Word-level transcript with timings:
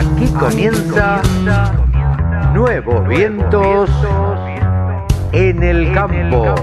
Aquí 0.00 0.28
comienza 0.28 1.20
Nuevos 2.54 3.06
Vientos 3.06 3.90
en 5.32 5.62
el 5.62 5.92
Campo. 5.92 6.54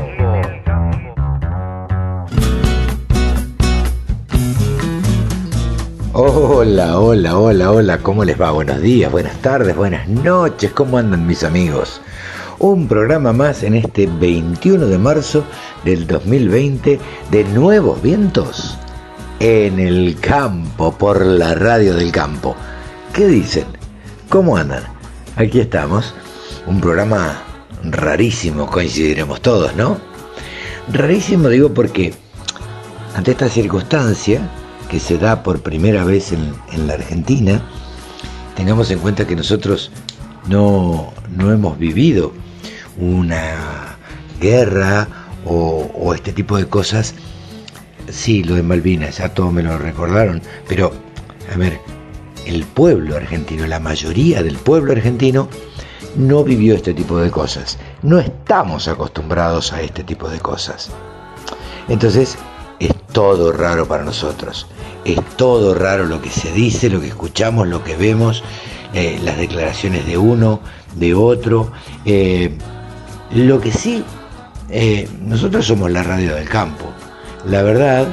Hola, 6.14 7.00
hola, 7.00 7.38
hola, 7.38 7.72
hola, 7.72 7.98
¿cómo 8.00 8.26
les 8.26 8.42
va? 8.42 8.50
Buenos 8.50 8.82
días, 8.82 9.12
buenas 9.12 9.38
tardes, 9.44 9.76
buenas 9.76 10.08
noches, 10.08 10.72
¿cómo 10.72 10.98
andan 10.98 11.28
mis 11.28 11.44
amigos? 11.44 12.02
Un 12.58 12.88
programa 12.88 13.34
más 13.34 13.62
en 13.62 13.76
este 13.76 14.08
21 14.08 14.88
de 14.88 14.98
marzo 14.98 15.44
del 15.86 16.08
2020 16.08 17.00
de 17.30 17.44
Nuevos 17.44 18.02
Vientos 18.02 18.80
en 19.40 19.80
el 19.80 20.18
campo, 20.20 20.92
por 20.92 21.24
la 21.24 21.54
radio 21.54 21.94
del 21.94 22.12
campo. 22.12 22.56
¿Qué 23.18 23.26
dicen? 23.26 23.66
¿Cómo 24.30 24.58
andan? 24.58 24.84
Aquí 25.38 25.60
estamos, 25.60 26.14
un 26.68 26.80
programa 26.80 27.42
rarísimo, 27.84 28.68
coincidiremos 28.68 29.42
todos, 29.42 29.76
¿no? 29.76 29.98
Rarísimo 30.94 31.50
digo 31.50 31.74
porque 31.74 32.14
ante 33.16 33.32
esta 33.32 33.50
circunstancia, 33.50 34.48
que 34.88 35.00
se 35.00 35.18
da 35.18 35.42
por 35.42 35.64
primera 35.64 36.04
vez 36.04 36.32
en, 36.32 36.88
la 36.88 36.94
Argentina, 36.94 37.60
tengamos 38.56 38.92
en 38.92 39.00
cuenta 39.00 39.26
que 39.26 39.36
nosotros 39.36 39.90
no, 40.48 41.12
hemos 41.40 41.80
vivido 41.80 42.34
una 43.00 43.98
guerra 44.40 45.08
o, 45.44 46.14
este 46.14 46.34
tipo 46.34 46.56
de 46.56 46.68
cosas. 46.68 47.16
Sí, 48.10 48.44
lo 48.44 48.54
de 48.54 48.62
Malvinas, 48.62 49.18
ya 49.18 49.34
todos 49.34 49.52
me 49.52 49.64
lo 49.64 49.76
recordaron, 49.80 50.40
pero 50.68 50.94
a 51.52 51.58
ver, 51.58 51.80
el 52.48 52.64
pueblo 52.64 53.16
argentino, 53.16 53.68
la 53.68 53.80
mayoría 53.80 54.42
del 54.42 54.58
pueblo 54.58 54.94
argentino, 54.94 55.50
no 56.16 56.44
vivió 56.44 56.76
este 56.76 56.94
tipo 56.94 57.18
de 57.20 57.30
cosas. 57.30 57.78
No 58.02 58.20
estamos 58.20 58.88
acostumbrados 58.88 59.74
a 59.74 59.82
este 59.82 60.04
tipo 60.04 60.30
de 60.30 60.40
cosas. 60.40 60.90
Entonces, 61.88 62.38
es 62.80 62.94
todo 63.12 63.52
raro 63.52 63.88
para 63.88 64.04
nosotros. 64.04 64.68
Es 65.06 65.20
todo 65.38 65.74
raro 65.74 66.06
lo 66.06 66.22
que 66.22 66.30
se 66.30 66.52
dice, 66.52 66.90
lo 66.90 67.02
que 67.02 67.08
escuchamos, 67.08 67.68
lo 67.68 67.84
que 67.84 67.96
vemos, 67.96 68.44
eh, 68.94 69.20
las 69.24 69.38
declaraciones 69.38 70.06
de 70.06 70.18
uno, 70.18 70.60
de 70.96 71.14
otro. 71.14 71.72
Eh, 72.06 72.58
lo 73.32 73.60
que 73.60 73.72
sí, 73.72 74.04
eh, 74.70 75.08
nosotros 75.22 75.66
somos 75.66 75.92
la 75.92 76.04
radio 76.04 76.36
del 76.36 76.50
campo. 76.50 76.86
La 77.46 77.62
verdad, 77.62 78.08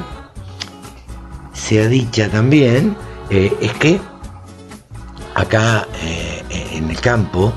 se 1.53 1.81
ha 1.81 1.87
dicha 1.87 2.29
también, 2.29 2.95
es 3.29 3.73
que 3.73 3.99
acá 5.35 5.87
en 6.01 6.89
el 6.89 6.99
campo, 6.99 7.53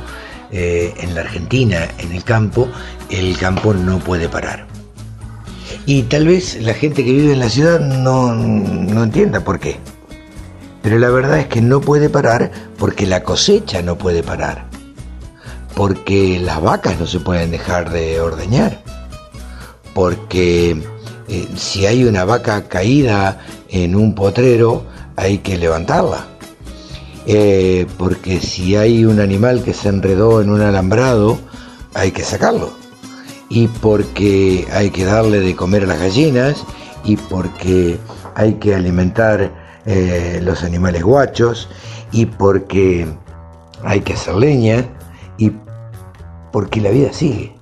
en 0.50 1.14
la 1.14 1.22
Argentina, 1.22 1.88
en 1.98 2.12
el 2.12 2.24
campo, 2.24 2.68
el 3.10 3.36
campo 3.38 3.72
no 3.72 3.98
puede 3.98 4.28
parar. 4.28 4.68
Y 5.88 6.02
tal 6.02 6.26
vez 6.26 6.60
la 6.60 6.74
gente 6.74 7.02
que 7.02 7.12
vive 7.12 7.32
en 7.32 7.38
la 7.38 7.48
ciudad 7.48 7.80
no, 7.80 8.34
entienda 9.02 9.40
por 9.40 9.58
qué. 9.58 9.78
Pero 10.82 10.98
la 10.98 11.08
verdad 11.08 11.38
es 11.38 11.46
que 11.46 11.62
no 11.62 11.80
puede 11.80 12.10
parar 12.10 12.50
porque 12.78 13.06
la 13.06 13.22
cosecha 13.22 13.80
no 13.80 13.96
puede 13.96 14.22
parar. 14.22 14.66
Porque 15.74 16.38
las 16.40 16.60
vacas 16.60 17.00
no 17.00 17.06
se 17.06 17.20
pueden 17.20 17.50
dejar 17.50 17.90
de 17.90 18.20
ordeñar. 18.20 18.82
Porque 19.94 20.82
eh, 21.26 21.48
si 21.56 21.86
hay 21.86 22.04
una 22.04 22.26
vaca 22.26 22.68
caída 22.68 23.38
en 23.70 23.96
un 23.96 24.14
potrero, 24.14 24.84
hay 25.16 25.38
que 25.38 25.56
levantarla. 25.56 26.26
Eh, 27.30 27.86
porque 27.98 28.40
si 28.40 28.74
hay 28.74 29.04
un 29.04 29.20
animal 29.20 29.62
que 29.62 29.74
se 29.74 29.90
enredó 29.90 30.40
en 30.40 30.48
un 30.48 30.62
alambrado, 30.62 31.38
hay 31.92 32.10
que 32.10 32.22
sacarlo 32.22 32.72
y 33.50 33.66
porque 33.66 34.66
hay 34.72 34.88
que 34.90 35.04
darle 35.04 35.40
de 35.40 35.54
comer 35.54 35.84
a 35.84 35.88
las 35.88 36.00
gallinas 36.00 36.64
y 37.04 37.16
porque 37.16 37.98
hay 38.34 38.54
que 38.54 38.74
alimentar 38.74 39.52
eh, 39.84 40.40
los 40.42 40.64
animales 40.64 41.02
guachos 41.02 41.68
y 42.12 42.24
porque 42.24 43.06
hay 43.84 44.00
que 44.00 44.14
hacer 44.14 44.34
leña 44.34 44.86
y 45.36 45.52
porque 46.50 46.80
la 46.80 46.90
vida 46.90 47.12
sigue. 47.12 47.54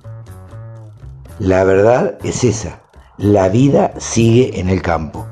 La 1.39 1.65
verdad 1.65 2.17
es 2.23 2.45
esa, 2.45 2.81
la 3.17 3.49
vida 3.49 3.91
sigue 3.97 4.59
en 4.61 4.69
el 4.69 4.81
campo. 4.81 5.27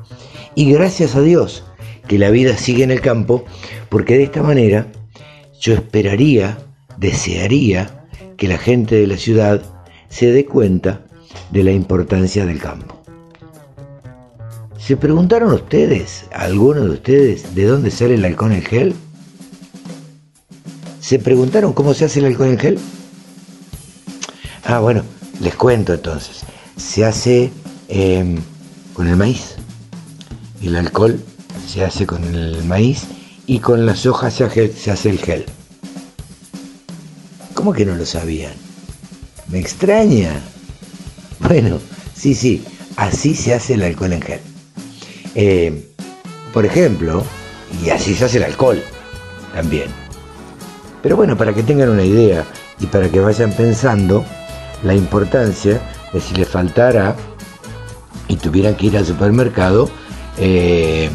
Y 0.54 0.72
gracias 0.72 1.16
a 1.16 1.20
Dios 1.20 1.64
que 2.06 2.18
la 2.18 2.30
vida 2.30 2.56
sigue 2.56 2.84
en 2.84 2.90
el 2.90 3.00
campo, 3.00 3.44
porque 3.88 4.16
de 4.16 4.24
esta 4.24 4.42
manera 4.42 4.86
yo 5.60 5.74
esperaría, 5.74 6.58
desearía 6.96 8.04
que 8.36 8.48
la 8.48 8.58
gente 8.58 8.96
de 8.96 9.06
la 9.06 9.16
ciudad 9.16 9.62
se 10.08 10.30
dé 10.30 10.44
cuenta 10.44 11.02
de 11.50 11.64
la 11.64 11.72
importancia 11.72 12.46
del 12.46 12.58
campo. 12.58 13.02
¿Se 14.78 14.96
preguntaron 14.96 15.52
ustedes, 15.52 16.26
algunos 16.32 16.84
de 16.84 16.90
ustedes, 16.90 17.54
de 17.54 17.64
dónde 17.64 17.90
sale 17.90 18.14
el 18.14 18.24
halcón 18.24 18.52
en 18.52 18.62
gel? 18.62 18.94
¿Se 21.00 21.18
preguntaron 21.18 21.72
cómo 21.72 21.92
se 21.94 22.04
hace 22.04 22.20
el 22.20 22.26
halcón 22.26 22.50
en 22.50 22.58
gel? 22.58 22.78
Ah, 24.64 24.80
bueno, 24.80 25.02
les 25.40 25.54
cuento 25.54 25.94
entonces. 25.94 26.42
Se 26.76 27.04
hace 27.04 27.50
em, 27.88 28.36
con 28.92 29.08
el 29.08 29.16
maíz. 29.16 29.56
El 30.62 30.76
alcohol 30.76 31.20
se 31.66 31.84
hace 31.84 32.06
con 32.06 32.24
el 32.24 32.64
maíz 32.64 33.04
y 33.46 33.58
con 33.58 33.86
las 33.86 34.06
hojas 34.06 34.34
se 34.34 34.90
hace 34.90 35.10
el 35.10 35.18
gel. 35.18 35.44
¿Cómo 37.54 37.72
que 37.72 37.84
no 37.84 37.94
lo 37.96 38.06
sabían? 38.06 38.52
Me 39.48 39.58
extraña. 39.58 40.40
Bueno, 41.40 41.78
sí, 42.14 42.34
sí, 42.34 42.64
así 42.96 43.34
se 43.34 43.54
hace 43.54 43.74
el 43.74 43.82
alcohol 43.82 44.12
en 44.12 44.22
gel. 44.22 44.40
Eh, 45.34 45.92
por 46.52 46.64
ejemplo, 46.64 47.24
y 47.84 47.90
así 47.90 48.14
se 48.14 48.24
hace 48.24 48.38
el 48.38 48.44
alcohol 48.44 48.82
también. 49.54 49.88
Pero 51.02 51.16
bueno, 51.16 51.36
para 51.36 51.54
que 51.54 51.62
tengan 51.62 51.88
una 51.88 52.04
idea 52.04 52.44
y 52.80 52.86
para 52.86 53.08
que 53.08 53.20
vayan 53.20 53.52
pensando 53.52 54.24
la 54.82 54.94
importancia 54.94 55.80
de 56.12 56.20
si 56.20 56.34
les 56.34 56.48
faltara 56.48 57.16
y 58.28 58.36
tuvieran 58.36 58.74
que 58.74 58.86
ir 58.86 58.96
al 58.96 59.06
supermercado 59.06 59.88
eh, 60.38 61.10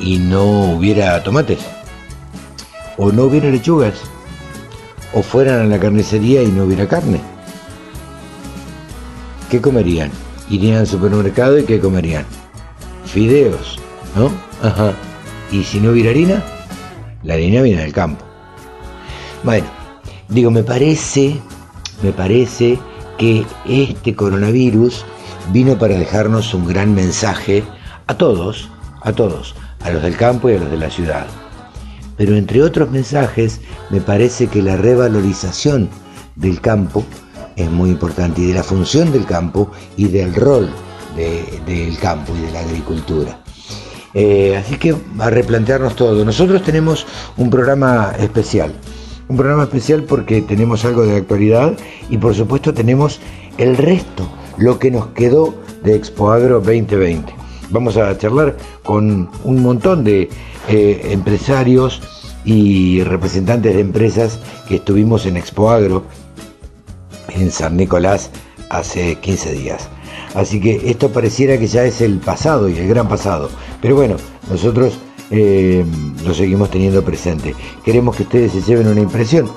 y 0.00 0.18
no 0.18 0.72
hubiera 0.72 1.22
tomates, 1.22 1.60
o 2.96 3.12
no 3.12 3.24
hubiera 3.24 3.50
lechugas, 3.50 3.94
o 5.14 5.22
fueran 5.22 5.60
a 5.60 5.64
la 5.64 5.78
carnicería 5.78 6.42
y 6.42 6.48
no 6.48 6.64
hubiera 6.64 6.86
carne 6.86 7.20
¿qué 9.50 9.60
comerían? 9.60 10.10
Irían 10.48 10.78
al 10.78 10.86
supermercado 10.86 11.58
y 11.58 11.64
¿qué 11.64 11.80
comerían? 11.80 12.24
Fideos, 13.04 13.78
¿no? 14.16 14.30
Ajá. 14.66 14.92
¿Y 15.50 15.64
si 15.64 15.80
no 15.80 15.90
hubiera 15.90 16.10
harina? 16.10 16.42
La 17.24 17.34
harina 17.34 17.60
viene 17.60 17.82
del 17.82 17.92
campo. 17.92 18.24
Bueno, 19.42 19.66
digo, 20.28 20.50
me 20.50 20.62
parece, 20.62 21.36
me 22.02 22.12
parece 22.12 22.78
que 23.18 23.44
este 23.66 24.14
coronavirus 24.14 25.04
vino 25.52 25.76
para 25.76 25.96
dejarnos 25.96 26.54
un 26.54 26.66
gran 26.66 26.94
mensaje 26.94 27.64
a 28.06 28.14
todos, 28.16 28.68
a 29.02 29.12
todos, 29.12 29.54
a 29.80 29.90
los 29.90 30.02
del 30.02 30.16
campo 30.16 30.50
y 30.50 30.54
a 30.54 30.58
los 30.58 30.70
de 30.70 30.76
la 30.76 30.90
ciudad. 30.90 31.26
Pero 32.16 32.36
entre 32.36 32.62
otros 32.62 32.90
mensajes, 32.90 33.60
me 33.90 34.00
parece 34.00 34.46
que 34.46 34.62
la 34.62 34.76
revalorización 34.76 35.88
del 36.36 36.60
campo 36.60 37.04
es 37.56 37.70
muy 37.70 37.90
importante 37.90 38.42
y 38.42 38.48
de 38.48 38.54
la 38.54 38.62
función 38.62 39.12
del 39.12 39.24
campo 39.24 39.70
y 39.96 40.08
del 40.08 40.34
rol 40.34 40.70
del 41.66 41.98
campo 41.98 42.32
y 42.36 42.46
de 42.46 42.52
la 42.52 42.60
agricultura. 42.60 43.40
Eh, 44.14 44.56
así 44.56 44.76
que 44.76 44.94
a 45.18 45.30
replantearnos 45.30 45.94
todo. 45.96 46.24
Nosotros 46.24 46.62
tenemos 46.62 47.06
un 47.36 47.50
programa 47.50 48.12
especial. 48.18 48.72
Un 49.28 49.36
programa 49.36 49.64
especial 49.64 50.02
porque 50.02 50.42
tenemos 50.42 50.84
algo 50.84 51.04
de 51.04 51.16
actualidad 51.16 51.76
y 52.08 52.18
por 52.18 52.34
supuesto 52.34 52.74
tenemos 52.74 53.20
el 53.58 53.76
resto, 53.76 54.28
lo 54.56 54.78
que 54.78 54.90
nos 54.90 55.08
quedó 55.08 55.54
de 55.84 55.94
Expo 55.94 56.32
Agro 56.32 56.60
2020. 56.60 57.39
Vamos 57.70 57.96
a 57.96 58.16
charlar 58.18 58.56
con 58.82 59.30
un 59.44 59.62
montón 59.62 60.02
de 60.02 60.28
eh, 60.68 61.08
empresarios 61.10 62.02
y 62.44 63.02
representantes 63.04 63.74
de 63.74 63.80
empresas 63.80 64.40
que 64.66 64.76
estuvimos 64.76 65.26
en 65.26 65.36
Expo 65.36 65.70
Agro 65.70 66.04
en 67.28 67.50
San 67.50 67.76
Nicolás 67.76 68.30
hace 68.70 69.16
15 69.16 69.52
días. 69.52 69.88
Así 70.34 70.60
que 70.60 70.90
esto 70.90 71.10
pareciera 71.10 71.58
que 71.58 71.66
ya 71.66 71.84
es 71.84 72.00
el 72.00 72.18
pasado 72.18 72.68
y 72.68 72.76
el 72.76 72.88
gran 72.88 73.08
pasado. 73.08 73.50
Pero 73.80 73.94
bueno, 73.94 74.16
nosotros 74.48 74.98
eh, 75.30 75.84
lo 76.24 76.34
seguimos 76.34 76.70
teniendo 76.70 77.04
presente. 77.04 77.54
Queremos 77.84 78.16
que 78.16 78.24
ustedes 78.24 78.52
se 78.52 78.62
lleven 78.62 78.88
una 78.88 79.00
impresión 79.00 79.48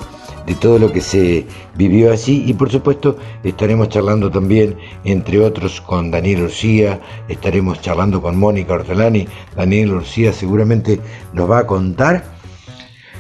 de 0.46 0.56
todo 0.56 0.80
lo 0.80 0.92
que 0.92 1.02
se 1.02 1.46
vivió 1.76 2.12
allí 2.12 2.44
y 2.48 2.54
por 2.54 2.72
supuesto 2.72 3.18
estaremos 3.44 3.90
charlando 3.90 4.30
también 4.30 4.78
entre 5.04 5.40
otros 5.40 5.82
con 5.82 6.12
Daniel 6.12 6.44
Urcía, 6.44 7.00
estaremos 7.28 7.82
charlando 7.82 8.22
con 8.22 8.38
Mónica 8.38 8.74
Ortolani, 8.74 9.28
Daniel 9.56 9.94
Urcía 9.94 10.34
seguramente 10.34 11.00
nos 11.34 11.50
va 11.50 11.60
a 11.60 11.68
contar 11.68 12.24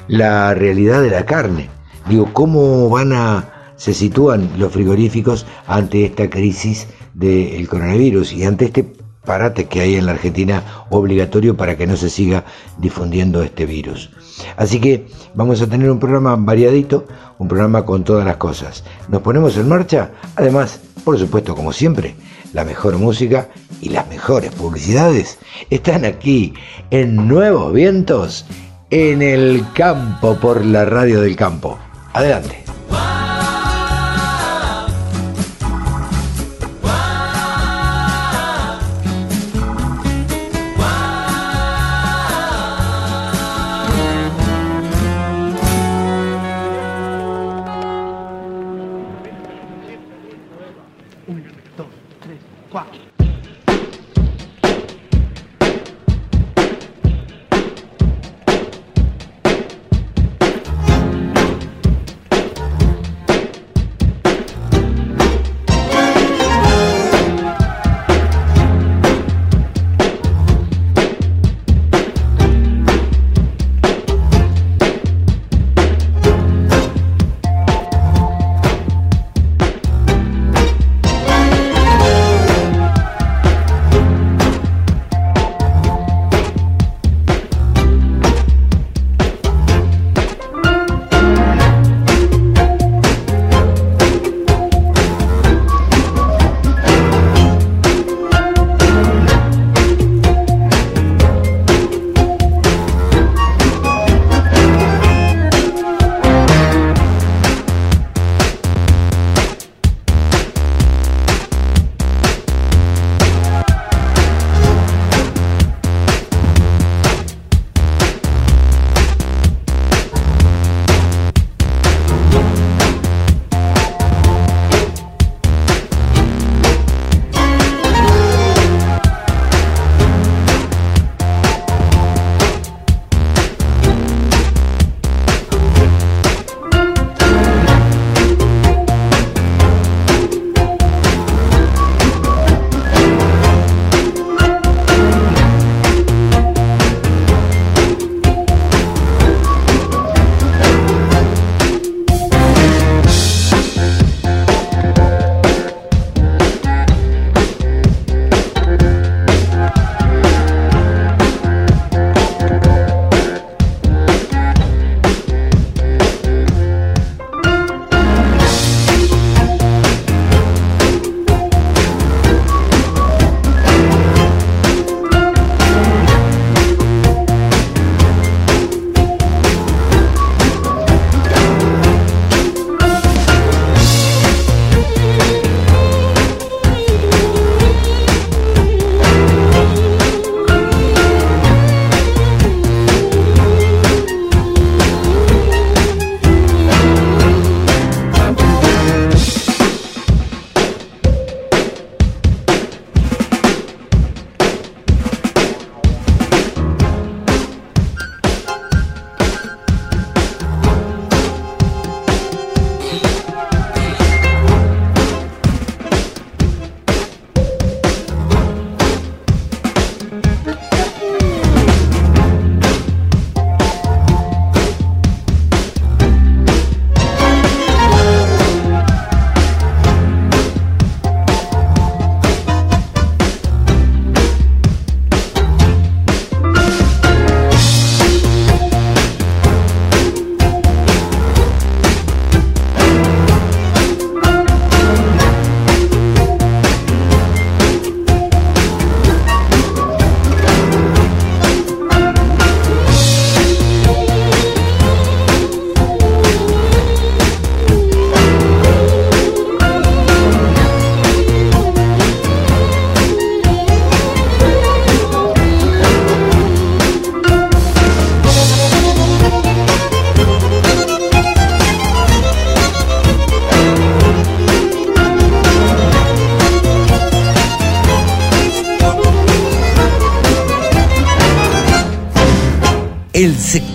la 0.07 0.53
realidad 0.53 1.01
de 1.01 1.09
la 1.09 1.25
carne. 1.25 1.69
Digo, 2.09 2.29
¿cómo 2.33 2.89
van 2.89 3.13
a 3.13 3.53
se 3.75 3.93
sitúan 3.93 4.49
los 4.57 4.71
frigoríficos 4.71 5.45
ante 5.67 6.05
esta 6.05 6.29
crisis 6.29 6.87
del 7.13 7.67
coronavirus 7.67 8.33
y 8.33 8.45
ante 8.45 8.65
este 8.65 9.02
parate 9.25 9.65
que 9.65 9.81
hay 9.81 9.95
en 9.95 10.05
la 10.05 10.13
Argentina 10.13 10.85
obligatorio 10.89 11.55
para 11.55 11.77
que 11.77 11.87
no 11.87 11.95
se 11.95 12.09
siga 12.09 12.45
difundiendo 12.77 13.41
este 13.43 13.65
virus. 13.65 14.09
Así 14.57 14.79
que 14.79 15.07
vamos 15.33 15.61
a 15.61 15.67
tener 15.67 15.89
un 15.89 15.99
programa 15.99 16.35
variadito, 16.35 17.07
un 17.37 17.47
programa 17.47 17.85
con 17.85 18.03
todas 18.03 18.25
las 18.25 18.37
cosas. 18.37 18.83
Nos 19.07 19.21
ponemos 19.21 19.57
en 19.57 19.69
marcha, 19.69 20.11
además, 20.35 20.79
por 21.03 21.17
supuesto, 21.17 21.55
como 21.55 21.71
siempre, 21.71 22.15
la 22.53 22.63
mejor 22.63 22.97
música 22.97 23.49
y 23.81 23.89
las 23.89 24.07
mejores 24.07 24.51
publicidades 24.51 25.39
están 25.69 26.05
aquí 26.05 26.53
en 26.91 27.27
Nuevos 27.27 27.73
Vientos, 27.73 28.45
en 28.89 29.21
el 29.21 29.65
campo 29.73 30.35
por 30.39 30.63
la 30.63 30.85
radio 30.85 31.21
del 31.21 31.35
campo. 31.35 31.77
Adelante. 32.13 32.62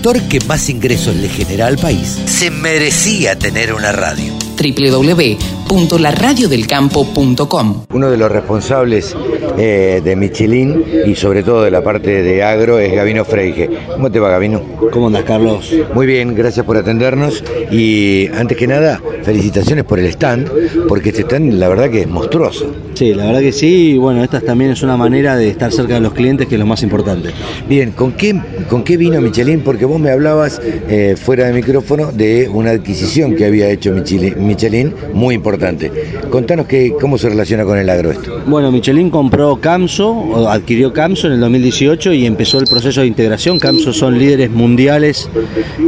Sector 0.09 0.29
que 0.29 0.41
más 0.47 0.71
ingresos 0.71 1.15
le 1.17 1.29
genera 1.29 1.67
al 1.67 1.77
país 1.77 2.19
se 2.27 2.51
merecía 2.51 3.39
tener 3.39 3.75
una 3.75 3.93
radio. 3.93 4.33
www 4.57 5.59
www.laradiodelcampo.com. 5.69 7.85
Uno 7.93 8.11
de 8.11 8.17
los 8.17 8.33
responsables 8.33 9.15
eh, 9.59 10.01
de 10.03 10.17
Michelin 10.17 10.83
y 11.07 11.15
sobre 11.15 11.43
todo 11.43 11.63
de 11.63 11.71
la 11.71 11.85
parte 11.85 12.23
de 12.23 12.43
agro 12.43 12.79
es 12.79 12.95
Gabino 12.95 13.23
Freige. 13.25 13.69
¿Cómo 13.93 14.11
te 14.11 14.19
va, 14.19 14.31
Gabino? 14.31 14.63
¿Cómo 14.91 15.09
andas, 15.09 15.25
Carlos? 15.25 15.71
Muy 15.95 16.07
bien, 16.07 16.35
gracias 16.35 16.65
por 16.65 16.79
atendernos 16.79 17.45
y 17.71 18.29
antes 18.29 18.57
que 18.57 18.67
nada, 18.67 19.03
felicitaciones 19.23 19.85
por 19.85 19.99
el 19.99 20.07
stand, 20.07 20.51
porque 20.89 21.11
este 21.11 21.21
stand 21.23 21.53
la 21.55 21.69
verdad 21.69 21.91
que 21.91 22.01
es 22.03 22.09
monstruoso. 22.09 22.73
Sí, 22.95 23.15
la 23.15 23.27
verdad 23.27 23.41
que 23.41 23.53
sí, 23.53 23.91
y 23.91 23.99
bueno, 23.99 24.25
esta 24.25 24.41
también 24.41 24.71
es 24.71 24.83
una 24.83 24.97
manera 24.97 25.37
de 25.37 25.49
estar 25.49 25.71
cerca 25.71 25.93
de 25.95 26.01
los 26.01 26.15
clientes, 26.15 26.49
que 26.49 26.55
es 26.55 26.59
lo 26.59 26.65
más 26.67 26.83
importante. 26.83 27.31
Bien, 27.69 27.93
¿con 27.93 28.13
qué, 28.13 28.41
con 28.69 28.85
qué 28.85 28.97
vino 28.97 29.21
Michelin? 29.21 29.61
Porque 29.61 29.85
vos 29.85 29.99
me 29.99 30.11
hablabas 30.11 30.61
eh, 30.63 31.17
fuera 31.17 31.47
de 31.47 31.53
micrófono 31.53 32.13
de 32.13 32.49
una 32.49 32.71
adquisición 32.71 33.35
que 33.35 33.47
había 33.47 33.69
hecho 33.71 33.93
Michelin, 33.93 34.95
muy 35.13 35.35
importante. 35.35 35.91
Contanos 36.31 36.67
que, 36.67 36.95
cómo 37.01 37.19
se 37.19 37.29
relaciona 37.29 37.65
con 37.65 37.79
el 37.79 37.89
agro 37.89 38.11
esto. 38.11 38.43
Bueno, 38.47 38.71
Michelin 38.71 39.11
compró 39.11 39.57
Camso, 39.61 40.49
adquirió 40.49 40.93
Camso 40.93 41.27
en 41.27 41.35
el 41.35 41.41
2018 41.41 42.13
y 42.13 42.27
empezó 42.27 42.59
el 42.59 42.67
proceso 42.67 43.01
de 43.01 43.07
integración. 43.07 43.59
Camso 43.59 43.93
son 43.93 44.19
líderes 44.19 44.51
mundiales 44.51 45.29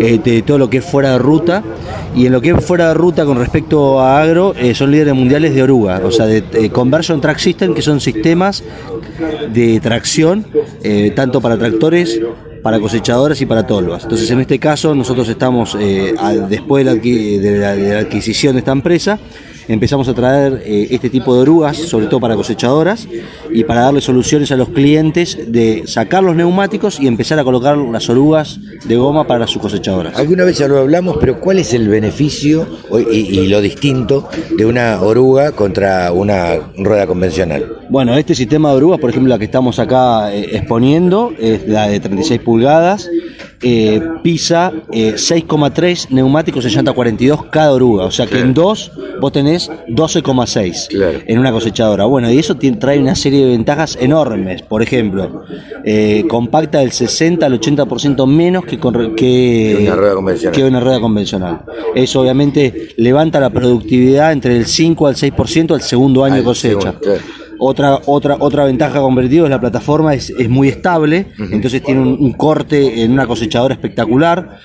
eh, 0.00 0.18
de 0.22 0.42
todo 0.42 0.58
lo 0.58 0.70
que 0.70 0.78
es 0.78 0.84
fuera 0.84 1.12
de 1.12 1.18
ruta 1.18 1.62
y 2.16 2.26
en 2.26 2.32
lo 2.32 2.40
que 2.40 2.50
es 2.50 2.64
fuera 2.64 2.88
de 2.88 2.94
ruta 2.94 3.24
con 3.24 3.38
respecto 3.38 4.00
a 4.00 4.20
agro 4.20 4.54
eh, 4.58 4.74
son 4.74 4.90
líderes 4.90 5.14
mundiales 5.14 5.54
de 5.54 5.62
oruga, 5.62 6.00
o 6.04 6.10
sea, 6.10 6.26
de, 6.26 6.70
Conversion 6.70 7.20
Track 7.20 7.38
System, 7.38 7.74
que 7.74 7.82
son 7.82 8.00
sistemas 8.00 8.64
de 9.52 9.80
tracción 9.80 10.46
tanto 11.14 11.40
para 11.40 11.58
tractores 11.58 12.20
para 12.62 12.78
cosechadoras 12.80 13.40
y 13.40 13.46
para 13.46 13.66
tolvas. 13.66 14.04
Entonces, 14.04 14.30
en 14.30 14.40
este 14.40 14.58
caso, 14.58 14.94
nosotros 14.94 15.28
estamos, 15.28 15.76
eh, 15.78 16.14
después 16.48 16.84
de 16.84 16.92
la, 16.94 17.00
adqui- 17.00 17.38
de 17.38 17.58
la- 17.58 17.76
de 17.76 17.94
la 17.94 18.00
adquisición 18.00 18.54
de 18.54 18.58
esta 18.60 18.72
empresa, 18.72 19.18
empezamos 19.68 20.08
a 20.08 20.14
traer 20.14 20.62
eh, 20.64 20.88
este 20.90 21.10
tipo 21.10 21.32
de 21.34 21.42
orugas, 21.42 21.76
sobre 21.76 22.06
todo 22.06 22.18
para 22.18 22.34
cosechadoras, 22.34 23.06
y 23.52 23.62
para 23.64 23.82
darle 23.82 24.00
soluciones 24.00 24.50
a 24.50 24.56
los 24.56 24.70
clientes 24.70 25.38
de 25.52 25.84
sacar 25.86 26.24
los 26.24 26.34
neumáticos 26.34 26.98
y 26.98 27.06
empezar 27.06 27.38
a 27.38 27.44
colocar 27.44 27.76
las 27.76 28.08
orugas 28.10 28.58
de 28.84 28.96
goma 28.96 29.26
para 29.28 29.46
sus 29.46 29.62
cosechadoras. 29.62 30.16
Alguna 30.18 30.44
vez 30.44 30.58
ya 30.58 30.66
lo 30.66 30.78
hablamos, 30.78 31.18
pero 31.20 31.40
¿cuál 31.40 31.58
es 31.60 31.72
el 31.72 31.88
beneficio 31.88 32.66
y, 33.12 33.16
y 33.38 33.46
lo 33.48 33.60
distinto 33.60 34.28
de 34.56 34.66
una 34.66 35.00
oruga 35.02 35.52
contra 35.52 36.10
una 36.12 36.72
rueda 36.76 37.06
convencional? 37.06 37.76
Bueno, 37.90 38.16
este 38.16 38.34
sistema 38.34 38.70
de 38.70 38.76
orugas, 38.76 38.98
por 39.00 39.10
ejemplo, 39.10 39.28
la 39.30 39.38
que 39.38 39.44
estamos 39.44 39.78
acá 39.78 40.32
eh, 40.34 40.48
exponiendo, 40.52 41.32
es 41.38 41.68
la 41.68 41.88
de 41.88 42.00
36 42.00 42.40
pulgadas, 42.50 43.08
eh, 43.62 44.00
pisa 44.24 44.72
eh, 44.90 45.14
6,3 45.16 46.08
neumáticos 46.10 46.64
en 46.64 46.72
llanta 46.72 46.92
42 46.92 47.44
cada 47.46 47.72
oruga, 47.72 48.06
o 48.06 48.10
sea 48.10 48.26
que 48.26 48.32
Claro. 48.32 48.46
en 48.46 48.54
dos 48.54 48.90
vos 49.20 49.30
tenés 49.32 49.70
12,6 49.86 50.88
Claro. 50.88 51.18
en 51.26 51.38
una 51.38 51.52
cosechadora. 51.52 52.06
Bueno, 52.06 52.28
y 52.32 52.38
eso 52.38 52.56
tiene- 52.56 52.78
trae 52.78 52.98
una 52.98 53.14
serie 53.14 53.44
de 53.44 53.50
ventajas 53.52 53.96
enormes, 54.00 54.62
por 54.62 54.82
ejemplo, 54.82 55.42
eh, 55.84 56.24
compacta 56.28 56.78
del 56.80 56.90
60 56.90 57.46
al 57.46 57.52
80% 57.54 58.26
menos 58.26 58.64
que, 58.64 58.78
con 58.80 59.14
que, 59.14 59.76
Que 59.78 59.84
una 59.86 59.94
rueda 59.96 60.14
convencional. 60.14 60.54
que 60.56 60.64
una 60.64 60.80
rueda 60.80 61.00
convencional. 61.00 61.60
Eso 61.94 62.20
obviamente 62.22 62.88
levanta 62.96 63.38
la 63.38 63.50
productividad 63.50 64.32
entre 64.32 64.56
el 64.56 64.66
5 64.66 65.06
al 65.06 65.14
6% 65.14 65.74
al 65.74 65.82
segundo 65.82 66.24
año 66.24 66.36
de 66.36 66.42
cosecha. 66.44 66.80
segundo, 66.80 67.00
claro. 67.00 67.20
Otra, 67.62 68.00
otra, 68.06 68.38
otra 68.40 68.64
ventaja 68.64 69.00
convertido 69.00 69.44
es 69.44 69.50
la 69.50 69.60
plataforma 69.60 70.14
es, 70.14 70.30
es 70.30 70.48
muy 70.48 70.68
estable, 70.68 71.26
entonces 71.38 71.82
tiene 71.82 72.00
un, 72.00 72.16
un 72.18 72.32
corte 72.32 73.02
en 73.02 73.12
una 73.12 73.26
cosechadora 73.26 73.74
espectacular. 73.74 74.58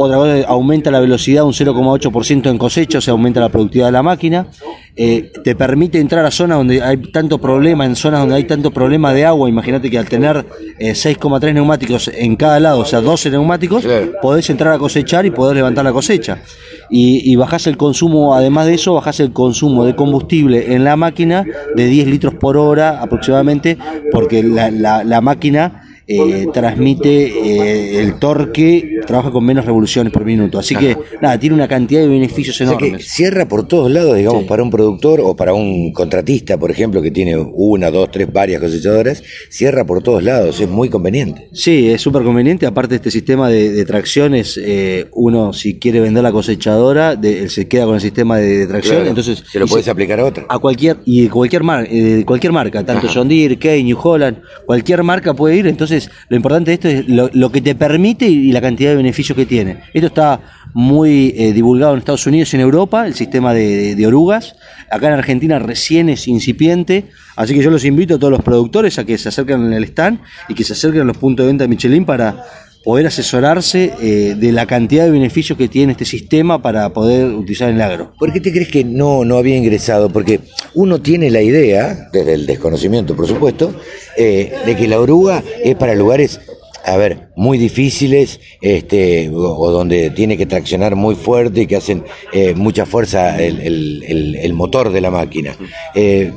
Otra 0.00 0.16
cosa, 0.16 0.44
aumenta 0.46 0.92
la 0.92 1.00
velocidad 1.00 1.42
un 1.44 1.52
0,8% 1.52 2.48
en 2.50 2.56
cosecha, 2.56 2.98
o 2.98 3.00
sea, 3.00 3.12
aumenta 3.12 3.40
la 3.40 3.48
productividad 3.48 3.86
de 3.88 3.92
la 3.92 4.02
máquina. 4.04 4.46
Eh, 4.94 5.32
te 5.42 5.56
permite 5.56 5.98
entrar 5.98 6.24
a 6.24 6.30
zonas 6.30 6.58
donde 6.58 6.80
hay 6.82 6.98
tanto 7.12 7.38
problema, 7.40 7.84
en 7.84 7.96
zonas 7.96 8.20
donde 8.20 8.36
hay 8.36 8.44
tanto 8.44 8.70
problema 8.70 9.12
de 9.12 9.24
agua. 9.24 9.48
Imagínate 9.48 9.90
que 9.90 9.98
al 9.98 10.08
tener 10.08 10.46
eh, 10.78 10.92
6,3 10.92 11.52
neumáticos 11.52 12.08
en 12.14 12.36
cada 12.36 12.60
lado, 12.60 12.78
o 12.80 12.84
sea, 12.84 13.00
12 13.00 13.30
neumáticos, 13.30 13.82
Claro. 13.84 14.12
podés 14.22 14.48
entrar 14.50 14.72
a 14.72 14.78
cosechar 14.78 15.26
y 15.26 15.30
podés 15.32 15.56
levantar 15.56 15.84
la 15.84 15.92
cosecha. 15.92 16.42
Y, 16.90 17.30
y 17.32 17.34
bajás 17.34 17.66
el 17.66 17.76
consumo, 17.76 18.34
además 18.36 18.66
de 18.66 18.74
eso, 18.74 18.94
bajás 18.94 19.18
el 19.18 19.32
consumo 19.32 19.84
de 19.84 19.96
combustible 19.96 20.74
en 20.74 20.84
la 20.84 20.94
máquina 20.94 21.44
de 21.74 21.86
10 21.86 22.06
litros 22.06 22.34
por 22.34 22.56
hora 22.56 23.02
aproximadamente, 23.02 23.78
porque 24.12 24.44
la, 24.44 24.70
la- 24.70 25.02
la 25.02 25.20
máquina 25.20 25.82
eh, 26.08 26.46
transmite 26.52 27.26
eh, 27.26 28.00
el 28.00 28.18
torque, 28.18 29.00
trabaja 29.06 29.30
con 29.30 29.44
menos 29.44 29.64
revoluciones 29.66 30.12
por 30.12 30.24
minuto. 30.24 30.58
Así 30.58 30.74
que, 30.74 30.96
nada, 31.20 31.38
tiene 31.38 31.54
una 31.54 31.68
cantidad 31.68 32.00
de 32.00 32.08
beneficios 32.08 32.60
O 32.60 32.66
sea 32.66 32.76
que 32.78 32.86
enormes. 32.86 33.08
cierra 33.08 33.46
por 33.46 33.68
todos 33.68 33.90
lados, 33.90 34.16
digamos, 34.16 34.42
Sí. 34.42 34.48
para 34.48 34.62
un 34.62 34.70
productor 34.70 35.20
o 35.22 35.36
para 35.36 35.52
un 35.54 35.92
contratista, 35.92 36.56
por 36.58 36.70
ejemplo, 36.70 37.02
que 37.02 37.10
tiene 37.10 37.36
una, 37.36 37.90
dos, 37.90 38.10
tres, 38.10 38.32
varias 38.32 38.60
cosechadoras, 38.62 39.22
cierra 39.50 39.84
por 39.84 40.02
todos 40.02 40.22
lados, 40.22 40.60
es 40.60 40.68
muy 40.68 40.88
conveniente. 40.88 41.48
Sí, 41.52 41.88
es 41.90 42.00
súper 42.00 42.22
conveniente. 42.22 42.66
Aparte, 42.66 42.94
este 42.94 43.10
sistema 43.10 43.48
de, 43.50 43.70
de 43.72 43.84
tracciones, 43.84 44.58
eh, 44.62 45.06
uno 45.12 45.52
si 45.52 45.78
quiere 45.78 46.00
vender 46.00 46.22
la 46.22 46.32
cosechadora, 46.32 47.16
de- 47.16 47.40
él 47.42 47.50
se 47.50 47.68
queda 47.68 47.84
con 47.84 47.96
el 47.96 48.00
sistema 48.00 48.38
de, 48.38 48.58
de 48.60 48.66
tracción. 48.66 48.96
Claro, 48.96 49.08
entonces 49.10 49.44
se 49.50 49.58
lo 49.58 49.66
puedes 49.66 49.88
aplicar 49.88 50.20
a 50.20 50.24
otra. 50.24 50.46
a 50.48 50.58
cualquier 50.58 50.96
y 51.04 51.28
cualquier 51.28 51.62
mar, 51.64 51.86
eh, 51.90 52.22
cualquier 52.26 52.52
marca, 52.52 52.84
tanto 52.84 53.06
Ajá. 53.08 53.14
John 53.18 53.28
Deere, 53.28 53.58
Kane, 53.58 53.82
New 53.84 53.98
Holland, 54.02 54.38
cualquier 54.66 55.02
marca 55.02 55.34
puede 55.34 55.56
ir. 55.56 55.66
Entonces, 55.66 55.97
lo 56.28 56.36
importante 56.36 56.70
de 56.70 56.74
esto 56.74 56.88
es 56.88 57.08
lo, 57.08 57.52
que 57.52 57.60
te 57.60 57.74
permite 57.74 58.26
y, 58.28 58.52
la 58.52 58.60
cantidad 58.60 58.90
de 58.90 58.96
beneficios 58.96 59.36
que 59.36 59.46
tiene. 59.46 59.80
Esto 59.92 60.08
está 60.08 60.40
muy 60.74 61.34
eh, 61.36 61.52
divulgado 61.52 61.92
en 61.94 61.98
Estados 61.98 62.26
Unidos 62.26 62.52
y 62.52 62.56
en 62.56 62.62
Europa, 62.62 63.06
el 63.06 63.14
sistema 63.14 63.54
de, 63.54 63.94
de- 63.94 64.06
orugas. 64.06 64.56
Acá 64.90 65.08
en 65.08 65.14
Argentina 65.14 65.58
recién 65.58 66.08
es 66.08 66.28
incipiente, 66.28 67.06
así 67.36 67.54
que 67.54 67.62
yo 67.62 67.70
los 67.70 67.84
invito 67.84 68.14
a 68.14 68.18
todos 68.18 68.30
los 68.30 68.42
productores 68.42 68.98
a 68.98 69.04
que 69.04 69.18
se 69.18 69.28
acerquen 69.28 69.64
en 69.66 69.72
el 69.72 69.84
stand 69.84 70.20
y 70.48 70.54
que 70.54 70.64
se 70.64 70.74
acerquen 70.74 71.02
a 71.02 71.04
los 71.04 71.16
puntos 71.16 71.44
de 71.44 71.48
venta 71.48 71.64
de 71.64 71.68
Michelin 71.68 72.04
para 72.04 72.44
poder 72.84 73.06
asesorarse 73.06 73.92
eh, 74.00 74.34
de 74.36 74.52
la 74.52 74.66
cantidad 74.66 75.04
de 75.04 75.10
beneficios 75.10 75.58
que 75.58 75.68
tiene 75.68 75.92
este 75.92 76.04
sistema 76.04 76.62
para 76.62 76.92
poder 76.92 77.26
utilizar 77.26 77.70
el 77.70 77.80
agro. 77.80 78.12
¿Por 78.18 78.32
qué 78.32 78.40
te 78.40 78.52
crees 78.52 78.68
que 78.68 78.84
no, 78.84 79.24
no 79.24 79.36
había 79.36 79.56
ingresado? 79.56 80.08
Porque 80.10 80.40
uno 80.74 81.00
tiene 81.00 81.30
la 81.30 81.42
idea, 81.42 82.08
desde 82.12 82.34
el 82.34 82.46
desconocimiento 82.46 83.16
por 83.16 83.26
supuesto, 83.26 83.74
eh, 84.16 84.52
de 84.64 84.76
que 84.76 84.88
la 84.88 85.00
oruga 85.00 85.42
es 85.62 85.74
para 85.76 85.94
lugares, 85.94 86.40
a 86.84 86.96
ver, 86.96 87.28
muy 87.36 87.58
difíciles, 87.58 88.40
este, 88.60 89.30
o, 89.34 89.70
donde 89.70 90.10
tiene 90.10 90.36
que 90.36 90.46
traccionar 90.46 90.96
muy 90.96 91.14
fuerte 91.14 91.62
y 91.62 91.66
que 91.66 91.76
hacen 91.76 92.04
eh, 92.32 92.54
mucha 92.54 92.86
fuerza 92.86 93.38
el 93.38 94.52
motor 94.54 94.92
de 94.92 95.00
la 95.00 95.10
máquina. 95.10 95.56
Eh, 95.94 96.32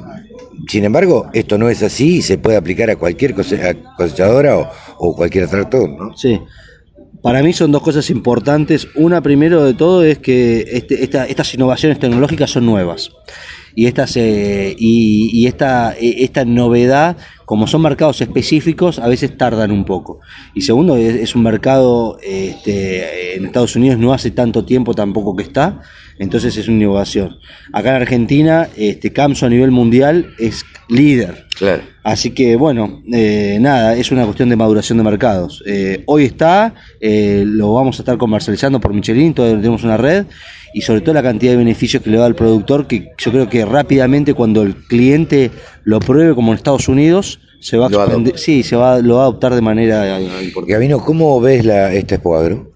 sin 0.67 0.83
embargo, 0.85 1.27
esto 1.33 1.57
no 1.57 1.69
es 1.69 1.83
así 1.83 2.17
y 2.17 2.21
se 2.21 2.37
puede 2.37 2.57
aplicar 2.57 2.89
a 2.89 2.95
cualquier 2.95 3.33
cosechadora 3.33 4.71
o, 4.97 5.15
cualquier 5.15 5.47
tractor, 5.47 5.89
¿no? 5.89 6.15
Sí. 6.17 6.39
Para 7.21 7.43
mí 7.43 7.53
son 7.53 7.71
dos 7.71 7.83
cosas 7.83 8.09
importantes. 8.09 8.87
Una, 8.95 9.21
primero 9.21 9.63
de 9.63 9.73
todo, 9.75 10.03
es 10.03 10.17
que 10.19 10.65
este- 10.71 11.03
esta- 11.03 11.25
estas 11.27 11.53
innovaciones 11.53 11.99
tecnológicas 11.99 12.49
son 12.49 12.65
nuevas. 12.65 13.11
Y, 13.75 13.85
estas, 13.85 14.17
eh, 14.17 14.75
y, 14.77 15.45
esta, 15.47 15.93
eh, 15.93 16.15
esta 16.23 16.43
novedad, 16.43 17.15
como 17.45 17.67
son 17.67 17.83
mercados 17.83 18.19
específicos, 18.21 18.99
a 18.99 19.07
veces 19.07 19.37
tardan 19.37 19.71
un 19.71 19.85
poco. 19.85 20.19
Y 20.53 20.61
segundo, 20.61 20.97
es, 20.97 21.15
es 21.15 21.35
un 21.35 21.43
mercado 21.43 22.17
este, 22.21 23.35
en 23.37 23.45
Estados 23.45 23.75
Unidos 23.77 23.97
no 23.97 24.13
hace 24.13 24.31
tanto 24.31 24.65
tiempo 24.65 24.93
tampoco 24.93 25.35
que 25.35 25.43
está, 25.43 25.81
entonces 26.21 26.55
es 26.55 26.67
una 26.67 26.77
innovación. 26.77 27.39
Acá 27.73 27.89
en 27.89 27.95
Argentina, 27.95 28.69
este, 28.77 29.11
Camso 29.11 29.47
a 29.47 29.49
nivel 29.49 29.71
mundial 29.71 30.35
es 30.37 30.63
líder. 30.87 31.47
Claro. 31.57 31.81
Así 32.03 32.29
que 32.29 32.55
bueno, 32.55 33.01
eh, 33.11 33.57
nada, 33.59 33.95
es 33.95 34.11
una 34.11 34.25
cuestión 34.25 34.49
de 34.49 34.55
maduración 34.55 34.99
de 34.99 35.03
mercados. 35.03 35.63
Eh, 35.65 36.03
hoy 36.05 36.25
está, 36.25 36.75
eh, 36.99 37.43
lo 37.43 37.73
vamos 37.73 37.97
a 37.97 38.03
estar 38.03 38.19
comercializando 38.19 38.79
por 38.79 38.93
Michelin, 38.93 39.33
todavía 39.33 39.57
tenemos 39.57 39.83
una 39.83 39.97
red 39.97 40.27
y 40.75 40.81
sobre 40.81 41.01
todo 41.01 41.15
la 41.15 41.23
cantidad 41.23 41.53
de 41.53 41.57
beneficios 41.57 42.03
que 42.03 42.11
le 42.11 42.17
da 42.17 42.27
al 42.27 42.35
productor, 42.35 42.85
que 42.85 43.09
yo 43.17 43.31
creo 43.31 43.49
que 43.49 43.65
rápidamente 43.65 44.35
cuando 44.35 44.61
el 44.61 44.75
cliente 44.75 45.49
lo 45.85 45.99
pruebe 45.99 46.35
como 46.35 46.51
en 46.51 46.57
Estados 46.57 46.87
Unidos, 46.87 47.39
se 47.61 47.77
va 47.77 47.87
a 47.87 47.89
Lo 47.89 48.23
sí, 48.35 48.61
se 48.61 48.75
va, 48.75 48.99
lo 48.99 49.15
va 49.15 49.21
a 49.21 49.23
adoptar 49.23 49.55
de 49.55 49.61
manera 49.61 50.19
eh, 50.19 50.43
importante. 50.43 50.71
Gabino, 50.71 51.03
¿cómo 51.03 51.41
ves 51.41 51.65
la, 51.65 51.91
esta 51.93 52.15
Expo 52.15 52.35
Agro? 52.35 52.71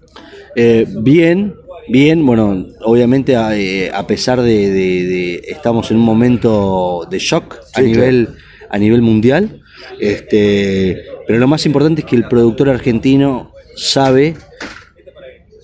Eh, 0.58 0.86
bien, 0.88 1.54
bien, 1.88 2.24
bueno, 2.26 2.66
obviamente 2.82 3.36
a, 3.36 3.56
eh, 3.56 3.90
a 3.92 4.06
pesar 4.06 4.40
de, 4.40 4.70
de- 4.70 5.04
de- 5.06 5.42
estamos 5.48 5.90
en 5.90 5.98
un 5.98 6.04
momento 6.04 7.06
de 7.10 7.18
shock 7.18 7.58
a 7.74 7.80
nivel 7.82 8.28
a 8.68 8.78
nivel 8.78 9.00
mundial, 9.00 9.60
este, 10.00 11.04
pero 11.26 11.38
lo 11.38 11.46
más 11.46 11.64
importante 11.66 12.00
es 12.02 12.06
que 12.06 12.16
el 12.16 12.26
productor 12.26 12.68
argentino 12.68 13.52
sabe 13.76 14.34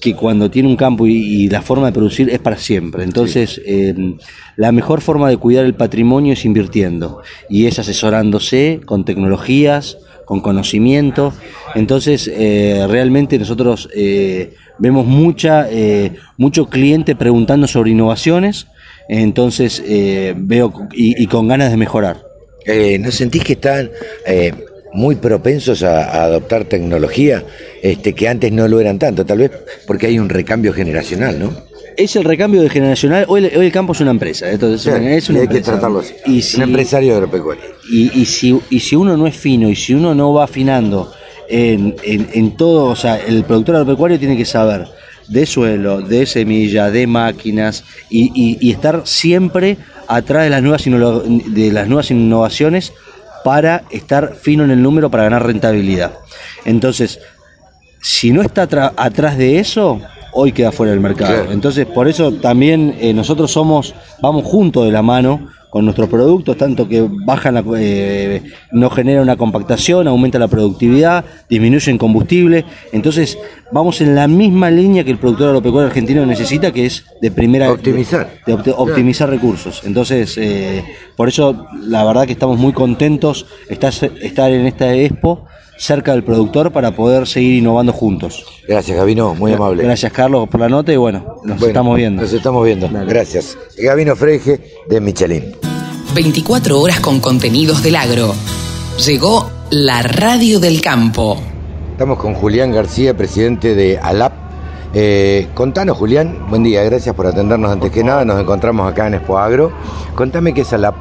que 0.00 0.14
cuando 0.14 0.50
tiene 0.50 0.68
un 0.68 0.76
campo 0.76 1.06
y, 1.06 1.12
y 1.14 1.48
la 1.48 1.62
forma 1.62 1.86
de 1.86 1.92
producir 1.92 2.28
es 2.30 2.40
para 2.40 2.56
siempre. 2.56 3.04
Entonces, 3.04 3.60
eh, 3.64 3.94
la 4.56 4.72
mejor 4.72 5.00
forma 5.00 5.28
de 5.28 5.36
cuidar 5.36 5.64
el 5.64 5.74
patrimonio 5.74 6.32
es 6.32 6.44
invirtiendo 6.44 7.22
y 7.48 7.66
es 7.66 7.78
asesorándose 7.78 8.80
con 8.84 9.04
tecnologías, 9.04 9.98
con 10.24 10.40
conocimiento. 10.40 11.32
Entonces, 11.76 12.28
eh, 12.32 12.84
realmente 12.88 13.38
nosotros 13.38 13.88
eh, 13.94 14.54
vemos 14.78 15.06
mucha, 15.06 15.68
eh, 15.70 16.12
mucho 16.36 16.66
cliente 16.66 17.14
preguntando 17.16 17.66
sobre 17.66 17.90
innovaciones. 17.90 18.66
entonces 19.08 19.82
eh, 19.86 20.34
veo 20.36 20.72
y, 20.92 21.26
con 21.26 21.48
ganas 21.48 21.70
de 21.70 21.76
mejorar. 21.76 22.22
Eh, 22.64 22.98
¿No 22.98 23.10
sentís 23.10 23.42
que 23.42 23.54
están 23.54 23.90
eh, 24.24 24.52
muy 24.92 25.16
propensos 25.16 25.82
a, 25.82 26.22
adoptar 26.24 26.64
tecnología 26.64 27.44
este, 27.82 28.14
que 28.14 28.28
antes 28.28 28.52
no 28.52 28.68
lo 28.68 28.80
eran 28.80 28.98
tanto? 28.98 29.26
Tal 29.26 29.38
vez 29.38 29.50
porque 29.86 30.06
hay 30.06 30.18
un 30.18 30.28
recambio 30.28 30.72
generacional, 30.72 31.38
¿no? 31.38 31.52
Es 31.96 32.16
el 32.16 32.24
recambio 32.24 32.62
de 32.62 32.70
generacional. 32.70 33.26
Hoy, 33.28 33.44
el 33.44 33.72
campo 33.72 33.92
es 33.92 34.00
una 34.00 34.12
empresa, 34.12 34.50
entonces 34.50 34.86
es 34.86 35.28
una 35.28 35.40
hay 35.40 35.48
que 35.48 35.60
tratarlo 35.60 35.98
así. 35.98 36.14
Y 36.24 36.56
un 36.56 36.62
empresario 36.62 37.14
agropecuario. 37.14 37.64
Y, 37.90 38.18
y, 38.18 38.24
si, 38.24 38.58
y 38.70 38.80
si 38.80 38.96
uno 38.96 39.16
no 39.16 39.26
es 39.26 39.36
fino 39.36 39.68
y 39.68 39.76
si 39.76 39.92
uno 39.92 40.14
no 40.14 40.32
va 40.32 40.44
afinando 40.44 41.12
en, 41.48 41.96
en 42.04 42.56
todo, 42.56 42.86
o 42.86 42.96
sea, 42.96 43.16
el 43.16 43.44
productor 43.44 43.76
agropecuario 43.76 44.18
tiene 44.18 44.36
que 44.36 44.44
saber 44.44 44.88
de 45.28 45.46
suelo, 45.46 46.00
de 46.00 46.26
semilla, 46.26 46.90
de 46.90 47.06
máquinas 47.06 47.84
y, 48.10 48.70
estar 48.70 49.02
siempre 49.04 49.78
atrás 50.08 50.44
de 50.44 50.50
las, 50.50 50.62
nuevas 50.62 50.84
de 50.84 51.72
las 51.72 51.88
nuevas 51.88 52.10
innovaciones 52.10 52.92
para 53.44 53.82
estar 53.90 54.34
fino 54.34 54.64
en 54.64 54.70
el 54.70 54.82
número 54.82 55.10
para 55.10 55.24
ganar 55.24 55.46
rentabilidad. 55.46 56.12
Entonces, 56.64 57.20
si 58.00 58.30
no 58.30 58.42
está 58.42 58.68
atrás 58.96 59.38
de 59.38 59.58
eso, 59.58 60.00
hoy 60.32 60.52
queda 60.52 60.72
fuera 60.72 60.92
del 60.92 61.00
mercado. 61.00 61.50
Entonces, 61.50 61.86
por 61.86 62.08
eso 62.08 62.32
también 62.32 62.96
eh, 63.00 63.12
nosotros 63.12 63.50
somos, 63.50 63.94
vamos 64.20 64.44
juntos 64.44 64.84
de 64.84 64.92
la 64.92 65.02
mano 65.02 65.48
con 65.72 65.86
nuestros 65.86 66.10
productos, 66.10 66.58
tanto 66.58 66.86
que 66.86 67.08
bajan 67.24 67.54
la, 67.54 67.64
eh, 67.78 68.42
no 68.72 68.90
genera 68.90 69.22
una 69.22 69.38
compactación, 69.38 70.06
aumenta 70.06 70.38
la 70.38 70.48
productividad, 70.48 71.24
disminuye 71.48 71.90
el 71.90 71.96
combustible. 71.96 72.66
Entonces, 72.92 73.38
vamos 73.72 74.02
en 74.02 74.14
la 74.14 74.28
misma 74.28 74.70
línea 74.70 75.02
que 75.02 75.10
el 75.10 75.16
productor 75.16 75.48
agropecuario 75.48 75.88
argentino 75.88 76.26
necesita, 76.26 76.72
que 76.72 76.84
es 76.84 77.06
de 77.22 77.30
primera 77.30 77.72
optimizar, 77.72 78.28
de, 78.46 78.52
optimizar 78.76 79.30
recursos. 79.30 79.80
Entonces, 79.84 80.36
eh, 80.36 80.84
por 81.16 81.28
eso 81.28 81.66
la 81.80 82.04
verdad 82.04 82.26
que 82.26 82.32
estamos 82.32 82.58
muy 82.58 82.74
contentos 82.74 83.46
estar, 83.70 83.94
estar 84.20 84.52
en 84.52 84.66
esta 84.66 84.92
expo 84.92 85.46
cerca 85.78 86.12
del 86.12 86.22
productor 86.22 86.70
para 86.70 86.90
poder 86.90 87.26
seguir 87.26 87.60
innovando 87.60 87.94
juntos. 87.94 88.44
Gracias, 88.68 88.94
Gabino, 88.94 89.34
muy 89.34 89.54
amable. 89.54 89.82
Gracias, 89.84 90.12
Carlos, 90.12 90.50
por 90.50 90.60
la 90.60 90.68
nota 90.68 90.92
y 90.92 90.96
bueno, 90.96 91.36
nos 91.44 91.62
estamos 91.62 91.96
viendo. 91.96 92.20
Nos 92.20 92.32
estamos 92.34 92.62
viendo. 92.62 92.90
Gracias. 93.06 93.56
Gabino 93.78 94.14
Freje 94.14 94.60
de 94.90 95.00
Michelin. 95.00 95.61
24 96.14 96.78
horas 96.78 97.00
con 97.00 97.20
contenidos 97.20 97.82
del 97.82 97.96
agro. 97.96 98.34
Llegó 99.06 99.50
la 99.70 100.02
radio 100.02 100.60
del 100.60 100.82
campo. 100.82 101.40
Estamos 101.92 102.18
con 102.18 102.34
Julián 102.34 102.72
García, 102.72 103.16
presidente 103.16 103.74
de 103.74 103.98
ALAP. 103.98 104.32
Eh, 104.92 105.48
contanos, 105.54 105.96
Julián, 105.96 106.46
buen 106.50 106.62
día, 106.62 106.82
gracias 106.84 107.14
por 107.14 107.26
atendernos 107.26 107.72
antes 107.72 107.90
que 107.90 108.04
nada. 108.04 108.26
Nos 108.26 108.38
encontramos 108.38 108.90
acá 108.90 109.06
en 109.06 109.14
Expo 109.14 109.38
Agro. 109.38 109.72
Contame 110.14 110.52
qué 110.52 110.60
es 110.60 110.72
ALAP. 110.74 110.94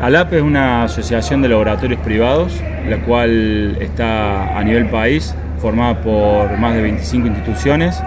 ALAP 0.00 0.32
es 0.32 0.42
una 0.42 0.84
asociación 0.84 1.42
de 1.42 1.50
laboratorios 1.50 2.00
privados, 2.00 2.52
la 2.88 3.00
cual 3.04 3.76
está 3.80 4.58
a 4.58 4.64
nivel 4.64 4.90
país, 4.90 5.34
formada 5.60 6.02
por 6.02 6.58
más 6.58 6.74
de 6.74 6.82
25 6.82 7.28
instituciones. 7.28 8.02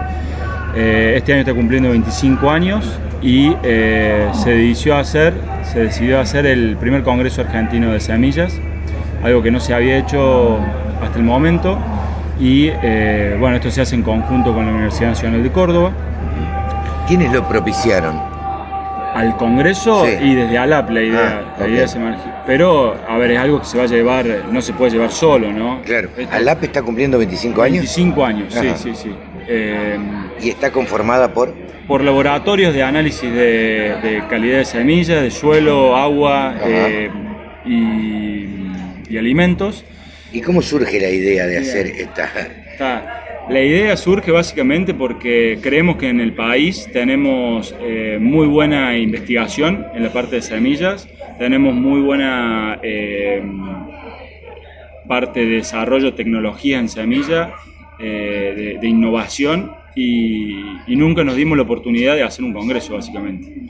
Eh, 0.76 1.14
este 1.16 1.32
año 1.32 1.40
está 1.40 1.54
cumpliendo 1.54 1.88
25 1.88 2.50
años 2.50 2.84
y 3.24 3.56
eh, 3.62 4.28
se, 4.34 4.50
decidió 4.50 4.96
hacer, 4.96 5.32
se 5.72 5.80
decidió 5.80 6.20
hacer 6.20 6.44
el 6.44 6.76
primer 6.76 7.02
Congreso 7.02 7.40
Argentino 7.40 7.90
de 7.90 7.98
Semillas, 7.98 8.60
algo 9.22 9.42
que 9.42 9.50
no 9.50 9.60
se 9.60 9.72
había 9.72 9.96
hecho 9.96 10.58
hasta 11.02 11.18
el 11.18 11.24
momento. 11.24 11.78
Y 12.38 12.68
eh, 12.82 13.34
bueno, 13.40 13.56
esto 13.56 13.70
se 13.70 13.80
hace 13.80 13.94
en 13.94 14.02
conjunto 14.02 14.52
con 14.52 14.66
la 14.66 14.72
Universidad 14.72 15.10
Nacional 15.10 15.42
de 15.42 15.50
Córdoba. 15.50 15.92
¿Quiénes 17.08 17.32
lo 17.32 17.48
propiciaron? 17.48 18.34
al 19.14 19.36
Congreso 19.36 20.08
y 20.08 20.34
desde 20.34 20.58
ALAP 20.58 20.90
la 20.90 21.00
idea, 21.00 21.44
ah, 21.56 21.66
la 21.68 21.86
se 21.86 22.00
Pero, 22.46 22.96
a 23.08 23.16
ver, 23.16 23.30
es 23.30 23.38
algo 23.38 23.60
que 23.60 23.64
se 23.64 23.78
va 23.78 23.84
a 23.84 23.86
llevar, 23.86 24.26
no 24.50 24.60
se 24.60 24.72
puede 24.72 24.90
llevar 24.90 25.12
solo, 25.12 25.52
¿no? 25.52 25.82
Claro. 25.82 26.08
¿ALAP 26.32 26.64
está 26.64 26.82
cumpliendo 26.82 27.16
25 27.16 27.62
años? 27.62 27.78
25 27.78 28.24
años, 28.24 28.52
sí, 28.52 28.72
sí, 28.74 28.94
sí. 28.94 29.14
Eh, 29.48 29.98
¿Y 30.40 30.48
está 30.50 30.70
conformada 30.72 31.32
por? 31.32 31.54
Por 31.86 32.02
laboratorios 32.02 32.72
de 32.72 32.82
análisis 32.82 33.30
de, 33.30 34.22
calidad 34.30 34.58
de 34.58 34.64
semillas, 34.64 35.22
de 35.22 35.30
suelo, 35.30 35.96
agua 35.96 36.56
eh, 36.64 37.10
y, 37.66 39.16
alimentos. 39.16 39.84
¿Y 40.32 40.40
cómo 40.40 40.60
surge 40.60 40.98
la 40.98 41.08
idea 41.08 41.46
de 41.46 41.58
hacer 41.58 41.86
esta...? 41.86 43.24
La 43.48 43.60
idea 43.60 43.94
surge 43.98 44.32
básicamente 44.32 44.94
porque 44.94 45.58
creemos 45.60 45.96
que 45.96 46.08
en 46.08 46.18
el 46.18 46.32
país 46.32 46.88
tenemos 46.94 47.74
eh, 47.82 48.16
muy 48.18 48.46
buena 48.46 48.96
investigación 48.96 49.86
en 49.94 50.02
la 50.02 50.10
parte 50.10 50.36
de 50.36 50.42
semillas, 50.42 51.06
tenemos 51.38 51.74
muy 51.74 52.00
buena 52.00 52.78
eh, 52.82 53.42
parte 55.06 55.40
de 55.40 55.56
desarrollo 55.56 56.06
de 56.06 56.12
tecnología 56.12 56.78
en 56.78 56.88
semilla, 56.88 57.52
eh, 57.98 58.78
de, 58.80 58.88
innovación 58.88 59.72
y, 59.94 60.54
nunca 60.88 61.24
nos 61.24 61.36
dimos 61.36 61.56
la 61.56 61.62
oportunidad 61.62 62.16
de 62.16 62.22
hacer 62.22 62.44
un 62.44 62.52
congreso 62.52 62.94
básicamente. 62.94 63.68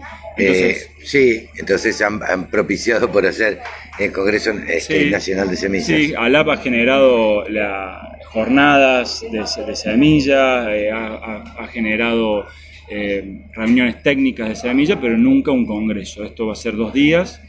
sí, 1.02 1.46
entonces 1.56 2.00
han, 2.02 2.48
propiciado 2.50 3.10
por 3.10 3.26
hacer 3.26 3.60
el 3.98 4.12
Congreso 4.12 4.52
este, 4.68 5.10
Nacional 5.10 5.50
de 5.50 5.56
Semillas. 5.56 5.86
Sí, 5.86 6.14
ALAP 6.16 6.48
ha 6.48 6.56
generado 6.56 7.48
la, 7.48 8.14
jornadas 8.34 9.24
de, 9.30 9.76
semilla, 9.76 10.74
eh, 10.74 10.90
ha, 10.90 11.68
generado 11.72 12.46
eh, 12.90 13.42
reuniones 13.54 14.02
técnicas 14.02 14.48
de 14.48 14.56
semilla, 14.56 15.00
pero 15.00 15.16
nunca 15.16 15.52
un 15.52 15.64
congreso. 15.64 16.24
Esto 16.24 16.48
va 16.48 16.54
a 16.54 16.56
ser 16.56 16.74
dos 16.74 16.92
días, 16.92 17.40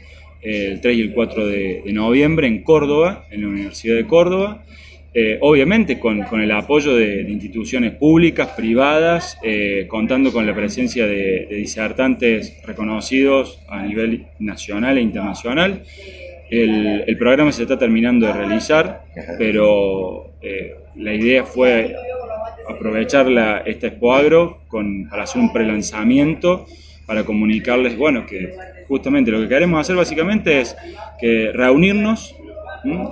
eh, 0.42 0.68
el 0.74 0.80
3 0.80 0.96
y 0.96 1.00
el 1.00 1.12
4 1.12 1.46
de, 1.48 1.82
noviembre 1.86 2.46
en 2.46 2.62
Córdoba, 2.62 3.26
en 3.32 3.42
la 3.42 3.48
Universidad 3.48 3.96
de 3.96 4.06
Córdoba. 4.06 4.64
Obviamente 5.40 5.98
con, 5.98 6.24
el 6.40 6.50
apoyo 6.52 6.94
de, 6.94 7.22
instituciones 7.22 7.92
públicas, 7.92 8.48
privadas, 8.56 9.38
contando 9.88 10.32
con 10.32 10.46
la 10.46 10.54
presencia 10.54 11.06
de, 11.06 11.46
de 11.48 11.56
disertantes 11.56 12.60
reconocidos 12.66 13.60
a 13.68 13.82
nivel 13.82 14.26
nacional 14.38 14.98
e 14.98 15.00
internacional. 15.00 15.82
El, 16.48 17.16
programa 17.18 17.50
se 17.50 17.62
está 17.62 17.78
terminando 17.78 18.26
de 18.26 18.32
realizar, 18.32 19.04
pero 19.36 20.34
eh, 20.40 20.76
la 20.94 21.12
idea 21.12 21.44
fue 21.44 21.94
aprovechar 22.68 23.26
la, 23.26 23.58
esta 23.58 23.88
Expo 23.88 24.14
Agro 24.14 24.60
con, 24.68 25.08
para 25.08 25.24
hacer 25.24 25.42
un 25.42 25.52
prelanzamiento, 25.52 26.66
para 27.04 27.24
comunicarles, 27.24 27.96
bueno, 27.96 28.26
que 28.26 28.54
justamente 28.86 29.30
lo 29.30 29.40
que 29.40 29.48
queremos 29.48 29.80
hacer 29.80 29.96
básicamente 29.96 30.60
es 30.60 30.76
que 31.20 31.50
reunirnos, 31.52 32.36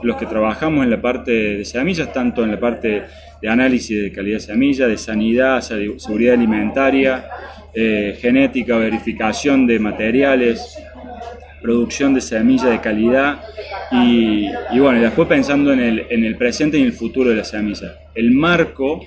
los 0.02 0.16
que 0.16 0.26
trabajamos 0.26 0.84
en 0.84 0.90
la 0.90 1.00
parte 1.00 1.30
de 1.32 1.64
semillas, 1.64 2.12
tanto 2.12 2.44
en 2.44 2.50
la 2.50 2.60
parte 2.60 3.02
de 3.40 3.48
análisis 3.48 4.02
de 4.02 4.12
calidad 4.12 4.36
de 4.36 4.40
semilla, 4.40 4.86
de 4.86 4.96
sanidad, 4.96 5.60
seguridad 5.60 6.34
alimentaria, 6.34 7.26
eh, 7.74 8.16
genética, 8.20 8.76
verificación 8.76 9.66
de 9.66 9.78
materiales, 9.78 10.78
producción 11.60 12.14
de 12.14 12.20
semilla 12.20 12.66
de 12.66 12.80
calidad 12.80 13.40
y, 13.90 14.48
bueno, 14.78 15.00
después 15.00 15.28
pensando 15.28 15.72
en 15.72 15.80
el, 15.80 16.06
en 16.10 16.24
el, 16.24 16.36
presente 16.36 16.78
y 16.78 16.82
en 16.82 16.86
el 16.88 16.92
futuro 16.92 17.30
de 17.30 17.36
la 17.36 17.44
semilla. 17.44 17.94
El 18.14 18.32
marco 18.32 19.00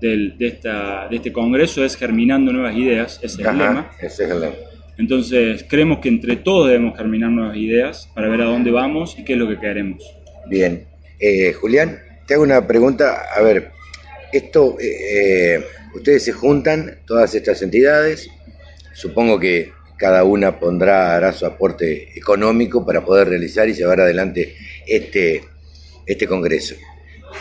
del, 0.00 0.36
de, 0.36 0.46
esta, 0.48 1.08
de 1.08 1.16
este 1.16 1.32
congreso 1.32 1.84
es 1.84 1.96
germinando 1.96 2.52
nuevas 2.52 2.76
ideas, 2.76 3.18
ese 3.22 3.42
es 3.42 3.48
el 3.48 3.58
lema. 3.58 3.90
Ese 4.00 4.24
es 4.24 4.30
el 4.30 4.40
lema. 4.40 4.54
Entonces 4.98 5.64
creemos 5.68 5.98
que 5.98 6.08
entre 6.08 6.36
todos 6.36 6.68
debemos 6.68 6.96
germinar 6.96 7.30
nuevas 7.30 7.56
ideas 7.56 8.08
para 8.14 8.28
ver 8.28 8.42
a 8.42 8.46
dónde 8.46 8.70
vamos 8.70 9.16
y 9.18 9.24
qué 9.24 9.34
es 9.34 9.38
lo 9.38 9.48
que 9.48 9.58
queremos. 9.58 10.02
Bien. 10.46 10.86
Eh, 11.18 11.52
Julián, 11.52 12.00
te 12.26 12.34
hago 12.34 12.42
una 12.42 12.66
pregunta. 12.66 13.22
A 13.34 13.42
ver, 13.42 13.70
esto, 14.32 14.76
eh, 14.80 15.56
eh, 15.56 15.64
ustedes 15.94 16.24
se 16.24 16.32
juntan, 16.32 16.98
todas 17.06 17.34
estas 17.34 17.62
entidades, 17.62 18.28
supongo 18.94 19.38
que 19.38 19.72
cada 19.96 20.24
una 20.24 20.58
pondrá, 20.58 21.14
hará 21.14 21.32
su 21.32 21.46
aporte 21.46 22.18
económico 22.18 22.84
para 22.84 23.04
poder 23.04 23.28
realizar 23.28 23.68
y 23.68 23.74
llevar 23.74 24.00
adelante 24.00 24.56
este, 24.86 25.44
este 26.06 26.26
Congreso. 26.26 26.74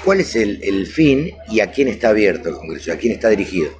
¿Cuál 0.05 0.21
es 0.21 0.35
el, 0.35 0.87
fin 0.87 1.31
y 1.49 1.59
a 1.59 1.71
quién 1.71 1.87
está 1.87 2.09
abierto 2.09 2.49
el 2.49 2.55
Congreso? 2.55 2.91
¿A 2.91 2.97
quién 2.97 3.13
está 3.13 3.29
dirigido? 3.29 3.71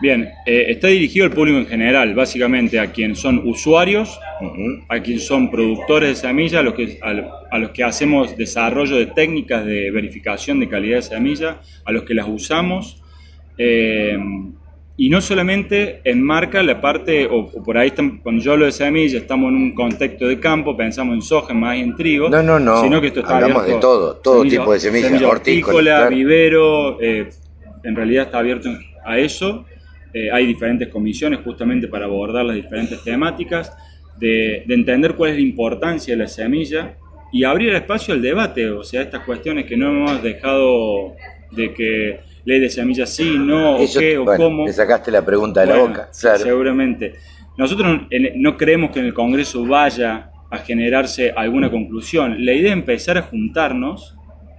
Bien, 0.00 0.28
eh, 0.46 0.66
está 0.68 0.88
dirigido 0.88 1.26
al 1.26 1.32
público 1.32 1.58
en 1.58 1.66
general, 1.66 2.14
básicamente 2.14 2.78
a 2.78 2.92
quienes 2.92 3.18
son 3.18 3.42
usuarios, 3.44 4.18
a 4.88 5.00
quienes 5.00 5.26
son 5.26 5.50
productores 5.50 6.08
de 6.10 6.14
semilla, 6.16 6.60
a 6.60 6.62
los, 6.62 6.74
que, 6.74 6.98
a, 7.02 7.58
los 7.58 7.70
que 7.70 7.84
hacemos 7.84 8.36
desarrollo 8.36 8.96
de 8.96 9.06
técnicas 9.06 9.64
de 9.64 9.90
verificación 9.90 10.60
de 10.60 10.68
calidad 10.68 10.96
de 10.96 11.02
semilla, 11.02 11.60
a 11.84 11.92
los 11.92 12.02
que 12.02 12.14
las 12.14 12.26
usamos. 12.28 13.02
Eh, 13.56 14.18
y 14.96 15.08
no 15.08 15.20
solamente 15.20 16.00
enmarca 16.04 16.62
la 16.62 16.80
parte, 16.80 17.26
o, 17.26 17.50
por 17.50 17.76
ahí 17.76 17.92
cuando 18.22 18.42
yo 18.42 18.52
hablo 18.52 18.66
de 18.66 18.72
semilla, 18.72 19.18
estamos 19.18 19.48
en 19.48 19.56
un 19.56 19.74
contexto 19.74 20.28
de 20.28 20.38
campo, 20.38 20.76
pensamos 20.76 21.14
en 21.14 21.22
soja, 21.22 21.52
más 21.52 21.78
en 21.78 21.96
trigo, 21.96 22.28
no, 22.28 22.42
no, 22.42 22.60
no. 22.60 22.80
sino 22.80 23.00
que 23.00 23.08
esto 23.08 23.20
está 23.20 23.36
Hablamos 23.36 23.66
de 23.66 23.74
todo, 23.74 24.16
todo 24.16 24.44
tipo 24.44 24.72
de 24.72 24.78
semillas, 24.78 25.08
semilla 25.08 25.28
hortícola, 25.28 26.08
vivero, 26.08 27.00
eh, 27.00 27.28
en 27.82 27.96
realidad 27.96 28.26
está 28.26 28.38
abierto 28.38 28.70
a 29.04 29.18
eso. 29.18 29.64
Eh, 30.14 30.30
hay 30.30 30.46
diferentes 30.46 30.88
comisiones 30.88 31.40
justamente 31.44 31.88
para 31.88 32.06
abordar 32.06 32.44
las 32.44 32.56
diferentes 32.56 33.02
temáticas, 33.02 33.76
de, 34.18 34.62
de, 34.66 34.74
entender 34.74 35.16
cuál 35.16 35.30
es 35.30 35.36
la 35.36 35.42
importancia 35.42 36.14
de 36.14 36.22
la 36.22 36.28
semilla 36.28 36.94
y 37.32 37.42
abrir 37.42 37.74
espacio 37.74 38.14
al 38.14 38.22
debate, 38.22 38.70
o 38.70 38.84
sea, 38.84 39.02
estas 39.02 39.24
cuestiones 39.24 39.66
que 39.66 39.76
no 39.76 39.90
hemos 39.90 40.22
dejado 40.22 41.16
de 41.50 41.74
que 41.74 42.20
ley 42.44 42.60
de 42.60 42.70
semillas 42.70 43.10
sí, 43.10 43.36
no, 43.38 43.76
o 43.76 43.86
qué, 43.92 44.16
o 44.16 44.24
cómo. 44.24 44.66
Le 44.66 44.72
sacaste 44.72 45.10
la 45.10 45.24
pregunta 45.24 45.62
de 45.62 45.66
la 45.66 45.76
boca, 45.78 46.10
claro. 46.18 46.38
Seguramente. 46.38 47.14
Nosotros 47.56 48.02
no 48.36 48.56
creemos 48.56 48.90
que 48.90 49.00
en 49.00 49.06
el 49.06 49.14
Congreso 49.14 49.64
vaya 49.64 50.30
a 50.50 50.58
generarse 50.58 51.32
alguna 51.36 51.70
conclusión. 51.70 52.44
La 52.44 52.52
idea 52.52 52.70
es 52.70 52.72
empezar 52.72 53.18
a 53.18 53.22
juntarnos 53.22 54.16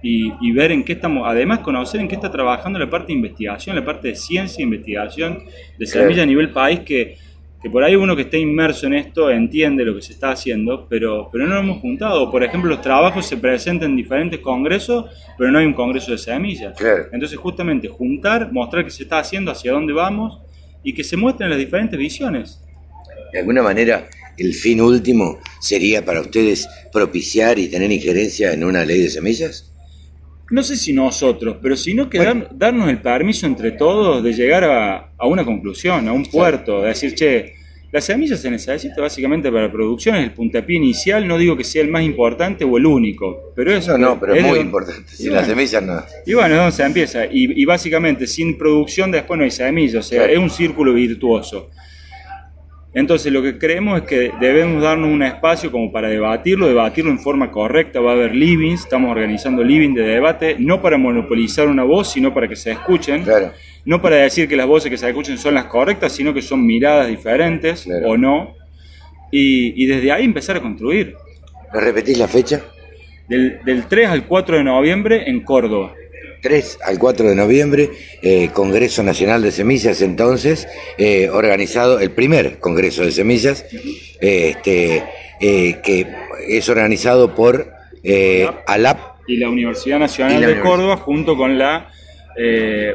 y, 0.08 0.52
ver 0.52 0.70
en 0.72 0.84
qué 0.84 0.92
estamos, 0.92 1.24
además 1.26 1.60
conocer 1.60 2.00
en 2.00 2.08
qué 2.08 2.14
está 2.14 2.30
trabajando 2.30 2.78
la 2.78 2.88
parte 2.88 3.08
de 3.08 3.14
investigación, 3.14 3.74
la 3.74 3.84
parte 3.84 4.08
de 4.08 4.14
ciencia 4.14 4.60
e 4.60 4.64
investigación 4.64 5.44
de 5.78 5.86
semilla 5.86 6.22
a 6.22 6.26
nivel 6.26 6.50
país, 6.50 6.80
que, 6.80 7.16
que, 7.60 7.68
por 7.68 7.82
ahí 7.82 7.96
uno 7.96 8.14
que 8.14 8.22
esté 8.22 8.38
inmerso 8.38 8.86
en 8.86 8.94
esto 8.94 9.30
entiende 9.30 9.84
lo 9.84 9.96
que 9.96 10.02
se 10.02 10.12
está 10.12 10.30
haciendo, 10.30 10.86
pero, 10.88 11.28
pero 11.32 11.46
no 11.46 11.54
lo 11.54 11.60
hemos 11.60 11.80
juntado. 11.80 12.30
Por 12.30 12.44
ejemplo, 12.44 12.70
los 12.70 12.80
trabajos 12.82 13.26
se 13.26 13.36
presentan 13.36 13.90
en 13.90 13.96
diferentes 13.96 14.38
congresos, 14.40 15.06
pero 15.36 15.50
no 15.50 15.58
hay 15.58 15.66
un 15.66 15.74
congreso 15.74 16.12
de 16.12 16.18
semillas. 16.18 16.74
Entonces, 17.12 17.36
justamente 17.36 17.88
juntar, 17.88 18.52
mostrar 18.52 18.84
qué 18.84 18.90
se 18.90 19.02
está 19.02 19.18
haciendo, 19.18 19.50
hacia 19.50 19.72
dónde 19.72 19.92
vamos 19.92 20.40
y 20.84 20.92
que 20.92 21.02
se 21.02 21.16
muestren 21.16 21.50
las 21.50 21.58
diferentes 21.58 21.98
visiones. 21.98 22.62
De 23.32 23.40
alguna 23.40 23.62
manera, 23.62 24.08
el 24.38 24.54
fin 24.54 24.80
último 24.80 25.40
sería 25.60 26.04
para 26.04 26.20
ustedes 26.20 26.68
propiciar 26.92 27.58
y 27.58 27.68
tener 27.68 27.90
injerencia 27.90 28.52
en 28.52 28.62
una 28.62 28.84
ley 28.84 29.00
de 29.00 29.10
semillas? 29.10 29.72
No 30.50 30.62
sé 30.62 30.76
si 30.76 30.92
nosotros, 30.92 31.56
pero 31.60 31.76
sino 31.76 32.08
que 32.08 32.18
darnos 32.52 32.88
el 32.88 33.00
permiso 33.00 33.46
entre 33.46 33.72
todos 33.72 34.22
de 34.22 34.32
llegar 34.32 34.64
a, 34.64 35.26
una 35.26 35.44
conclusión, 35.44 36.06
a 36.08 36.12
un 36.12 36.24
puerto, 36.24 36.82
de 36.82 36.88
decir, 36.88 37.14
che, 37.14 37.54
la 37.92 38.00
semilla 38.00 38.36
se 38.36 38.50
necesita 38.50 39.00
básicamente 39.00 39.50
para 39.50 39.66
la 39.66 39.72
producción, 39.72 40.16
es 40.16 40.24
el 40.24 40.32
puntapié 40.32 40.76
inicial, 40.76 41.26
no 41.26 41.38
digo 41.38 41.56
que 41.56 41.64
sea 41.64 41.82
el 41.82 41.88
más 41.88 42.02
importante 42.02 42.64
o 42.64 42.76
el 42.76 42.84
único, 42.84 43.52
pero 43.54 43.72
eso 43.74 43.96
no, 43.96 44.08
no, 44.08 44.20
pero 44.20 44.34
es, 44.34 44.44
muy 44.44 44.58
importante, 44.58 45.08
sin 45.08 45.32
la 45.32 45.44
semilla 45.44 45.80
no. 45.80 46.02
Y 46.26 46.34
bueno, 46.34 46.56
¿dónde 46.56 46.72
se 46.72 46.82
empieza? 46.82 47.26
Y, 47.30 47.64
básicamente 47.64 48.26
sin 48.26 48.58
producción 48.58 49.10
después 49.10 49.38
no 49.38 49.44
hay 49.44 49.50
semilla, 49.50 50.00
o 50.00 50.02
sea, 50.02 50.26
es 50.26 50.38
un 50.38 50.50
círculo 50.50 50.92
virtuoso. 50.92 51.70
Entonces 52.96 53.30
lo 53.30 53.42
que 53.42 53.58
creemos 53.58 54.00
es 54.00 54.06
que 54.06 54.32
debemos 54.40 54.82
darnos 54.82 55.10
un 55.10 55.22
espacio 55.22 55.70
como 55.70 55.92
para 55.92 56.08
debatirlo, 56.08 56.66
debatirlo 56.66 57.10
en 57.10 57.18
forma 57.18 57.50
correcta, 57.50 58.00
va 58.00 58.12
a 58.12 58.14
haber 58.14 58.34
livings, 58.34 58.84
estamos 58.84 59.10
organizando 59.10 59.62
living 59.62 59.92
de 59.92 60.00
debate, 60.00 60.56
no 60.58 60.80
para 60.80 60.96
monopolizar 60.96 61.68
una 61.68 61.84
voz, 61.84 62.10
sino 62.10 62.32
para 62.32 62.48
que 62.48 62.56
se 62.56 62.70
escuchen, 62.70 63.22
no 63.84 64.00
para 64.00 64.16
decir 64.16 64.48
que 64.48 64.56
las 64.56 64.66
voces 64.66 64.90
que 64.90 64.96
se 64.96 65.06
escuchen 65.06 65.36
son 65.36 65.52
las 65.52 65.66
correctas, 65.66 66.12
sino 66.12 66.32
que 66.32 66.40
son 66.40 66.64
miradas 66.64 67.08
diferentes 67.08 67.86
o 68.06 68.16
no, 68.16 68.54
y, 69.30 69.84
desde 69.84 70.10
ahí 70.10 70.24
empezar 70.24 70.56
a 70.56 70.62
construir. 70.62 71.16
¿Me 71.74 71.80
repetís 71.80 72.16
la 72.16 72.28
fecha? 72.28 72.64
Del, 73.28 73.58
del 73.62 73.88
3 73.88 74.08
al 74.08 74.26
4 74.26 74.56
de 74.56 74.64
noviembre 74.64 75.28
en 75.28 75.40
Córdoba. 75.40 75.92
3 76.40 76.78
al 76.84 76.98
4 76.98 77.28
de 77.28 77.34
noviembre, 77.34 77.90
eh, 78.22 78.50
Congreso 78.52 79.02
Nacional 79.02 79.42
de 79.42 79.52
Semillas, 79.52 80.02
entonces, 80.02 80.68
eh, 80.98 81.28
organizado 81.28 82.00
el 82.00 82.10
primer 82.10 82.58
Congreso 82.58 83.04
de 83.04 83.12
Semillas, 83.12 83.64
eh, 84.20 84.54
este, 84.56 85.04
que 85.40 86.06
es 86.48 86.68
organizado 86.68 87.34
por 87.34 87.72
ALAP. 88.66 88.98
Y 89.26 89.36
la 89.38 89.48
Universidad 89.48 89.98
Nacional 89.98 90.40
de 90.40 90.60
Córdoba, 90.60 90.96
junto 90.96 91.36
con 91.36 91.58
la 91.58 91.90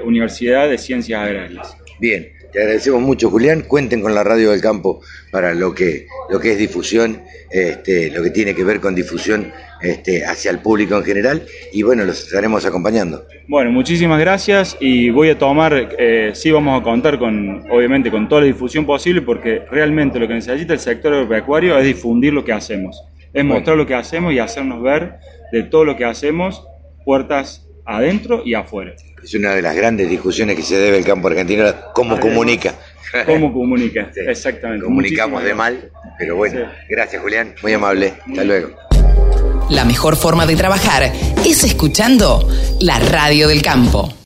Universidad 0.04 0.70
de 0.70 0.78
Ciencias 0.78 1.22
Agrarias. 1.22 1.78
Bien, 2.00 2.32
te 2.52 2.60
agradecemos 2.60 3.02
mucho, 3.02 3.30
Julián. 3.30 3.62
Cuenten 3.62 4.02
con 4.02 4.14
la 4.14 4.24
Radio 4.24 4.52
del 4.52 4.62
Campo 4.62 5.02
para 5.32 5.54
lo 5.54 5.74
que, 5.74 6.08
lo 6.30 6.40
que 6.40 6.54
es 6.54 6.58
difusión, 6.58 7.22
este, 7.50 8.12
lo 8.12 8.24
que 8.24 8.30
tiene 8.30 8.54
que 8.54 8.64
ver 8.64 8.80
con 8.80 8.96
difusión 8.96 9.52
este, 9.82 10.26
hacia 10.26 10.52
el 10.52 10.60
público 10.60 10.96
en 10.96 11.04
general 11.04 11.44
y 11.74 11.82
bueno, 11.84 12.04
los 12.06 12.26
estaremos 12.26 12.66
acompañando. 12.66 13.26
Bueno, 13.48 13.72
muchísimas 13.72 14.20
gracias 14.20 14.78
y 14.80 15.10
voy 15.10 15.30
a 15.30 15.38
tomar, 15.38 15.96
eh, 15.98 16.32
sí 16.34 16.52
vamos 16.52 16.80
a 16.80 16.84
contar 16.84 17.18
con, 17.18 17.64
obviamente, 17.72 18.12
con 18.12 18.30
toda 18.30 18.42
la 18.42 18.48
difusión 18.48 18.86
posible 18.86 19.22
porque 19.22 19.64
realmente 19.72 20.20
lo 20.20 20.28
que 20.28 20.36
necesita 20.36 20.74
el 20.74 20.80
sector 20.80 21.14
agropecuario 21.14 21.78
es 21.78 21.86
difundir 21.86 22.34
lo 22.34 22.46
que 22.46 22.54
hacemos, 22.54 23.02
es 23.34 23.44
mostrar 23.44 23.76
lo 23.76 23.88
que 23.88 23.96
hacemos 23.96 24.34
y 24.34 24.40
hacernos 24.40 24.82
ver 24.84 25.16
de 25.52 25.64
todo 25.64 25.84
lo 25.84 25.96
que 25.96 26.06
hacemos, 26.06 26.64
puertas 27.04 27.68
adentro 27.86 28.44
y 28.46 28.54
afuera. 28.54 28.94
Es 29.24 29.34
una 29.36 29.54
de 29.54 29.62
las 29.62 29.76
grandes 29.76 30.10
discusiones 30.10 30.56
que 30.56 30.64
se 30.64 30.78
debe 30.78 30.98
el 30.98 31.06
campo 31.06 31.28
argentino, 31.28 31.66
cómo 31.94 32.20
comunica. 32.20 32.76
¿Cómo 33.26 33.52
comunica? 33.54 34.10
Exactamente. 34.16 34.86
Comunicamos 34.86 35.44
de 35.44 35.54
mal, 35.54 35.92
pero 36.18 36.38
bueno. 36.38 36.72
Gracias, 36.90 37.22
Julián. 37.22 37.54
Muy 37.62 37.74
amable. 37.74 38.14
Hasta 38.28 38.44
luego. 38.44 38.72
La 39.70 39.86
mejor 39.86 40.16
forma 40.16 40.46
de 40.46 40.56
trabajar 40.56 41.12
es 41.46 41.64
escuchando 41.64 42.48
la 42.80 43.00
radio 43.00 43.48
del 43.48 43.62
campo. 43.62 44.21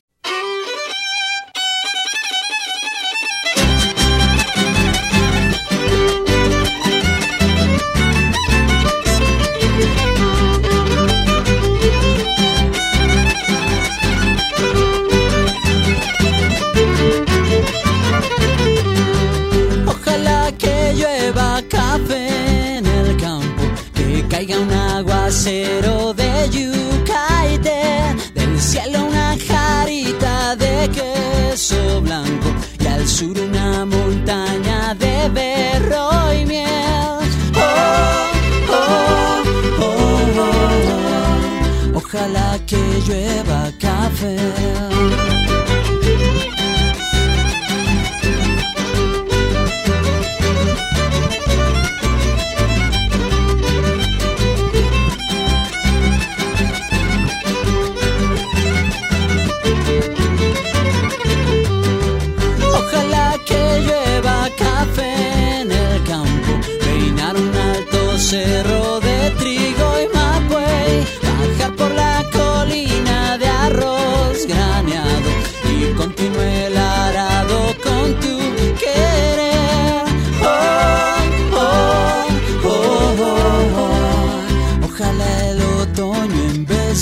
de 25.46 26.48
yucaite, 26.50 27.80
del 28.34 28.60
cielo 28.60 29.04
una 29.04 29.36
jarita 29.38 30.56
de 30.56 30.90
queso 30.90 32.00
blanco 32.00 32.48
y 32.80 32.86
al 32.86 33.06
sur 33.06 33.38
una 33.38 33.84
montaña 33.84 34.92
de 34.94 35.28
berro 35.28 36.32
y 36.34 36.44
miel. 36.46 36.66
Oh, 37.54 38.26
Oh, 38.68 39.42
oh, 39.78 39.82
oh, 39.82 40.40
oh, 40.40 41.94
oh. 41.94 41.98
Ojalá 41.98 42.58
que 42.66 42.80
llueva 43.06 43.70
café. 43.78 44.95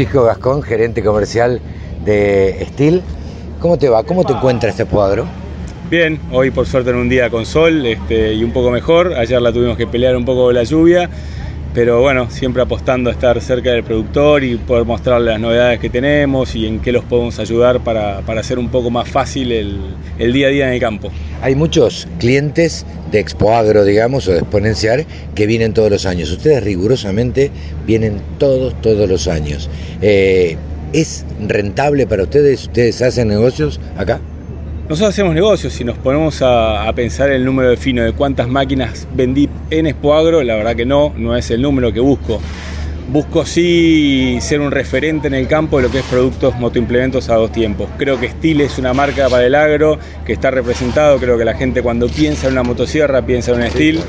Francisco 0.00 0.24
Gascón, 0.24 0.62
gerente 0.62 1.02
comercial 1.02 1.60
de 2.06 2.66
Steel. 2.70 3.02
¿Cómo 3.60 3.76
te 3.76 3.90
va? 3.90 4.02
¿Cómo 4.02 4.24
te 4.24 4.32
encuentra 4.32 4.70
este 4.70 4.86
cuadro? 4.86 5.26
Bien, 5.90 6.18
hoy 6.32 6.50
por 6.50 6.64
suerte 6.64 6.88
en 6.88 6.96
un 6.96 7.10
día 7.10 7.28
con 7.28 7.44
sol 7.44 7.84
este, 7.84 8.32
y 8.32 8.42
un 8.42 8.50
poco 8.50 8.70
mejor. 8.70 9.12
Ayer 9.12 9.42
la 9.42 9.52
tuvimos 9.52 9.76
que 9.76 9.86
pelear 9.86 10.16
un 10.16 10.24
poco 10.24 10.44
con 10.44 10.54
la 10.54 10.62
lluvia, 10.62 11.10
pero 11.72 12.00
bueno, 12.00 12.30
siempre 12.30 12.62
apostando 12.62 13.10
a 13.10 13.12
estar 13.12 13.40
cerca 13.40 13.70
del 13.70 13.84
productor 13.84 14.42
y 14.42 14.56
poder 14.56 14.84
mostrarle 14.84 15.30
las 15.30 15.40
novedades 15.40 15.78
que 15.78 15.88
tenemos 15.88 16.54
y 16.56 16.66
en 16.66 16.80
qué 16.80 16.90
los 16.90 17.04
podemos 17.04 17.38
ayudar 17.38 17.80
para, 17.80 18.20
para 18.22 18.40
hacer 18.40 18.58
un 18.58 18.68
poco 18.70 18.90
más 18.90 19.08
fácil 19.08 19.52
el, 19.52 19.80
el, 20.18 20.32
día 20.32 20.48
a 20.48 20.50
día 20.50 20.66
en 20.66 20.74
el 20.74 20.80
campo. 20.80 21.10
Hay 21.42 21.54
muchos 21.54 22.08
clientes 22.18 22.84
de 23.12 23.20
Expo 23.20 23.54
Agro, 23.54 23.84
digamos, 23.84 24.26
o 24.26 24.32
de 24.32 24.38
Exponenciar, 24.38 25.06
que 25.34 25.46
vienen 25.46 25.72
todos 25.72 25.90
los 25.90 26.06
años. 26.06 26.30
Ustedes 26.30 26.62
rigurosamente 26.64 27.50
vienen 27.86 28.20
todos, 28.38 28.74
todos 28.82 29.08
los 29.08 29.28
años. 29.28 29.70
Eh, 30.02 30.56
¿Es 30.92 31.24
rentable 31.46 32.06
para 32.06 32.24
ustedes? 32.24 32.64
¿Ustedes 32.64 33.00
hacen 33.00 33.28
negocios 33.28 33.80
acá? 33.96 34.20
Nosotros 34.90 35.10
hacemos 35.10 35.36
negocios, 35.36 35.72
si 35.72 35.84
nos 35.84 35.96
ponemos 35.98 36.42
a, 36.42 36.88
a, 36.88 36.92
pensar 36.92 37.30
el 37.30 37.44
número 37.44 37.70
de 37.70 37.76
fino 37.76 38.02
de 38.02 38.12
cuántas 38.12 38.48
máquinas 38.48 39.06
vendí 39.14 39.48
en 39.70 39.86
Expo 39.86 40.14
Agro, 40.14 40.42
la 40.42 40.56
verdad 40.56 40.74
que 40.74 40.84
no, 40.84 41.14
no 41.16 41.36
es 41.36 41.48
el 41.52 41.62
número 41.62 41.92
que 41.92 42.00
busco. 42.00 42.40
Busco 43.12 43.46
sí 43.46 44.38
ser 44.40 44.60
un 44.60 44.72
referente 44.72 45.28
en 45.28 45.34
el 45.34 45.46
campo 45.46 45.76
de 45.76 45.84
lo 45.84 45.92
que 45.92 46.00
es 46.00 46.04
productos 46.06 46.58
motoimplementos 46.58 47.28
a 47.28 47.36
dos 47.36 47.52
tiempos. 47.52 47.88
Creo 47.98 48.18
que 48.18 48.30
Steel 48.30 48.62
es 48.62 48.78
una 48.78 48.92
marca 48.92 49.28
para 49.28 49.46
el 49.46 49.54
agro 49.54 49.96
que 50.26 50.32
está 50.32 50.50
representado, 50.50 51.18
creo 51.18 51.38
que 51.38 51.44
la 51.44 51.54
gente 51.54 51.82
cuando 51.82 52.08
piensa 52.08 52.48
en 52.48 52.54
una 52.54 52.64
motosierra 52.64 53.22
piensa 53.24 53.52
en 53.52 53.60
un 53.60 53.70
Steel 53.70 54.00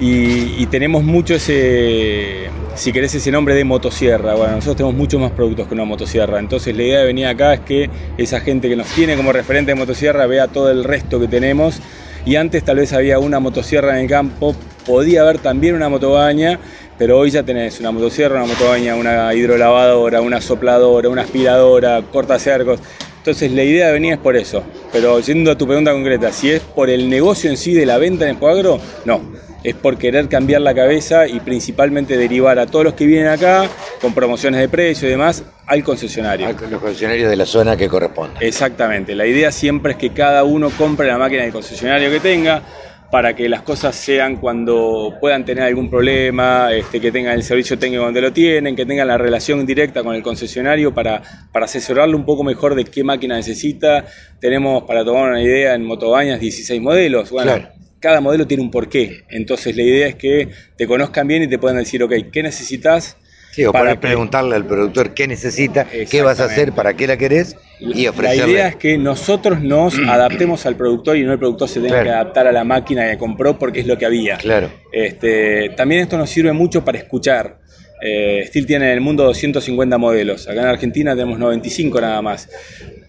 y, 0.00 0.66
tenemos 0.66 1.02
mucho 1.02 1.34
ese, 1.34 2.50
si 2.76 2.92
querés 2.92 3.14
ese 3.16 3.32
nombre 3.32 3.54
de 3.54 3.64
motosierra. 3.64 4.34
Bueno, 4.34 4.54
nosotros 4.54 4.76
tenemos 4.76 4.96
muchos 4.96 5.20
más 5.20 5.32
productos 5.32 5.66
que 5.66 5.74
una 5.74 5.84
motosierra. 5.84 6.38
Entonces 6.38 6.76
la 6.76 6.84
idea 6.84 7.00
de 7.00 7.06
venir 7.06 7.26
acá 7.26 7.54
es 7.54 7.60
que 7.60 7.90
esa 8.16 8.40
gente 8.40 8.68
que 8.68 8.76
nos 8.76 8.86
tiene 8.88 9.16
como 9.16 9.32
referente 9.32 9.72
de 9.72 9.74
motosierra 9.74 10.26
vea 10.26 10.46
todo 10.46 10.70
el 10.70 10.84
resto 10.84 11.18
que 11.18 11.26
tenemos. 11.26 11.80
Y 12.24 12.36
antes 12.36 12.62
tal 12.64 12.76
vez 12.76 12.92
había 12.92 13.18
una 13.18 13.40
motosierra 13.40 13.94
en 13.94 14.04
el 14.04 14.08
campo, 14.08 14.54
podía 14.86 15.22
haber 15.22 15.38
también 15.38 15.74
una 15.74 15.88
motobaña, 15.88 16.60
pero 16.96 17.18
hoy 17.18 17.30
ya 17.30 17.42
tenés 17.42 17.80
una 17.80 17.90
motosierra, 17.90 18.36
una 18.36 18.52
motobaña, 18.52 18.94
una 18.94 19.34
hidrolavadora, 19.34 20.20
una 20.20 20.40
sopladora, 20.40 21.08
una 21.08 21.22
aspiradora, 21.22 22.02
cortacercos. 22.12 22.80
Entonces 23.16 23.50
la 23.50 23.64
idea 23.64 23.88
de 23.88 23.92
venir 23.94 24.12
es 24.12 24.18
por 24.18 24.36
eso. 24.36 24.62
Pero 24.92 25.18
yendo 25.18 25.50
a 25.50 25.58
tu 25.58 25.66
pregunta 25.66 25.90
concreta, 25.90 26.30
si 26.30 26.50
es 26.50 26.60
por 26.60 26.88
el 26.88 27.08
negocio 27.08 27.50
en 27.50 27.56
sí 27.56 27.72
de 27.72 27.84
la 27.84 27.98
venta 27.98 28.24
en 28.24 28.32
Expoagro, 28.32 28.78
no 29.04 29.47
es 29.64 29.74
por 29.74 29.98
querer 29.98 30.28
cambiar 30.28 30.60
la 30.60 30.74
cabeza 30.74 31.26
y 31.26 31.40
principalmente 31.40 32.16
derivar 32.16 32.58
a 32.58 32.66
todos 32.66 32.84
los 32.84 32.94
que 32.94 33.06
vienen 33.06 33.28
acá 33.28 33.68
con 34.00 34.14
promociones 34.14 34.60
de 34.60 34.68
precio 34.68 35.08
y 35.08 35.10
demás 35.10 35.44
al 35.66 35.82
concesionario. 35.82 36.46
A 36.46 36.52
los 36.52 36.80
concesionarios 36.80 37.28
de 37.28 37.36
la 37.36 37.46
zona 37.46 37.76
que 37.76 37.88
corresponde. 37.88 38.46
Exactamente. 38.46 39.14
La 39.14 39.26
idea 39.26 39.50
siempre 39.52 39.92
es 39.92 39.98
que 39.98 40.10
cada 40.10 40.44
uno 40.44 40.70
compre 40.70 41.06
la 41.06 41.18
máquina 41.18 41.42
del 41.42 41.52
concesionario 41.52 42.10
que 42.10 42.20
tenga 42.20 42.62
para 43.10 43.34
que 43.34 43.48
las 43.48 43.62
cosas 43.62 43.96
sean 43.96 44.36
cuando 44.36 45.14
puedan 45.18 45.44
tener 45.44 45.64
algún 45.64 45.88
problema, 45.88 46.72
este, 46.74 47.00
que 47.00 47.10
tengan 47.10 47.34
el 47.34 47.42
servicio 47.42 47.78
técnico 47.78 48.04
donde 48.04 48.20
lo 48.20 48.34
tienen, 48.34 48.76
que 48.76 48.84
tengan 48.84 49.08
la 49.08 49.16
relación 49.16 49.64
directa 49.64 50.02
con 50.02 50.14
el 50.14 50.22
concesionario 50.22 50.92
para, 50.92 51.22
para 51.50 51.64
asesorarle 51.64 52.14
un 52.14 52.26
poco 52.26 52.44
mejor 52.44 52.74
de 52.74 52.84
qué 52.84 53.02
máquina 53.02 53.36
necesita. 53.36 54.04
Tenemos, 54.40 54.82
para 54.84 55.06
tomar 55.06 55.30
una 55.30 55.42
idea, 55.42 55.74
en 55.74 55.84
Motobañas 55.84 56.38
16 56.38 56.82
modelos. 56.82 57.30
Bueno, 57.30 57.54
claro 57.54 57.87
cada 58.00 58.20
modelo 58.20 58.46
tiene 58.46 58.62
un 58.62 58.70
porqué. 58.70 59.24
Entonces 59.28 59.76
la 59.76 59.82
idea 59.82 60.08
es 60.08 60.14
que 60.14 60.48
te 60.76 60.86
conozcan 60.86 61.26
bien 61.26 61.42
y 61.42 61.48
te 61.48 61.58
puedan 61.58 61.78
decir, 61.78 62.02
ok, 62.02 62.12
¿qué 62.32 62.42
necesitas? 62.42 63.16
Sí, 63.52 63.64
o 63.64 63.72
para 63.72 63.98
preguntarle 63.98 64.54
al 64.54 64.66
productor 64.66 65.14
qué 65.14 65.26
necesita, 65.26 65.86
qué 66.08 66.22
vas 66.22 66.38
a 66.38 66.44
hacer, 66.44 66.72
para 66.72 66.94
qué 66.94 67.06
la 67.06 67.16
querés 67.16 67.56
y 67.80 68.06
ofrecerle. 68.06 68.42
La 68.42 68.48
idea 68.48 68.68
es 68.68 68.76
que 68.76 68.98
nosotros 68.98 69.60
nos 69.62 69.98
adaptemos 70.06 70.64
al 70.66 70.76
productor 70.76 71.16
y 71.16 71.24
no 71.24 71.32
el 71.32 71.38
productor 71.38 71.68
se 71.68 71.80
tenga 71.80 71.88
claro. 71.88 72.04
que 72.04 72.10
adaptar 72.10 72.46
a 72.46 72.52
la 72.52 72.64
máquina 72.64 73.10
que 73.10 73.18
compró 73.18 73.58
porque 73.58 73.80
es 73.80 73.86
lo 73.86 73.98
que 73.98 74.06
había. 74.06 74.36
Claro. 74.36 74.70
Este, 74.92 75.70
también 75.70 76.02
esto 76.02 76.16
nos 76.18 76.30
sirve 76.30 76.52
mucho 76.52 76.84
para 76.84 76.98
escuchar. 76.98 77.58
Eh, 78.00 78.44
Steel 78.46 78.66
tiene 78.66 78.86
en 78.86 78.92
el 78.92 79.00
mundo 79.00 79.24
250 79.24 79.98
modelos, 79.98 80.46
acá 80.46 80.60
en 80.60 80.68
Argentina 80.68 81.16
tenemos 81.16 81.36
95 81.36 82.00
nada 82.00 82.22
más, 82.22 82.48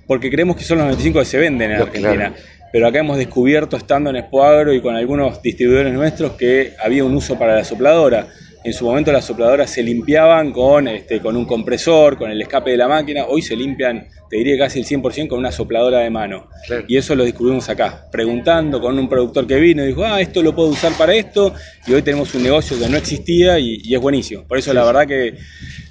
porque 0.07 0.31
creemos 0.31 0.55
que 0.55 0.63
son 0.63 0.79
los 0.79 0.85
95 0.85 1.19
que 1.19 1.25
se 1.25 1.37
venden 1.37 1.71
en 1.73 1.81
Argentina. 1.81 2.33
Claro 2.33 2.58
pero 2.71 2.87
acá 2.87 2.99
hemos 2.99 3.17
descubierto 3.17 3.77
estando 3.77 4.09
en 4.09 4.17
Expoagro 4.17 4.73
y 4.73 4.81
con 4.81 4.95
algunos 4.95 5.41
distribuidores 5.41 5.93
nuestros 5.93 6.33
que 6.33 6.73
había 6.83 7.03
un 7.03 7.15
uso 7.15 7.37
para 7.37 7.55
la 7.55 7.63
sopladora. 7.63 8.27
En 8.61 8.73
su 8.73 8.83
momento 8.83 9.13
las 9.13 9.23
sopladoras 9.23 9.69
se 9.69 9.81
limpiaban 9.81 10.51
con, 10.51 10.89
este, 10.89 11.21
con 11.21 11.37
un 11.37 11.45
compresor, 11.45 12.17
con 12.17 12.29
el 12.29 12.41
escape 12.41 12.71
de 12.71 12.77
la 12.77 12.89
máquina, 12.89 13.25
hoy 13.25 13.41
se 13.41 13.55
limpian, 13.55 14.05
te 14.29 14.35
diría 14.35 14.57
casi 14.57 14.79
el 14.79 14.85
100% 14.85 15.29
con 15.29 15.39
una 15.39 15.51
sopladora 15.51 15.99
de 15.99 16.09
mano. 16.09 16.49
Claro. 16.67 16.83
Y 16.85 16.97
eso 16.97 17.15
lo 17.15 17.23
descubrimos 17.23 17.69
acá, 17.69 18.07
preguntando 18.11 18.81
con 18.81 18.99
un 18.99 19.07
productor 19.07 19.47
que 19.47 19.55
vino 19.55 19.81
y 19.83 19.87
dijo, 19.87 20.03
ah, 20.03 20.19
esto 20.19 20.43
lo 20.43 20.53
puedo 20.53 20.69
usar 20.69 20.91
para 20.97 21.15
esto, 21.15 21.53
y 21.87 21.93
hoy 21.93 22.01
tenemos 22.01 22.35
un 22.35 22.43
negocio 22.43 22.77
que 22.77 22.89
no 22.89 22.97
existía 22.97 23.57
y, 23.59 23.79
y 23.81 23.95
es 23.95 24.01
buenísimo. 24.01 24.43
Por 24.45 24.57
eso 24.57 24.71
sí, 24.71 24.75
la 24.75 24.83
verdad 24.83 25.07
que 25.07 25.37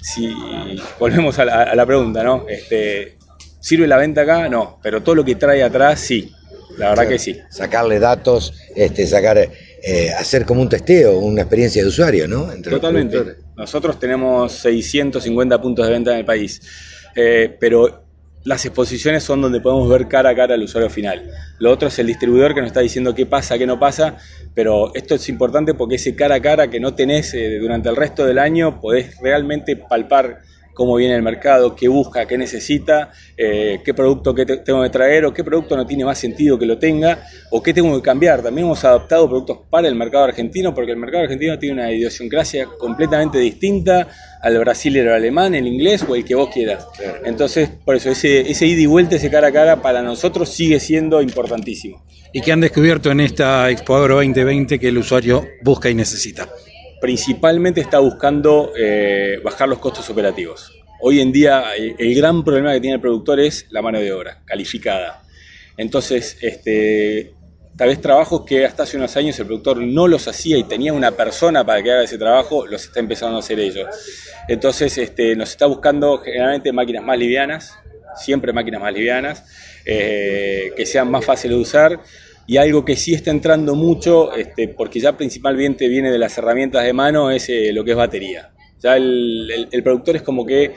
si 0.01 0.31
volvemos 0.99 1.39
a 1.39 1.45
la, 1.45 1.63
a 1.63 1.75
la 1.75 1.85
pregunta, 1.87 2.23
¿no? 2.23 2.45
Este, 2.47 3.17
¿Sirve 3.59 3.87
la 3.87 3.97
venta 3.97 4.21
acá? 4.21 4.47
No, 4.47 4.79
pero 4.81 5.03
todo 5.03 5.15
lo 5.15 5.25
que 5.25 5.35
trae 5.35 5.63
atrás 5.63 5.99
sí. 5.99 6.31
La 6.79 6.89
verdad 6.89 7.07
que 7.07 7.19
sí. 7.19 7.37
Sacarle 7.49 7.99
datos, 7.99 8.53
este, 8.75 9.05
sacar, 9.05 9.37
eh, 9.37 10.11
hacer 10.17 10.45
como 10.45 10.61
un 10.61 10.69
testeo, 10.69 11.19
una 11.19 11.41
experiencia 11.41 11.81
de 11.81 11.89
usuario, 11.89 12.27
¿no? 12.27 12.51
Entre 12.51 12.71
Totalmente. 12.71 13.35
Nosotros 13.55 13.99
tenemos 13.99 14.53
650 14.53 15.61
puntos 15.61 15.85
de 15.85 15.91
venta 15.91 16.11
en 16.13 16.19
el 16.19 16.25
país, 16.25 16.61
eh, 17.15 17.55
pero 17.59 18.05
las 18.45 18.65
exposiciones 18.65 19.23
son 19.23 19.41
donde 19.41 19.59
podemos 19.59 19.89
ver 19.89 20.07
cara 20.07 20.29
a 20.29 20.35
cara 20.35 20.55
al 20.55 20.63
usuario 20.63 20.89
final. 20.89 21.29
Lo 21.59 21.71
otro 21.71 21.89
es 21.89 21.99
el 21.99 22.07
distribuidor 22.07 22.55
que 22.55 22.61
nos 22.61 22.67
está 22.67 22.79
diciendo 22.79 23.13
qué 23.13 23.25
pasa, 23.25 23.57
qué 23.57 23.67
no 23.67 23.77
pasa, 23.77 24.17
pero 24.55 24.95
esto 24.95 25.15
es 25.15 25.27
importante 25.27 25.73
porque 25.73 25.95
ese 25.95 26.15
cara 26.15 26.35
a 26.35 26.41
cara 26.41 26.69
que 26.69 26.79
no 26.79 26.95
tenés 26.95 27.33
eh, 27.33 27.59
durante 27.59 27.89
el 27.89 27.97
resto 27.97 28.25
del 28.25 28.39
año, 28.39 28.79
podés 28.79 29.17
realmente 29.21 29.75
palpar 29.75 30.41
cómo 30.79 30.95
viene 30.95 31.13
el 31.13 31.21
mercado, 31.21 31.75
qué 31.75 31.89
busca, 31.89 32.25
qué 32.25 32.37
necesita, 32.37 33.11
eh, 33.35 33.81
qué 33.83 33.93
producto 33.93 34.33
que 34.33 34.45
te, 34.45 34.57
tengo 34.59 34.81
que 34.81 34.89
traer 34.89 35.25
o 35.25 35.33
qué 35.33 35.43
producto 35.43 35.75
no 35.75 35.85
tiene 35.85 36.05
más 36.05 36.17
sentido 36.17 36.57
que 36.57 36.65
lo 36.65 36.79
tenga 36.79 37.21
o 37.51 37.61
qué 37.61 37.73
tengo 37.73 37.93
que 37.97 38.01
cambiar. 38.01 38.41
También 38.41 38.65
hemos 38.65 38.85
adaptado 38.85 39.27
productos 39.27 39.59
para 39.69 39.89
el 39.89 39.95
mercado 39.95 40.23
argentino 40.23 40.73
porque 40.73 40.93
el 40.93 40.97
mercado 40.97 41.23
argentino 41.23 41.59
tiene 41.59 41.81
una 41.81 41.91
idiosincrasia 41.91 42.65
completamente 42.79 43.39
distinta 43.39 44.07
al 44.41 44.57
brasilero, 44.57 45.09
al 45.09 45.17
alemán, 45.17 45.53
el 45.53 45.67
inglés 45.67 46.05
o 46.07 46.15
el 46.15 46.23
que 46.23 46.35
vos 46.35 46.47
quieras. 46.47 46.87
Claro. 46.97 47.25
Entonces, 47.25 47.69
por 47.83 47.97
eso 47.97 48.09
ese, 48.09 48.49
ese 48.49 48.65
ida 48.65 48.79
y 48.79 48.85
vuelta, 48.85 49.17
ese 49.17 49.29
cara 49.29 49.49
a 49.49 49.51
cara 49.51 49.81
para 49.81 50.01
nosotros 50.01 50.47
sigue 50.47 50.79
siendo 50.79 51.21
importantísimo. 51.21 52.01
¿Y 52.31 52.39
qué 52.39 52.53
han 52.53 52.61
descubierto 52.61 53.11
en 53.11 53.19
esta 53.19 53.69
Expo 53.69 53.97
Agro 53.97 54.15
2020 54.15 54.79
que 54.79 54.87
el 54.87 54.97
usuario 54.97 55.45
busca 55.61 55.89
y 55.89 55.95
necesita? 55.95 56.47
Principalmente 57.01 57.81
está 57.81 57.99
buscando 57.99 58.71
eh, 58.77 59.39
bajar 59.43 59.69
los 59.69 59.79
costos 59.79 60.09
operativos. 60.09 60.71
Hoy 61.01 61.21
en 61.21 61.31
día 61.31 61.75
el, 61.75 62.15
gran 62.15 62.43
problema 62.43 62.73
que 62.73 62.81
tiene 62.81 62.95
el 62.95 63.01
productor 63.01 63.39
es 63.39 63.67
la 63.69 63.81
mano 63.81 63.99
de 63.99 64.11
obra 64.11 64.41
calificada. 64.45 65.23
Entonces, 65.77 66.37
este, 66.41 67.33
tal 67.77 67.87
vez 67.87 68.01
trabajos 68.01 68.43
que 68.45 68.65
hasta 68.65 68.83
hace 68.83 68.97
unos 68.97 69.15
años 69.15 69.39
el 69.39 69.45
productor 69.45 69.77
no 69.77 70.07
los 70.07 70.27
hacía 70.27 70.57
y 70.57 70.63
tenía 70.65 70.91
una 70.91 71.11
persona 71.11 71.65
para 71.65 71.81
que 71.81 71.91
haga 71.91 72.03
ese 72.03 72.17
trabajo, 72.17 72.67
los 72.67 72.83
está 72.83 72.99
empezando 72.99 73.37
a 73.37 73.39
hacer 73.39 73.59
ellos. 73.61 73.87
Entonces, 74.49 74.97
este, 74.97 75.37
nos 75.37 75.51
está 75.51 75.67
buscando 75.67 76.17
generalmente 76.17 76.73
máquinas 76.73 77.03
más 77.05 77.17
livianas, 77.17 77.73
siempre 78.17 78.51
máquinas 78.51 78.81
más 78.81 78.93
livianas, 78.93 79.45
eh, 79.85 80.73
que 80.75 80.85
sean 80.85 81.09
más 81.09 81.23
fáciles 81.23 81.55
de 81.55 81.61
usar 81.61 81.99
y 82.49 82.57
algo 82.57 82.83
que 82.83 82.95
sí 82.95 83.13
está 83.13 83.29
entrando 83.29 83.75
mucho, 83.75 84.33
este, 84.33 84.69
porque 84.69 84.99
ya 84.99 85.15
principalmente 85.15 85.87
viene 85.87 86.09
de 86.09 86.17
las 86.17 86.35
herramientas 86.35 86.83
de 86.83 86.93
mano, 86.93 87.29
es 87.29 87.47
eh, 87.47 87.71
lo 87.71 87.83
que 87.83 87.91
es 87.91 87.97
batería. 87.97 88.49
Ya 88.79 88.97
el, 88.97 89.47
el, 89.51 89.67
el, 89.71 89.83
productor 89.83 90.15
es 90.15 90.23
como 90.23 90.47
que 90.47 90.73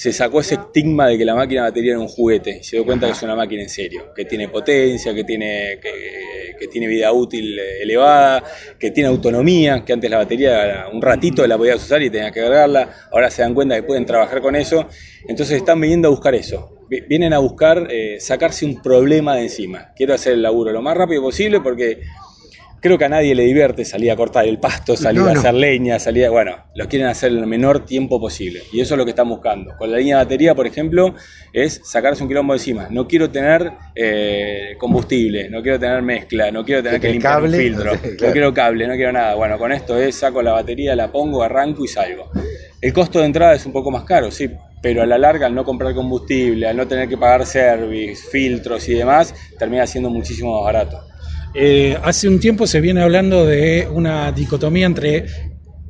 se 0.00 0.14
sacó 0.14 0.40
ese 0.40 0.54
estigma 0.54 1.08
de 1.08 1.18
que 1.18 1.26
la 1.26 1.34
máquina 1.34 1.64
batería 1.64 1.90
era 1.90 2.00
un 2.00 2.08
juguete. 2.08 2.60
Y 2.60 2.64
se 2.64 2.76
dio 2.76 2.86
cuenta 2.86 3.04
que 3.04 3.12
es 3.12 3.22
una 3.22 3.36
máquina 3.36 3.60
en 3.60 3.68
serio, 3.68 4.14
que 4.16 4.24
tiene 4.24 4.48
potencia, 4.48 5.12
que 5.12 5.24
tiene, 5.24 5.78
que, 5.78 6.68
tiene 6.68 6.86
vida 6.86 7.12
útil 7.12 7.58
elevada, 7.58 8.42
que 8.78 8.92
tiene 8.92 9.10
autonomía, 9.10 9.84
que 9.84 9.92
antes 9.92 10.10
la 10.10 10.16
batería 10.16 10.86
un 10.90 11.02
ratito 11.02 11.46
la 11.46 11.58
podías 11.58 11.84
usar 11.84 12.00
y 12.00 12.08
tenías 12.08 12.32
que 12.32 12.40
cargarla, 12.40 13.08
ahora 13.12 13.30
se 13.30 13.42
dan 13.42 13.52
cuenta 13.52 13.76
que 13.76 13.82
pueden 13.82 14.06
trabajar 14.06 14.40
con 14.40 14.56
eso, 14.56 14.88
entonces 15.28 15.58
están 15.58 15.78
viniendo 15.78 16.08
a 16.08 16.12
buscar 16.12 16.34
eso, 16.34 16.78
vienen 16.88 17.34
a 17.34 17.38
buscar 17.38 17.86
eh, 17.90 18.16
sacarse 18.20 18.64
un 18.64 18.80
problema 18.80 19.36
de 19.36 19.42
encima. 19.42 19.92
Quiero 19.94 20.14
hacer 20.14 20.32
el 20.32 20.40
laburo 20.40 20.72
lo 20.72 20.80
más 20.80 20.96
rápido 20.96 21.20
posible 21.20 21.60
porque 21.60 22.00
creo 22.80 22.98
que 22.98 23.04
a 23.04 23.08
nadie 23.08 23.34
le 23.34 23.44
divierte 23.44 23.84
salir 23.84 24.10
a 24.10 24.16
cortar 24.16 24.46
el 24.46 24.58
pasto, 24.58 24.96
salir 24.96 25.22
no, 25.22 25.28
a 25.28 25.32
hacer 25.32 25.52
no. 25.52 25.60
leña, 25.60 25.98
salir 25.98 26.26
a, 26.26 26.30
bueno, 26.30 26.56
lo 26.74 26.88
quieren 26.88 27.08
hacer 27.08 27.32
en 27.32 27.38
el 27.38 27.46
menor 27.46 27.84
tiempo 27.84 28.20
posible 28.20 28.62
y 28.72 28.80
eso 28.80 28.94
es 28.94 28.98
lo 28.98 29.04
que 29.04 29.10
están 29.10 29.28
buscando. 29.28 29.76
Con 29.76 29.90
la 29.90 29.98
línea 29.98 30.18
de 30.18 30.24
batería, 30.24 30.54
por 30.54 30.66
ejemplo, 30.66 31.14
es 31.52 31.80
sacarse 31.84 32.22
un 32.22 32.28
quilombo 32.28 32.52
de 32.54 32.58
encima. 32.58 32.88
No 32.90 33.06
quiero 33.06 33.30
tener 33.30 33.72
eh, 33.94 34.74
combustible, 34.78 35.48
no 35.50 35.62
quiero 35.62 35.78
tener 35.78 36.02
mezcla, 36.02 36.50
no 36.50 36.64
quiero 36.64 36.82
tener 36.82 37.00
que, 37.00 37.06
que 37.08 37.12
limpiar 37.12 37.34
cable, 37.34 37.56
un 37.56 37.62
filtro, 37.62 37.90
claro. 38.00 38.26
no 38.26 38.32
quiero 38.32 38.54
cable, 38.54 38.86
no 38.86 38.94
quiero 38.94 39.12
nada. 39.12 39.34
Bueno, 39.34 39.58
con 39.58 39.72
esto 39.72 39.98
es 39.98 40.14
saco 40.14 40.42
la 40.42 40.52
batería, 40.52 40.96
la 40.96 41.12
pongo, 41.12 41.42
arranco 41.42 41.84
y 41.84 41.88
salgo. 41.88 42.30
El 42.80 42.92
costo 42.92 43.20
de 43.20 43.26
entrada 43.26 43.54
es 43.54 43.66
un 43.66 43.72
poco 43.72 43.90
más 43.90 44.04
caro, 44.04 44.30
sí, 44.30 44.50
pero 44.80 45.02
a 45.02 45.06
la 45.06 45.18
larga 45.18 45.46
al 45.46 45.54
no 45.54 45.64
comprar 45.64 45.94
combustible, 45.94 46.66
al 46.66 46.76
no 46.76 46.86
tener 46.86 47.08
que 47.08 47.18
pagar 47.18 47.44
service, 47.44 48.22
filtros 48.30 48.88
y 48.88 48.94
demás, 48.94 49.34
termina 49.58 49.86
siendo 49.86 50.08
muchísimo 50.08 50.54
más 50.54 50.64
barato. 50.64 51.09
Eh, 51.54 51.98
hace 52.02 52.28
un 52.28 52.38
tiempo 52.38 52.66
se 52.66 52.80
viene 52.80 53.02
hablando 53.02 53.44
de 53.44 53.88
una 53.90 54.30
dicotomía 54.32 54.86
entre 54.86 55.26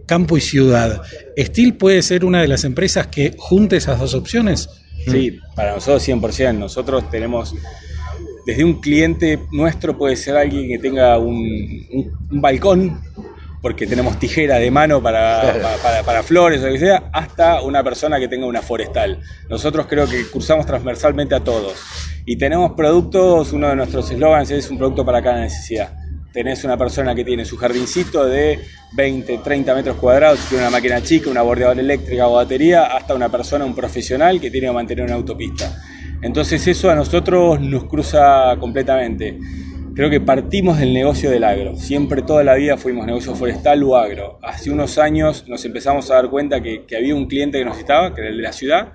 campo 0.07 0.37
y 0.37 0.41
ciudad. 0.41 1.03
¿Steel 1.39 1.75
puede 1.75 2.03
ser 2.03 2.25
una 2.25 2.41
de 2.41 2.49
las 2.49 2.65
empresas 2.65 3.07
que 3.07 3.35
junte 3.39 3.77
esas 3.77 3.99
dos 3.99 4.15
opciones? 4.15 4.69
Sí, 5.07 5.39
para 5.55 5.75
nosotros 5.75 6.07
100%. 6.09 6.59
Nosotros 6.59 7.09
tenemos, 7.11 7.55
desde 8.47 8.65
un 8.65 8.81
cliente 8.81 9.39
nuestro 9.53 9.97
puede 9.97 10.17
ser 10.17 10.37
alguien 10.37 10.69
que 10.69 10.79
tenga 10.79 11.19
un, 11.19 12.11
balcón, 12.31 13.01
porque 13.61 13.87
tenemos 13.87 14.19
tijera 14.19 14.57
de 14.59 14.71
mano 14.71 15.03
para, 15.03 15.41
para, 15.63 15.77
para- 15.79 16.03
para 16.03 16.23
flores 16.23 16.63
o 16.63 16.67
lo 16.67 16.73
que 16.73 16.79
sea, 16.79 17.11
hasta 17.13 17.63
una 17.63 17.83
persona 17.85 18.19
que 18.19 18.29
tenga 18.29 18.47
una 18.47 18.63
forestal. 18.63 19.19
Nosotros 19.49 19.87
creo 19.87 20.07
que 20.09 20.27
cursamos 20.31 20.67
transversalmente 20.67 21.35
a 21.35 21.41
todos. 21.41 21.75
Y 22.25 22.37
tenemos 22.37 22.73
productos, 22.73 23.53
uno 23.53 23.69
de 23.69 23.77
nuestros 23.77 24.11
eslogans 24.11 24.51
es 24.51 24.71
un 24.71 24.79
producto 24.79 25.05
para 25.05 25.23
cada 25.23 25.41
necesidad. 25.41 25.95
Tenés 26.33 26.63
una 26.65 26.77
persona 26.77 27.15
que 27.15 27.25
tiene 27.25 27.45
su 27.45 27.57
jardincito 27.57 28.25
de 28.25 28.61
20, 28.93 29.39
30 29.39 29.75
metros 29.75 29.97
cuadrados, 29.97 30.39
tiene 30.49 30.63
una 30.65 30.71
máquina 30.71 31.03
chica, 31.03 31.29
una 31.29 31.43
bordeadora 31.43 31.81
eléctrica 31.81 32.29
o 32.29 32.35
batería, 32.35 32.85
hasta 32.85 33.15
una 33.15 33.29
persona, 33.29 33.65
un 33.65 33.75
profesional 33.75 34.41
que 34.41 34.51
tiene 34.51 34.69
que 34.69 34.73
mantener 34.73 35.05
una 35.07 35.15
autopista. 35.15 35.75
Entonces 36.23 36.65
eso 36.69 36.89
a 36.91 36.95
nosotros 36.95 37.61
nos 37.61 37.85
cruza 37.87 38.55
completamente. 38.61 39.39
Creo 40.01 40.09
que 40.09 40.19
partimos 40.23 40.79
del 40.79 40.95
negocio 40.95 41.31
del 41.31 41.45
agro. 41.45 41.77
Siempre 41.77 42.23
toda 42.23 42.43
la 42.43 42.55
vida 42.55 42.79
fuimos 42.79 43.05
negocio 43.05 43.35
forestal 43.35 43.83
o 43.83 43.97
agro. 43.97 44.39
Hace 44.43 44.71
unos 44.71 44.97
años 44.97 45.45
nos 45.47 45.63
empezamos 45.67 46.11
a 46.11 46.15
dar 46.15 46.31
cuenta 46.31 46.63
que, 46.63 46.87
que 46.87 46.97
había 46.97 47.15
un 47.15 47.27
cliente 47.27 47.59
que 47.59 47.67
nos 47.67 47.75
necesitaba, 47.75 48.15
que 48.15 48.23
era 48.23 48.31
el 48.31 48.39
de 48.39 48.43
la 48.43 48.53
ciudad, 48.55 48.93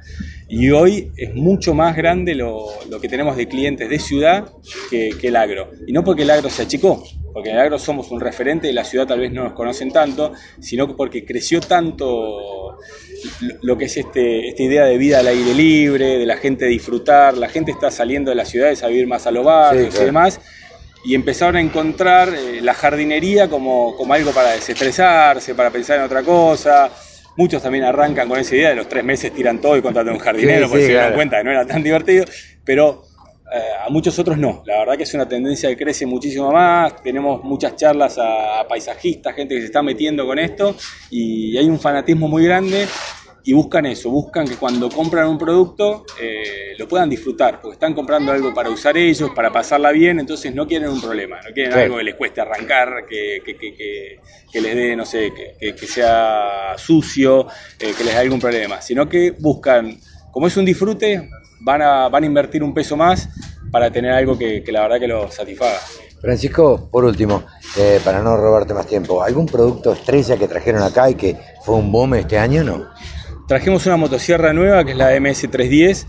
y 0.49 0.71
hoy 0.71 1.11
es 1.15 1.35
mucho 1.35 1.75
más 1.75 1.95
grande 1.95 2.33
lo, 2.33 2.65
lo 2.89 2.99
que 2.99 3.07
tenemos 3.07 3.37
de 3.37 3.47
clientes 3.47 3.87
de 3.87 3.99
ciudad 3.99 4.49
que, 4.89 5.11
que 5.21 5.27
el 5.27 5.35
agro. 5.35 5.69
Y 5.85 5.93
no 5.93 6.03
porque 6.03 6.23
el 6.23 6.31
agro 6.31 6.49
se 6.49 6.63
achicó, 6.63 7.03
porque 7.31 7.49
en 7.49 7.57
el 7.57 7.61
agro 7.61 7.77
somos 7.77 8.09
un 8.09 8.19
referente 8.19 8.67
y 8.67 8.73
la 8.73 8.83
ciudad 8.83 9.05
tal 9.05 9.19
vez 9.19 9.31
no 9.31 9.43
nos 9.43 9.53
conocen 9.53 9.91
tanto, 9.91 10.33
sino 10.59 10.95
porque 10.95 11.23
creció 11.23 11.59
tanto 11.59 12.77
lo- 13.61 13.77
que 13.77 13.85
es 13.85 13.97
este, 13.97 14.47
esta 14.47 14.63
idea 14.63 14.85
de 14.85 14.97
vida 14.97 15.19
al 15.19 15.27
aire 15.27 15.53
libre, 15.53 16.17
de 16.17 16.25
la 16.25 16.37
gente 16.37 16.65
disfrutar, 16.65 17.37
la 17.37 17.47
gente 17.47 17.69
está 17.69 17.91
saliendo 17.91 18.31
de 18.31 18.35
las 18.35 18.49
ciudades 18.49 18.81
a 18.81 18.87
vivir 18.87 19.05
más 19.05 19.27
a 19.27 19.31
los 19.31 19.45
barrios 19.45 19.89
claro. 19.89 20.01
y 20.01 20.05
demás, 20.07 20.41
y 21.05 21.13
empezaron 21.13 21.55
a 21.55 21.61
encontrar 21.61 22.29
eh, 22.33 22.61
la 22.61 22.73
jardinería 22.73 23.47
como, 23.47 23.95
como 23.95 24.13
algo 24.13 24.31
para 24.31 24.51
desestresarse, 24.51 25.53
para 25.53 25.69
pensar 25.69 25.97
en 25.99 26.03
otra 26.03 26.23
cosa. 26.23 26.89
Muchos 27.37 27.61
también 27.61 27.83
arrancan 27.83 28.27
con 28.27 28.39
esa 28.39 28.55
idea 28.55 28.69
de 28.69 28.75
los 28.75 28.89
tres 28.89 29.03
meses 29.03 29.31
tiran 29.33 29.59
todo 29.59 29.77
y 29.77 29.81
contratan 29.81 30.13
un 30.13 30.19
jardinero 30.19 30.65
Sí, 30.65 30.69
porque 30.69 30.81
sí, 30.83 30.85
se 30.87 30.91
dieron 30.91 31.03
claro. 31.03 31.15
cuenta 31.15 31.37
que 31.37 31.43
no 31.43 31.51
era 31.51 31.65
tan 31.67 31.83
divertido, 31.83 32.25
pero 32.63 33.03
eh, 33.53 33.59
a 33.85 33.89
muchos 33.89 34.17
otros 34.17 34.37
no. 34.37 34.63
La 34.65 34.79
verdad 34.79 34.97
que 34.97 35.03
es 35.03 35.13
una 35.13 35.27
tendencia 35.27 35.69
que 35.69 35.77
crece 35.77 36.05
muchísimo 36.05 36.51
más. 36.51 36.95
Tenemos 37.03 37.43
muchas 37.43 37.75
charlas 37.75 38.17
a, 38.17 38.61
a 38.61 38.67
paisajistas, 38.67 39.35
gente 39.35 39.53
que 39.53 39.61
se 39.61 39.67
está 39.67 39.83
metiendo 39.83 40.25
con 40.25 40.39
esto 40.39 40.75
y 41.11 41.55
hay 41.57 41.65
un 41.69 41.79
fanatismo 41.79 42.27
muy 42.27 42.45
grande 42.45 42.87
y 43.47 43.53
buscan 43.53 43.85
eso, 43.85 44.09
buscan 44.09 44.47
que 44.49 44.55
cuando 44.57 44.91
compran 44.91 45.27
un 45.27 45.37
producto 45.37 46.03
eh, 46.19 46.73
lo 46.79 46.87
puedan 46.87 47.09
disfrutar, 47.09 47.61
porque 47.61 47.75
están 47.75 47.93
comprando 47.93 48.31
algo 48.31 48.51
para 48.55 48.71
usar 48.71 48.97
ellos, 48.97 49.29
para 49.35 49.51
pasarla 49.51 49.91
bien, 49.91 50.19
entonces 50.19 50.53
no 50.53 50.65
quieren 50.67 50.89
un 50.89 50.99
problema, 50.99 51.37
no 51.47 51.53
quieren 51.53 51.73
algo 51.73 51.97
que 51.97 52.03
les 52.05 52.15
cueste 52.15 52.41
arrancar, 52.41 53.05
que, 53.07 53.41
que, 53.45 53.55
que, 53.57 53.75
que- 53.75 54.21
que 54.51 54.61
les 54.61 54.75
dé, 54.75 54.95
no 54.95 55.05
sé, 55.05 55.31
que, 55.59 55.87
sea 55.87 56.73
sucio, 56.77 57.47
eh, 57.79 57.93
que 57.95 58.03
les 58.03 58.13
dé 58.13 58.19
algún 58.19 58.39
problema, 58.39 58.81
sino 58.81 59.07
que 59.07 59.31
buscan, 59.39 59.95
como 60.31 60.47
es 60.47 60.57
un 60.57 60.65
disfrute, 60.65 61.29
van 61.59 61.81
a, 61.81 62.09
van 62.09 62.23
a 62.23 62.25
invertir 62.25 62.63
un 62.63 62.73
peso 62.73 62.97
más 62.97 63.29
para 63.71 63.91
tener 63.91 64.11
algo 64.11 64.37
que, 64.37 64.63
que 64.63 64.71
la 64.71 64.81
verdad 64.81 64.99
que 64.99 65.07
los 65.07 65.33
satisfaga. 65.33 65.79
Francisco, 66.21 66.89
por 66.91 67.05
último, 67.05 67.45
eh, 67.77 67.99
para 68.03 68.21
no 68.21 68.35
robarte 68.37 68.73
más 68.73 68.87
tiempo, 68.87 69.21
¿algún 69.21 69.45
producto 69.45 69.93
estrella 69.93 70.37
que 70.37 70.47
trajeron 70.47 70.81
acá 70.81 71.09
y 71.09 71.15
que 71.15 71.37
fue 71.61 71.75
un 71.75 71.91
boom 71.91 72.15
este 72.15 72.37
año? 72.39 72.63
No. 72.63 72.87
Trajimos 73.47 73.85
una 73.85 73.95
motosierra 73.95 74.53
nueva, 74.53 74.83
que 74.83 74.91
es 74.91 74.97
la 74.97 75.15
MS310, 75.15 76.07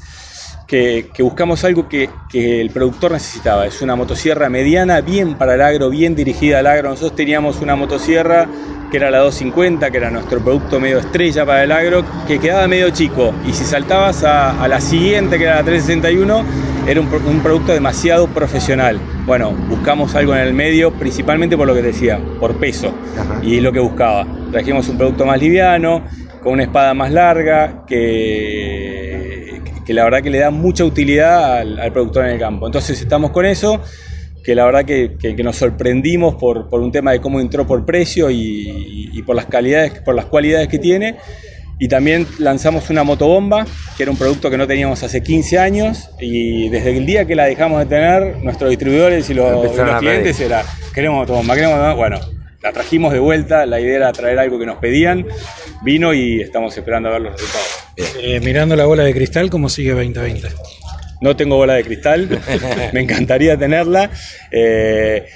que, 0.66 1.10
que 1.12 1.22
buscamos 1.22 1.64
algo 1.64 1.86
que, 1.86 2.08
que 2.30 2.62
el 2.62 2.70
productor 2.70 3.12
necesitaba. 3.12 3.66
Es 3.66 3.82
una 3.82 3.94
motosierra 3.94 4.48
mediana, 4.48 5.02
bien 5.02 5.34
para 5.34 5.54
el 5.54 5.60
agro, 5.60 5.90
bien 5.90 6.14
dirigida 6.14 6.60
al 6.60 6.66
agro. 6.66 6.88
Nosotros 6.88 7.14
teníamos 7.14 7.60
una 7.60 7.76
motosierra 7.76 8.48
que 8.90 8.96
era 8.96 9.10
la 9.10 9.18
250, 9.18 9.90
que 9.90 9.96
era 9.98 10.10
nuestro 10.10 10.40
producto 10.40 10.80
medio 10.80 10.98
estrella 10.98 11.44
para 11.44 11.64
el 11.64 11.72
agro, 11.72 12.04
que 12.26 12.38
quedaba 12.38 12.66
medio 12.68 12.88
chico. 12.88 13.34
Y 13.46 13.52
si 13.52 13.64
saltabas 13.64 14.24
a, 14.24 14.62
a 14.62 14.66
la 14.66 14.80
siguiente, 14.80 15.36
que 15.36 15.44
era 15.44 15.56
la 15.56 15.64
361, 15.64 16.44
era 16.86 17.00
un, 17.02 17.06
un 17.06 17.40
producto 17.40 17.72
demasiado 17.72 18.28
profesional. 18.28 18.98
Bueno, 19.26 19.50
buscamos 19.68 20.14
algo 20.14 20.34
en 20.34 20.40
el 20.40 20.54
medio, 20.54 20.90
principalmente 20.90 21.54
por 21.54 21.66
lo 21.66 21.74
que 21.74 21.82
decía, 21.82 22.18
por 22.40 22.56
peso. 22.56 22.94
Ajá. 23.20 23.40
Y 23.42 23.58
es 23.58 23.62
lo 23.62 23.72
que 23.72 23.80
buscaba. 23.80 24.26
Trajimos 24.52 24.88
un 24.88 24.96
producto 24.96 25.26
más 25.26 25.38
liviano, 25.38 26.02
con 26.46 26.52
una 26.52 26.62
espada 26.62 26.94
más 26.94 27.10
larga, 27.10 27.82
que, 27.88 29.60
que 29.84 29.92
la 29.92 30.04
verdad 30.04 30.22
que 30.22 30.30
le 30.30 30.38
da 30.38 30.50
mucha 30.52 30.84
utilidad 30.84 31.56
al, 31.58 31.76
al 31.80 31.92
productor 31.92 32.24
en 32.26 32.34
el 32.34 32.38
campo. 32.38 32.66
Entonces 32.66 33.00
estamos 33.00 33.32
con 33.32 33.44
eso, 33.46 33.82
que 34.44 34.54
la 34.54 34.64
verdad 34.64 34.84
que, 34.84 35.16
que- 35.18 35.34
que 35.34 35.42
nos 35.42 35.56
sorprendimos 35.56 36.36
por, 36.36 36.68
por 36.68 36.80
un 36.82 36.92
tema 36.92 37.10
de 37.10 37.20
cómo 37.20 37.40
entró 37.40 37.66
por 37.66 37.84
precio 37.84 38.30
y, 38.30 38.36
y- 38.36 39.10
y 39.18 39.22
por 39.22 39.34
las 39.34 39.46
calidades, 39.46 40.00
por 40.02 40.14
las 40.14 40.26
cualidades 40.26 40.68
que 40.68 40.78
tiene. 40.78 41.16
Y 41.80 41.88
también 41.88 42.28
lanzamos 42.38 42.90
una 42.90 43.02
motobomba, 43.02 43.66
que 43.96 44.04
era 44.04 44.12
un 44.12 44.16
producto 44.16 44.48
que 44.48 44.56
no 44.56 44.68
teníamos 44.68 45.02
hace 45.02 45.24
15 45.24 45.58
años, 45.58 46.10
y 46.20 46.68
desde 46.68 46.96
el 46.96 47.04
día 47.04 47.24
que 47.24 47.34
la 47.34 47.46
dejamos 47.46 47.80
de 47.80 47.86
tener, 47.86 48.36
nuestros 48.44 48.70
distribuidores 48.70 49.28
y 49.30 49.34
los, 49.34 49.64
y 49.74 49.78
clientes 49.98 50.38
era, 50.38 50.62
queremos 50.94 51.18
motobomba, 51.18 51.54
queremos 51.56 51.74
motobomba. 51.76 51.94
Bueno, 51.96 52.35
la 52.66 52.72
trajimos 52.72 53.12
de 53.12 53.20
vuelta, 53.20 53.64
la 53.64 53.80
idea 53.80 53.94
era 53.94 54.12
traer 54.12 54.40
algo 54.40 54.58
que 54.58 54.66
nos 54.66 54.78
pedían, 54.78 55.24
vino 55.84 56.12
y 56.12 56.40
estamos 56.40 56.76
esperando 56.76 57.08
a 57.08 57.12
ver 57.12 57.20
los 57.20 57.32
resultados. 57.34 57.84
Eh, 58.20 58.40
mirando 58.40 58.74
la 58.74 58.86
bola 58.86 59.04
de 59.04 59.14
cristal, 59.14 59.50
¿cómo 59.50 59.68
sigue 59.68 59.92
2020? 59.92 60.48
No 61.20 61.36
tengo 61.36 61.56
bola 61.56 61.74
de 61.74 61.84
cristal, 61.84 62.28
me 62.92 63.00
encantaría 63.02 63.56
tenerla. 63.56 64.10
Eh, 64.50 65.26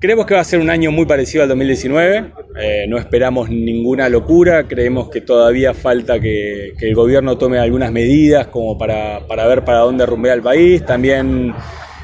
creemos 0.00 0.26
que 0.26 0.34
va 0.34 0.40
a 0.40 0.44
ser 0.44 0.58
un 0.58 0.70
año 0.70 0.90
muy 0.90 1.06
parecido 1.06 1.44
al 1.44 1.50
2019, 1.50 2.32
eh, 2.60 2.86
no 2.88 2.98
esperamos 2.98 3.48
ninguna 3.48 4.08
locura, 4.08 4.66
creemos 4.66 5.08
que 5.08 5.20
todavía 5.20 5.74
falta 5.74 6.18
que, 6.18 6.72
que 6.76 6.88
el 6.88 6.96
gobierno 6.96 7.38
tome 7.38 7.60
algunas 7.60 7.92
medidas 7.92 8.48
como 8.48 8.76
para, 8.76 9.24
para 9.28 9.46
ver 9.46 9.62
para 9.62 9.78
dónde 9.78 10.04
rumbea 10.04 10.34
el 10.34 10.42
país. 10.42 10.84
También 10.84 11.54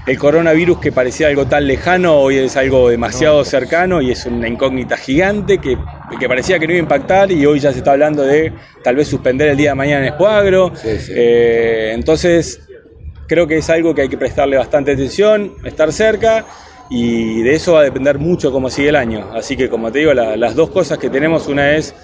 el 0.09 0.19
coronavirus 0.19 0.79
que 0.79 0.91
parecía 0.93 1.29
algo 1.29 1.47
tan 1.47 1.67
lejano, 1.67 2.19
hoy 2.21 2.39
es 2.39 2.57
algo 2.57 2.89
demasiado 2.89 3.45
cercano 3.45 4.01
y 4.01 4.11
es 4.11 4.25
una 4.27 4.49
incógnita 4.49 4.97
gigante 4.97 5.59
que, 5.59 5.79
que 6.19 6.29
parecía 6.29 6.59
que 6.59 6.67
no 6.67 6.73
iba 6.73 6.81
a 6.81 6.83
impactar 6.83 7.31
y 7.31 7.45
hoy 7.45 7.61
ya 7.61 7.73
se 7.73 7.79
está 7.79 7.93
hablando 7.93 8.23
de 8.23 8.53
tal 8.83 8.97
vez 8.97 9.09
suspender 9.09 9.49
el 9.49 9.57
día 9.57 9.71
de 9.71 9.75
mañana 9.75 10.07
en. 10.07 10.73
Sí, 10.75 10.99
sí. 10.99 11.13
Eh, 11.15 11.93
entonces, 11.95 12.61
creo 13.27 13.47
que 13.47 13.59
es 13.59 13.69
algo 13.69 13.95
que 13.95 14.03
hay 14.03 14.09
que 14.09 14.17
prestarle 14.17 14.57
bastante 14.57 14.93
atención, 14.93 15.55
estar 15.65 15.93
cerca 15.93 16.47
y 16.89 17.43
de 17.43 17.55
eso 17.55 17.75
va 17.75 17.81
a 17.81 17.85
depender 17.85 18.19
mucho 18.19 18.51
cómo 18.51 18.71
sigue 18.71 18.89
el 18.89 18.97
año. 18.97 19.31
Así 19.35 19.57
que, 19.57 19.69
como 19.69 19.93
te 19.93 19.99
digo, 19.99 20.15
la- 20.15 20.37
las 20.37 20.55
dos 20.55 20.71
cosas 20.71 20.97
que 20.99 21.11
tenemos, 21.11 21.47
una 21.49 21.77
es 21.77 21.95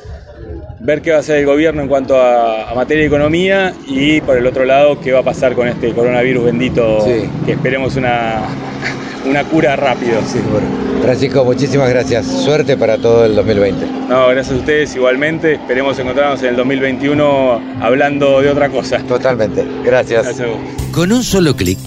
ver 0.85 1.01
qué 1.01 1.11
va 1.13 1.17
a 1.17 1.21
hacer 1.21 1.39
el 1.39 1.47
gobierno 1.47 1.81
en 1.83 1.89
cuanto 1.89 2.21
a, 2.21 2.71
a 2.71 2.75
materia 2.75 3.01
de 3.03 3.07
economía 3.09 3.73
y 3.87 4.21
por 4.21 4.37
el 4.37 4.47
otro 4.47 4.65
lado, 4.67 5.01
qué 5.01 5.13
va 5.13 5.21
a 5.21 5.23
pasar 5.23 5.55
con 5.55 5.67
este 5.67 5.93
coronavirus 5.93 6.45
bendito, 6.45 7.01
Sí. 7.05 7.27
que 7.47 7.53
esperemos 7.53 7.97
una, 7.97 8.43
una 9.29 9.45
cura 9.45 9.77
rápido. 9.77 10.21
Seguro. 10.27 10.61
Francisco, 11.03 11.43
muchísimas 11.45 11.89
gracias. 11.89 12.27
Suerte 12.27 12.77
para 12.77 12.99
todo 12.99 13.25
el 13.25 13.35
2020. 13.35 13.87
No, 14.11 14.29
gracias 14.29 14.55
a 14.57 14.59
ustedes 14.59 14.95
igualmente. 14.95 15.55
Esperemos 15.55 15.99
encontrarnos 15.99 16.43
en 16.43 16.49
el 16.51 16.57
2021 16.57 17.61
hablando 17.81 18.43
de 18.43 18.51
otra 18.51 18.69
cosa. 18.69 18.99
Totalmente. 18.99 19.65
Gracias. 19.85 20.25
Gracias 20.25 20.47
a 20.47 20.51
vos. 20.51 20.59
Con 20.93 21.13
un 21.13 21.23
solo 21.23 21.57
clic, 21.57 21.79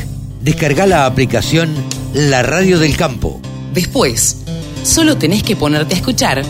descarga 0.41 0.87
la 0.87 1.05
aplicación 1.05 1.69
La 2.13 2.41
Radio 2.41 2.79
del 2.79 2.97
Campo. 2.97 3.39
Después, 3.73 4.43
solo 4.83 5.17
tenés 5.17 5.43
que 5.43 5.55
ponerte 5.55 5.93
a 5.93 5.97
escuchar 5.97 6.41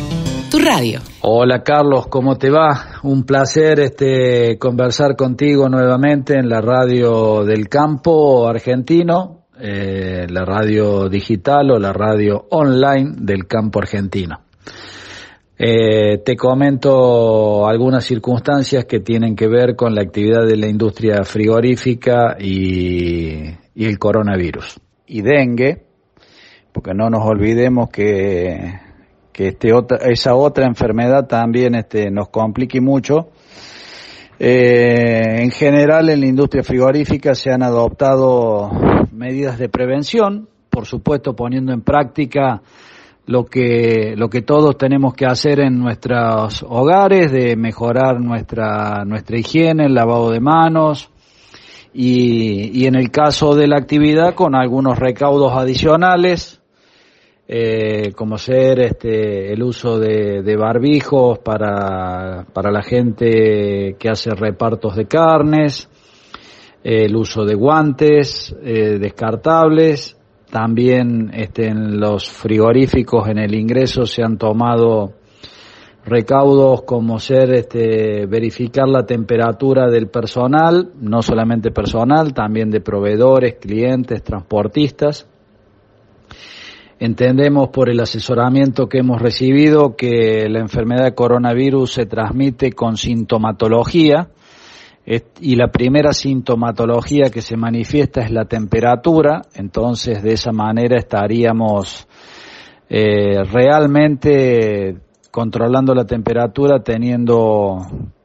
tu 0.49 0.59
radio. 0.59 0.99
Hola 1.21 1.61
Carlos, 1.61 2.07
¿cómo 2.07 2.37
te 2.37 2.49
va? 2.49 2.99
Un 3.03 3.23
placer 3.23 3.79
este 3.79 4.57
conversar 4.57 5.15
contigo 5.15 5.67
nuevamente 5.67 6.35
en 6.35 6.47
la 6.47 6.61
radio 6.61 7.43
del 7.43 7.67
campo 7.67 8.47
argentino, 8.47 9.45
eh, 9.59 10.25
la 10.29 10.45
radio 10.45 11.09
digital 11.09 11.71
o 11.71 11.79
la 11.79 11.91
radio 11.91 12.47
online 12.51 13.15
del 13.17 13.45
campo 13.45 13.79
argentino. 13.79 14.41
Eh, 15.59 16.19
te 16.23 16.35
comento 16.35 17.67
algunas 17.67 18.05
circunstancias 18.05 18.85
que 18.85 18.99
tienen 18.99 19.35
que 19.35 19.47
ver 19.47 19.75
con 19.75 19.95
la 19.95 20.01
actividad 20.01 20.45
de 20.45 20.55
la 20.55 20.67
industria 20.67 21.23
frigorífica 21.23 22.37
y, 22.39 23.49
y 23.73 23.85
el 23.85 23.97
coronavirus. 23.97 24.79
Y 25.07 25.21
dengue, 25.21 25.83
porque 26.71 26.93
no 26.93 27.09
nos 27.09 27.25
olvidemos 27.25 27.89
que, 27.89 28.86
que 29.37 29.49
este 29.49 29.71
otra, 29.71 29.99
esa 30.09 30.33
otra 30.33 30.65
enfermedad 30.65 31.27
también 31.27 31.75
este, 31.75 32.09
nos 32.09 32.29
complique 32.29 32.81
mucho. 32.81 33.29
Eh, 34.39 35.41
en 35.43 35.51
general 35.51 36.09
en 36.09 36.21
la 36.21 36.25
industria 36.25 36.63
frigorífica 36.63 37.35
se 37.35 37.51
han 37.51 37.61
adoptado 37.61 38.71
medidas 39.11 39.59
de 39.59 39.69
prevención, 39.69 40.49
por 40.71 40.87
supuesto 40.87 41.35
poniendo 41.35 41.71
en 41.71 41.81
práctica 41.81 42.63
lo 43.27 43.45
que, 43.45 44.15
lo 44.17 44.27
que 44.27 44.41
todos 44.41 44.75
tenemos 44.75 45.13
que 45.13 45.27
hacer 45.27 45.59
en 45.59 45.77
nuestros 45.77 46.65
hogares, 46.67 47.31
de 47.31 47.55
mejorar 47.55 48.19
nuestra, 48.19 49.05
nuestra 49.05 49.37
higiene, 49.37 49.85
el 49.85 49.93
lavado 49.93 50.31
de 50.31 50.39
manos, 50.39 51.11
y, 51.93 52.71
y 52.73 52.87
en 52.87 52.95
el 52.95 53.11
caso 53.11 53.53
de 53.53 53.67
la 53.67 53.77
actividad 53.77 54.33
con 54.33 54.55
algunos 54.55 54.97
recaudos 54.97 55.53
adicionales, 55.53 56.56
eh, 57.49 58.11
como 58.13 58.37
ser 58.37 58.79
este, 58.81 59.53
el 59.53 59.63
uso 59.63 59.97
de, 59.99 60.41
de 60.43 60.57
barbijos 60.57 61.39
para, 61.39 62.45
para, 62.51 62.71
la 62.71 62.81
gente 62.81 63.95
que 63.97 64.09
hace 64.09 64.31
repartos 64.31 64.97
de 64.97 65.05
carnes, 65.05 65.89
el 66.83 67.15
uso 67.15 67.45
de 67.45 67.55
guantes 67.55 68.53
eh, 68.61 68.97
descartables, 68.99 70.17
también 70.51 71.31
este, 71.33 71.67
en 71.67 71.99
los 71.99 72.29
frigoríficos 72.29 73.29
en 73.29 73.37
el 73.37 73.55
ingreso 73.55 74.05
se 74.05 74.23
han 74.23 74.37
tomado 74.37 75.13
recaudos 76.05 76.83
como 76.83 77.19
ser 77.19 77.53
este, 77.53 78.25
verificar 78.25 78.87
la 78.87 79.05
temperatura 79.05 79.89
del 79.89 80.07
personal, 80.07 80.91
no 80.99 81.21
solamente 81.21 81.71
personal, 81.71 82.33
también 82.33 82.69
de 82.69 82.79
proveedores, 82.79 83.55
clientes, 83.55 84.23
transportistas. 84.23 85.27
Entendemos 86.99 87.69
por 87.69 87.89
el 87.89 87.99
asesoramiento 87.99 88.89
que 88.89 88.99
hemos 88.99 89.21
recibido 89.21 89.95
que 89.95 90.49
la 90.49 90.59
enfermedad 90.59 91.05
de 91.05 91.13
coronavirus 91.13 91.93
se 91.93 92.05
transmite 92.07 92.71
con 92.71 92.97
sintomatología 92.97 94.29
y 95.39 95.55
la 95.55 95.67
primera 95.67 96.11
sintomatología 96.11 97.29
que 97.29 97.41
se 97.41 97.55
manifiesta 97.55 98.21
es 98.21 98.31
la 98.31 98.45
temperatura, 98.45 99.43
entonces 99.53 100.21
de 100.21 100.33
esa 100.33 100.51
manera 100.51 100.97
estaríamos 100.97 102.07
eh, 102.89 103.43
realmente 103.43 104.97
controlando 105.31 105.93
la 105.93 106.05
temperatura 106.05 106.81
teniendo, 106.81 107.77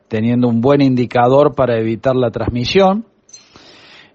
teniendo 0.08 0.48
un 0.48 0.60
buen 0.60 0.80
indicador 0.80 1.54
para 1.54 1.78
evitar 1.78 2.16
la 2.16 2.30
transmisión. 2.30 3.04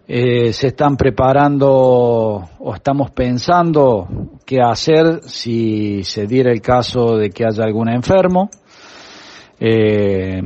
Eh, 0.09 0.53
se 0.53 0.67
están 0.67 0.95
preparando 0.95 1.69
o 1.69 2.73
estamos 2.73 3.11
pensando 3.11 4.07
qué 4.45 4.61
hacer 4.61 5.19
si 5.23 6.01
se 6.05 6.25
diera 6.25 6.49
el 6.49 6.61
caso 6.61 7.17
de 7.17 7.29
que 7.29 7.43
haya 7.43 7.65
algún 7.65 7.89
enfermo. 7.89 8.49
Eh, 9.59 10.41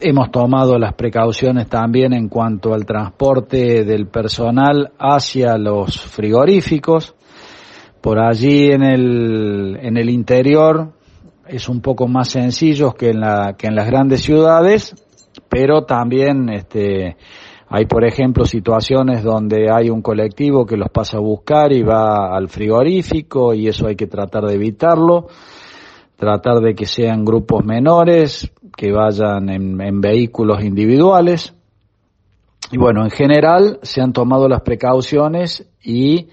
hemos 0.00 0.30
tomado 0.30 0.78
las 0.78 0.94
precauciones 0.94 1.66
también 1.68 2.12
en 2.12 2.28
cuanto 2.28 2.72
al 2.72 2.86
transporte 2.86 3.82
del 3.82 4.06
personal 4.06 4.92
hacia 4.96 5.58
los 5.58 6.00
frigoríficos. 6.00 7.16
Por 8.00 8.20
allí 8.20 8.70
en 8.70 8.84
el, 8.84 9.78
en 9.82 9.96
el 9.96 10.08
interior 10.08 10.92
es 11.48 11.68
un 11.68 11.80
poco 11.80 12.06
más 12.06 12.28
sencillo 12.28 12.92
que 12.94 13.10
en, 13.10 13.18
la, 13.18 13.56
que 13.58 13.66
en 13.66 13.74
las 13.74 13.88
grandes 13.88 14.22
ciudades, 14.22 14.94
pero 15.48 15.84
también 15.84 16.48
este, 16.48 17.16
hay, 17.74 17.86
por 17.86 18.04
ejemplo, 18.04 18.44
situaciones 18.44 19.22
donde 19.22 19.70
hay 19.72 19.88
un 19.88 20.02
colectivo 20.02 20.66
que 20.66 20.76
los 20.76 20.90
pasa 20.90 21.16
a 21.16 21.20
buscar 21.20 21.72
y 21.72 21.82
va 21.82 22.36
al 22.36 22.50
frigorífico 22.50 23.54
y 23.54 23.66
eso 23.66 23.86
hay 23.86 23.96
que 23.96 24.06
tratar 24.06 24.44
de 24.44 24.56
evitarlo, 24.56 25.28
tratar 26.16 26.60
de 26.60 26.74
que 26.74 26.84
sean 26.84 27.24
grupos 27.24 27.64
menores, 27.64 28.52
que 28.76 28.92
vayan 28.92 29.48
en, 29.48 30.00
vehículos 30.02 30.62
individuales. 30.62 31.54
Y 32.70 32.76
bueno, 32.76 33.04
en 33.04 33.10
general 33.10 33.78
se 33.80 34.02
han 34.02 34.12
tomado 34.12 34.50
las 34.50 34.60
precauciones 34.60 35.66
y 35.82 36.28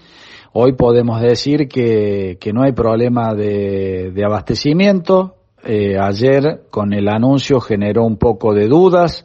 hoy 0.52 0.72
podemos 0.74 1.22
decir 1.22 1.68
que, 1.68 2.36
no 2.52 2.64
hay 2.64 2.72
problema 2.72 3.32
de, 3.32 4.10
de 4.14 4.24
abastecimiento. 4.26 5.36
Eh, 5.64 5.96
ayer 5.98 6.64
con 6.68 6.92
el 6.92 7.08
anuncio 7.08 7.60
generó 7.60 8.04
un 8.04 8.18
poco 8.18 8.52
de 8.52 8.66
dudas 8.66 9.24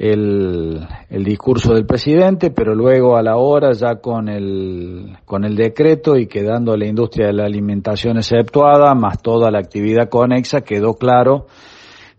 el, 0.00 0.80
el, 1.10 1.24
discurso 1.24 1.74
del 1.74 1.84
presidente, 1.84 2.50
pero 2.50 2.74
luego 2.74 3.18
a 3.18 3.22
la 3.22 3.36
hora 3.36 3.72
ya 3.72 3.96
con 3.96 4.30
el, 4.30 5.18
con 5.26 5.44
el 5.44 5.54
decreto 5.54 6.16
y 6.16 6.26
quedando 6.26 6.74
la 6.74 6.86
industria 6.86 7.26
de 7.26 7.34
la 7.34 7.44
alimentación 7.44 8.16
exceptuada, 8.16 8.94
más 8.94 9.20
toda 9.20 9.50
la 9.50 9.58
actividad 9.58 10.08
conexa, 10.08 10.62
quedó 10.62 10.94
claro 10.94 11.48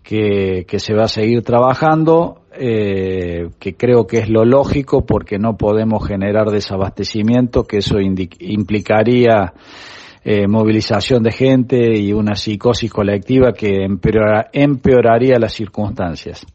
que, 0.03 0.63
que 0.67 0.77
se 0.77 0.93
va 0.93 1.05
a 1.05 1.07
seguir 1.07 1.41
trabajando, 1.41 2.41
eh, 2.53 3.49
que 3.57 3.73
creo 3.73 4.05
que 4.05 4.19
es 4.19 4.29
lo 4.29 4.45
lógico 4.45 5.03
porque 5.03 5.39
no 5.39 5.57
podemos 5.57 6.07
generar 6.07 6.51
desabastecimiento, 6.51 7.63
que 7.63 7.77
eso 7.77 7.95
implicaría 7.99 9.53
eh, 10.23 10.47
movilización 10.47 11.23
de 11.23 11.31
gente 11.31 11.97
y 11.97 12.13
una 12.13 12.35
psicosis 12.35 12.91
colectiva 12.91 13.53
que 13.53 13.83
empeora, 13.83 14.51
empeoraría 14.53 15.39
las 15.39 15.53
circunstancias. 15.53 16.45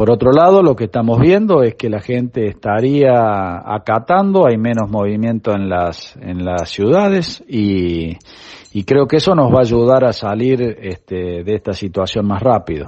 Por 0.00 0.10
otro 0.10 0.32
lado, 0.32 0.62
lo 0.62 0.74
que 0.74 0.84
estamos 0.84 1.20
viendo 1.20 1.62
es 1.62 1.74
que 1.74 1.90
la 1.90 2.00
gente 2.00 2.46
estaría 2.46 3.60
acatando, 3.62 4.46
hay 4.46 4.56
menos 4.56 4.90
movimiento 4.90 5.52
en 5.52 5.68
las, 5.68 6.16
en 6.16 6.42
las 6.42 6.70
ciudades 6.70 7.44
y, 7.46 8.16
y 8.72 8.84
creo 8.84 9.06
que 9.06 9.18
eso 9.18 9.34
nos 9.34 9.52
va 9.52 9.58
a 9.58 9.60
ayudar 9.60 10.06
a 10.06 10.14
salir 10.14 10.62
este, 10.80 11.44
de 11.44 11.54
esta 11.54 11.74
situación 11.74 12.26
más 12.26 12.42
rápido. 12.42 12.86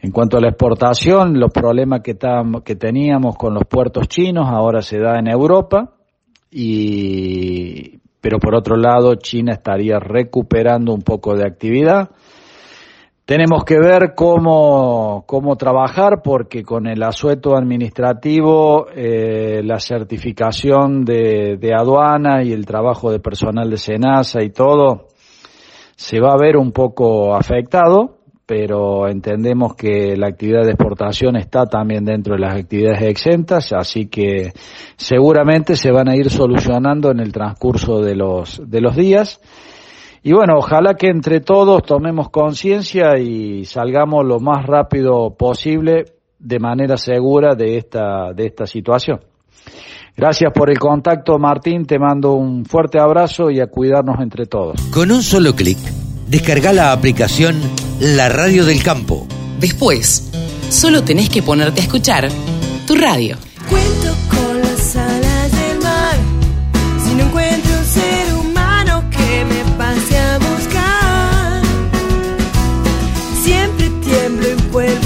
En 0.00 0.12
cuanto 0.12 0.38
a 0.38 0.40
la 0.40 0.48
exportación, 0.48 1.38
los 1.38 1.52
problemas 1.52 2.00
que, 2.00 2.16
que 2.64 2.76
teníamos 2.76 3.36
con 3.36 3.52
los 3.52 3.64
puertos 3.68 4.08
chinos 4.08 4.46
ahora 4.48 4.80
se 4.80 4.98
da 5.00 5.18
en 5.18 5.28
Europa 5.28 5.92
y, 6.50 7.98
pero 8.22 8.38
por 8.38 8.54
otro 8.54 8.78
lado 8.78 9.16
China 9.16 9.52
estaría 9.52 9.98
recuperando 9.98 10.94
un 10.94 11.02
poco 11.02 11.36
de 11.36 11.46
actividad 11.46 12.12
tenemos 13.24 13.64
que 13.64 13.78
ver 13.78 14.14
cómo, 14.14 15.24
cómo 15.26 15.56
trabajar 15.56 16.20
porque 16.22 16.62
con 16.62 16.86
el 16.86 17.02
asueto 17.02 17.56
administrativo, 17.56 18.86
eh, 18.94 19.62
la 19.64 19.80
certificación 19.80 21.04
de, 21.04 21.56
de, 21.58 21.74
aduana 21.74 22.42
y 22.42 22.52
el 22.52 22.66
trabajo 22.66 23.10
de 23.10 23.20
personal 23.20 23.70
de 23.70 23.78
SENASA 23.78 24.42
y 24.42 24.50
todo 24.50 25.08
se 25.96 26.20
va 26.20 26.34
a 26.34 26.38
ver 26.38 26.56
un 26.58 26.72
poco 26.72 27.34
afectado, 27.34 28.18
pero 28.44 29.08
entendemos 29.08 29.74
que 29.74 30.16
la 30.18 30.26
actividad 30.26 30.64
de 30.64 30.72
exportación 30.72 31.36
está 31.36 31.64
también 31.64 32.04
dentro 32.04 32.34
de 32.34 32.40
las 32.40 32.54
actividades 32.54 33.02
exentas, 33.02 33.72
así 33.72 34.06
que 34.06 34.52
seguramente 34.96 35.76
se 35.76 35.90
van 35.90 36.10
a 36.10 36.16
ir 36.16 36.28
solucionando 36.28 37.10
en 37.10 37.20
el 37.20 37.32
transcurso 37.32 38.02
de 38.02 38.16
los, 38.16 38.60
de 38.68 38.80
los 38.82 38.94
días. 38.96 39.40
Y 40.26 40.32
bueno, 40.32 40.54
ojalá 40.56 40.94
que 40.94 41.08
entre 41.08 41.40
todos 41.40 41.82
tomemos 41.82 42.30
conciencia 42.30 43.18
y 43.18 43.66
salgamos 43.66 44.24
lo 44.24 44.40
más 44.40 44.64
rápido 44.64 45.34
posible 45.36 46.06
de 46.38 46.58
manera 46.58 46.96
segura 46.96 47.54
de 47.54 47.76
esta, 47.76 48.32
de 48.32 48.46
esta 48.46 48.66
situación. 48.66 49.20
Gracias 50.16 50.50
por 50.54 50.70
el 50.70 50.78
contacto, 50.78 51.38
Martín. 51.38 51.84
Te 51.84 51.98
mando 51.98 52.32
un 52.32 52.64
fuerte 52.64 52.98
abrazo 52.98 53.50
y 53.50 53.60
a 53.60 53.66
cuidarnos 53.66 54.18
entre 54.20 54.46
todos. 54.46 54.80
Con 54.94 55.10
un 55.10 55.22
solo 55.22 55.54
clic, 55.54 55.76
descarga 56.26 56.72
la 56.72 56.92
aplicación 56.92 57.60
La 58.00 58.30
Radio 58.30 58.64
del 58.64 58.82
Campo. 58.82 59.26
Después, 59.60 60.32
solo 60.70 61.04
tenés 61.04 61.28
que 61.28 61.42
ponerte 61.42 61.82
a 61.82 61.84
escuchar 61.84 62.30
tu 62.86 62.94
radio. 62.94 63.36
Cuento 63.68 64.33
tiemblo 74.74 75.03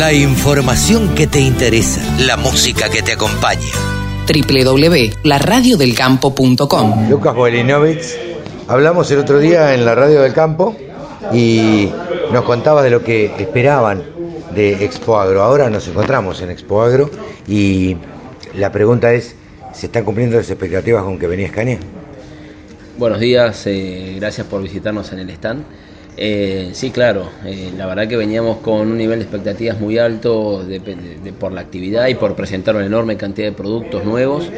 La 0.00 0.12
información 0.14 1.14
que 1.14 1.26
te 1.26 1.40
interesa, 1.40 2.00
la 2.20 2.38
música 2.38 2.88
que 2.88 3.02
te 3.02 3.12
acompaña. 3.12 3.60
www.laradiodelcampo.com 4.26 7.10
Lucas 7.10 7.34
Bolinovich, 7.34 8.16
hablamos 8.66 9.10
el 9.10 9.18
otro 9.18 9.38
día 9.38 9.74
en 9.74 9.84
la 9.84 9.94
radio 9.94 10.22
del 10.22 10.32
campo 10.32 10.74
y 11.34 11.90
nos 12.32 12.44
contabas 12.44 12.84
de 12.84 12.88
lo 12.88 13.04
que 13.04 13.26
esperaban 13.26 14.02
de 14.54 14.86
Expo 14.86 15.18
Agro. 15.18 15.42
Ahora 15.42 15.68
nos 15.68 15.86
encontramos 15.86 16.40
en 16.40 16.48
Expo 16.48 16.80
Agro 16.80 17.10
y 17.46 17.98
la 18.54 18.72
pregunta 18.72 19.12
es, 19.12 19.36
¿se 19.74 19.84
están 19.84 20.06
cumpliendo 20.06 20.38
las 20.38 20.48
expectativas 20.48 21.04
con 21.04 21.18
que 21.18 21.26
venía 21.26 21.48
Scania? 21.48 21.78
Buenos 22.96 23.20
días, 23.20 23.66
eh, 23.66 24.16
gracias 24.18 24.46
por 24.46 24.62
visitarnos 24.62 25.12
en 25.12 25.18
el 25.18 25.28
stand. 25.28 25.62
Eh, 26.22 26.72
sí, 26.74 26.92
claro, 26.92 27.38
eh, 27.42 27.72
la 27.74 27.86
verdad 27.86 28.06
que 28.06 28.16
veníamos 28.16 28.60
con 28.60 28.90
un 28.90 28.98
nivel 28.98 29.20
de 29.20 29.24
expectativas 29.24 29.80
muy 29.80 29.96
alto 29.96 30.66
de- 30.66 30.78
de- 30.80 31.18
de- 31.18 31.32
por 31.32 31.52
la 31.52 31.62
actividad 31.62 32.08
y 32.08 32.14
por 32.14 32.36
presentar 32.36 32.76
una 32.76 32.84
enorme 32.84 33.16
cantidad 33.16 33.48
de 33.48 33.52
productos 33.54 34.04
nuevos. 34.04 34.52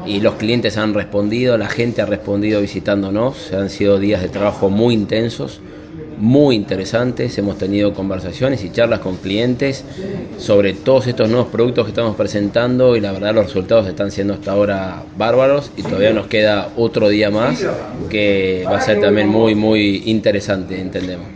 Y 0.00 0.20
los 0.20 0.36
clientes 0.36 0.76
han 0.76 0.94
respondido, 0.94 1.58
la 1.58 1.68
gente 1.68 2.02
ha 2.02 2.06
respondido 2.06 2.60
visitándonos, 2.60 3.52
han 3.52 3.68
sido 3.68 3.98
días 3.98 4.22
de 4.22 4.28
trabajo 4.28 4.70
muy 4.70 4.94
intensos, 4.94 5.64
muy 6.18 6.56
interesantes, 6.56 7.38
hemos 7.38 7.58
tenido 7.58 7.94
conversaciones 7.94 8.64
y 8.64 8.70
charlas 8.70 9.00
con 9.00 9.16
clientes 9.16 9.84
sobre 10.38 10.74
todos 10.74 11.06
estos 11.06 11.28
nuevos 11.28 11.48
productos 11.48 11.84
que 11.84 11.90
estamos 11.90 12.16
presentando 12.16 12.96
y 12.96 13.00
la 13.00 13.12
verdad 13.12 13.34
los 13.34 13.46
resultados 13.46 13.86
están 13.86 14.10
siendo 14.10 14.34
hasta 14.34 14.52
ahora 14.52 15.02
bárbaros 15.16 15.70
y 15.76 15.82
todavía 15.82 16.12
nos 16.12 16.26
queda 16.26 16.72
otro 16.76 17.08
día 17.08 17.30
más 17.30 17.64
que 18.10 18.64
va 18.66 18.78
a 18.78 18.80
ser 18.80 19.00
también 19.00 19.28
muy 19.28 19.54
muy 19.54 20.02
interesante, 20.06 20.80
entendemos. 20.80 21.26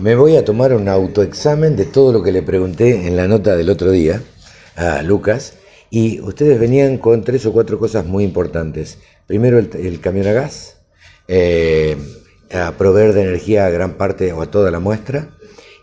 Me 0.00 0.14
voy 0.14 0.36
a 0.36 0.44
tomar 0.44 0.72
un 0.74 0.88
autoexamen 0.88 1.76
de 1.76 1.84
todo 1.84 2.12
lo 2.12 2.22
que 2.22 2.32
le 2.32 2.42
pregunté 2.42 3.06
en 3.06 3.16
la 3.16 3.26
nota 3.26 3.56
del 3.56 3.68
otro 3.68 3.90
día 3.90 4.22
a 4.76 5.02
Lucas 5.02 5.54
y 5.90 6.20
ustedes 6.20 6.58
venían 6.60 6.98
con 6.98 7.24
tres 7.24 7.46
o 7.46 7.52
cuatro 7.52 7.78
cosas 7.78 8.06
muy 8.06 8.24
importantes. 8.24 8.98
Primero 9.26 9.58
el, 9.58 10.00
camión 10.00 10.26
a 10.26 10.32
gas, 10.32 10.76
eh, 11.26 11.96
a 12.52 12.72
proveer 12.72 13.12
de 13.12 13.22
energía 13.22 13.66
a 13.66 13.70
gran 13.70 13.94
parte 13.94 14.32
o 14.32 14.42
a 14.42 14.50
toda 14.50 14.70
la 14.70 14.80
muestra 14.80 15.30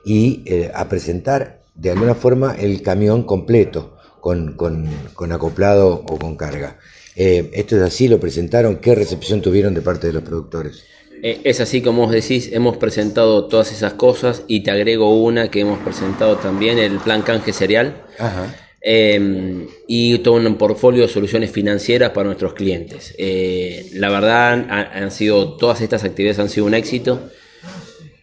y 0.04 0.42
eh, 0.46 0.72
a 0.74 0.88
presentar 0.88 1.62
de 1.76 1.92
alguna 1.92 2.16
forma 2.16 2.56
el 2.56 2.82
camión 2.82 3.24
completo 3.24 3.98
con, 4.22 4.54
con- 4.56 4.90
con 5.14 5.32
acoplado 5.32 5.90
o 5.94 6.18
con 6.18 6.36
carga. 6.36 6.78
Eh, 7.16 7.50
esto 7.54 7.76
es 7.78 7.82
así, 7.82 8.08
lo 8.08 8.20
presentaron, 8.20 8.78
¿qué 8.78 8.96
recepción 8.96 9.42
tuvieron 9.42 9.74
de 9.74 9.82
parte 9.82 10.08
de 10.08 10.14
los 10.14 10.24
productores? 10.24 10.84
Eh, 11.24 11.40
es 11.44 11.60
así 11.62 11.82
como 11.82 12.04
vos 12.04 12.12
decís, 12.12 12.50
hemos 12.52 12.78
presentado 12.78 13.46
todas 13.46 13.72
esas 13.72 13.94
cosas 13.94 14.44
y 14.48 14.62
te 14.64 14.72
agrego 14.72 15.22
una 15.24 15.50
que 15.50 15.62
hemos 15.62 15.80
presentado 15.80 16.36
también, 16.38 16.78
el 16.78 16.98
plan 17.00 17.22
canje 17.22 17.54
cereal. 17.54 18.04
Ajá. 18.20 18.54
Eh, 18.88 19.68
y 19.88 20.20
todo 20.20 20.36
un 20.36 20.56
portfolio 20.58 21.02
de 21.02 21.08
soluciones 21.08 21.50
financieras 21.52 22.12
para 22.12 22.26
nuestros 22.28 22.54
clientes. 22.54 23.16
Eh, 23.18 23.90
la 23.94 24.10
verdad, 24.12 24.54
han, 24.54 24.70
han 24.72 25.10
sido, 25.12 25.58
todas 25.58 25.82
estas 25.82 26.04
actividades 26.04 26.38
han 26.38 26.50
sido 26.50 26.68
un 26.68 26.76
éxito. 26.76 27.30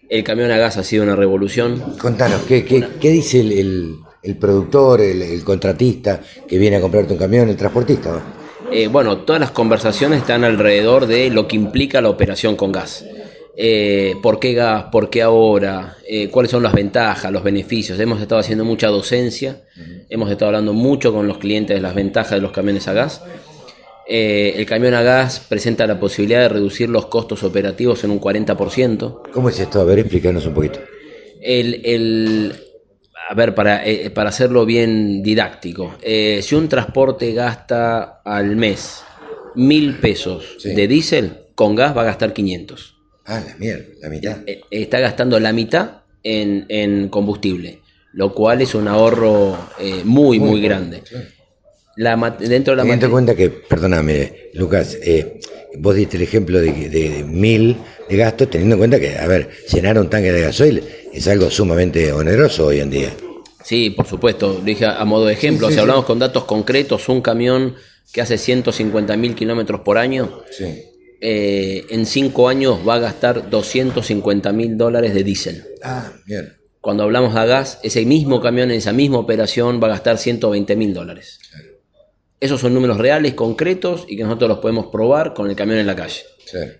El 0.08 0.22
camión 0.22 0.52
a 0.52 0.58
gas 0.58 0.76
ha 0.76 0.84
sido 0.84 1.02
una 1.02 1.16
revolución. 1.16 1.82
Contanos, 1.98 2.42
¿qué, 2.46 2.64
qué, 2.64 2.84
qué 3.00 3.10
dice 3.10 3.40
el, 3.40 3.52
el- 3.52 3.96
el 4.22 4.36
productor, 4.36 5.00
el, 5.00 5.20
el 5.20 5.42
contratista 5.42 6.20
que 6.46 6.56
viene 6.56 6.76
a 6.76 6.80
comprarte 6.80 7.12
un 7.12 7.18
camión, 7.18 7.48
el 7.48 7.56
transportista? 7.56 8.22
Eh, 8.70 8.86
bueno, 8.86 9.18
todas 9.18 9.40
las 9.40 9.50
conversaciones 9.50 10.20
están 10.20 10.44
alrededor 10.44 11.06
de 11.06 11.28
lo 11.28 11.48
que 11.48 11.56
implica 11.56 12.00
la 12.00 12.08
operación 12.08 12.54
con 12.54 12.70
gas. 12.70 13.04
Eh, 13.56 14.16
¿Por 14.22 14.38
qué 14.40 14.54
gas? 14.54 14.84
¿Por 14.90 15.10
qué 15.10 15.22
ahora? 15.22 15.96
Eh, 16.08 16.28
¿Cuáles 16.30 16.50
son 16.50 16.62
las 16.62 16.72
ventajas, 16.72 17.30
los 17.30 17.42
beneficios? 17.42 17.98
Hemos 18.00 18.20
estado 18.20 18.40
haciendo 18.40 18.64
mucha 18.64 18.88
docencia, 18.88 19.62
hemos 20.08 20.30
estado 20.30 20.48
hablando 20.48 20.72
mucho 20.72 21.12
con 21.12 21.26
los 21.28 21.38
clientes 21.38 21.76
de 21.76 21.80
las 21.82 21.94
ventajas 21.94 22.32
de 22.32 22.40
los 22.40 22.52
camiones 22.52 22.88
a 22.88 22.92
gas. 22.94 23.22
Eh, 24.06 24.54
el 24.56 24.66
camión 24.66 24.94
a 24.94 25.02
gas 25.02 25.40
presenta 25.48 25.86
la 25.86 26.00
posibilidad 26.00 26.40
de 26.40 26.48
reducir 26.48 26.88
los 26.88 27.06
costos 27.06 27.42
operativos 27.44 28.02
en 28.04 28.10
un 28.10 28.18
40%. 28.20 29.22
¿Cómo 29.32 29.48
es 29.48 29.60
esto? 29.60 29.80
A 29.80 29.84
ver, 29.84 30.00
explícanos 30.00 30.46
un 30.46 30.54
poquito. 30.54 30.80
El, 31.40 31.82
el- 31.84 32.52
a 33.30 33.34
ver, 33.34 33.54
para, 33.54 33.86
eh, 33.86 34.10
para 34.10 34.30
hacerlo 34.30 34.66
bien 34.66 35.22
didáctico, 35.22 35.94
eh, 36.02 36.40
si 36.42 36.54
un 36.54 36.68
transporte 36.68 37.32
gasta 37.32 38.20
al 38.24 38.56
mes 38.56 39.04
mil 39.54 39.98
pesos 39.98 40.56
de 40.64 40.88
diésel, 40.88 41.32
con 41.54 41.74
gas 41.76 41.96
va 41.96 42.02
a 42.02 42.06
gastar 42.06 42.32
500. 42.32 43.01
Ah, 43.24 43.42
la 43.46 43.54
mierda, 43.56 43.84
la 44.00 44.08
mitad. 44.08 44.38
Eh, 44.46 44.62
está 44.70 44.98
gastando 44.98 45.38
la 45.38 45.52
mitad 45.52 46.02
en, 46.22 46.66
en 46.68 47.08
combustible, 47.08 47.80
lo 48.12 48.34
cual 48.34 48.62
es 48.62 48.74
un 48.74 48.88
ahorro 48.88 49.56
eh, 49.78 50.02
muy, 50.04 50.38
muy, 50.38 50.60
bueno, 50.60 50.64
grande. 50.64 51.02
La, 51.96 52.16
dentro 52.38 52.72
de 52.72 52.76
la 52.76 52.82
Teniendo 52.82 53.06
en 53.06 53.12
cuenta 53.12 53.34
que, 53.34 53.50
perdóname, 53.50 54.50
Lucas, 54.54 54.98
eh, 55.02 55.40
vos 55.78 55.94
diste 55.94 56.16
el 56.16 56.22
ejemplo 56.22 56.60
de, 56.60 56.88
de 56.88 57.24
mil 57.24 57.76
de 58.08 58.16
gastos, 58.16 58.50
teniendo 58.50 58.74
en 58.74 58.80
cuenta 58.80 58.98
que, 58.98 59.16
a 59.16 59.26
ver, 59.26 59.50
llenar 59.72 59.98
un 59.98 60.08
tanque 60.08 60.32
de 60.32 60.40
gasoil 60.40 60.82
es 61.12 61.28
algo 61.28 61.50
sumamente 61.50 62.12
oneroso 62.12 62.66
hoy 62.66 62.80
en 62.80 62.90
día. 62.90 63.10
Sí, 63.62 63.90
por 63.90 64.06
supuesto, 64.06 64.54
lo 64.54 64.60
dije 64.60 64.86
a 64.86 65.04
modo 65.04 65.26
de 65.26 65.34
ejemplo. 65.34 65.68
Sí, 65.68 65.72
sí, 65.72 65.74
si 65.74 65.76
sí. 65.76 65.80
hablamos 65.80 66.04
con 66.04 66.18
datos 66.18 66.44
concretos, 66.44 67.08
un 67.08 67.20
camión 67.20 67.76
que 68.12 68.20
hace 68.20 68.36
150 68.36 69.16
mil 69.16 69.34
kilómetros 69.34 69.80
por 69.80 69.98
año, 69.98 70.42
eh, 71.24 71.86
en 71.90 72.04
cinco 72.04 72.48
años 72.48 72.80
va 72.86 72.96
a 72.96 72.98
gastar 72.98 73.48
250 73.48 74.52
mil 74.52 74.76
dólares 74.76 75.14
de 75.14 75.22
diésel. 75.22 75.62
Ah, 75.80 76.12
mierda. 76.26 76.56
Cuando 76.80 77.04
hablamos 77.04 77.32
de 77.32 77.46
gas, 77.46 77.78
ese 77.84 78.04
mismo 78.04 78.40
camión 78.40 78.72
en 78.72 78.78
esa 78.78 78.92
misma 78.92 79.18
operación 79.18 79.80
va 79.80 79.86
a 79.86 79.90
gastar 79.90 80.18
120 80.18 80.74
mil 80.74 80.92
dólares. 80.92 81.38
Esos 82.40 82.60
son 82.60 82.74
números 82.74 82.98
reales, 82.98 83.34
concretos 83.34 84.04
y 84.08 84.16
que 84.16 84.24
nosotros 84.24 84.48
los 84.48 84.58
podemos 84.58 84.86
probar 84.86 85.32
con 85.32 85.48
el 85.48 85.54
camión 85.54 85.78
en 85.78 85.86
la 85.86 85.94
calle. 85.94 86.22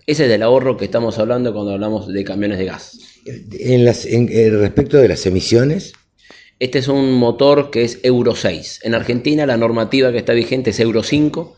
Ese 0.05 0.23
es 0.23 0.29
del 0.29 0.43
ahorro 0.43 0.75
que 0.75 0.83
estamos 0.83 1.19
hablando 1.19 1.53
cuando 1.53 1.71
hablamos 1.71 2.09
de 2.09 2.23
camiones 2.25 2.57
de 2.57 2.65
gas. 2.65 2.99
En 3.25 3.85
las, 3.85 4.05
en, 4.05 4.27
eh, 4.29 4.49
respecto 4.49 4.97
de 4.97 5.07
las 5.07 5.25
emisiones, 5.25 5.93
Este 6.59 6.79
es 6.79 6.89
un 6.89 7.13
motor 7.13 7.71
que 7.71 7.83
es 7.83 7.99
Euro 8.03 8.35
6. 8.35 8.81
En 8.83 8.93
Argentina 8.93 9.45
la 9.45 9.55
normativa 9.55 10.11
que 10.11 10.17
está 10.17 10.33
vigente 10.33 10.71
es 10.71 10.79
Euro 10.81 11.01
5. 11.01 11.55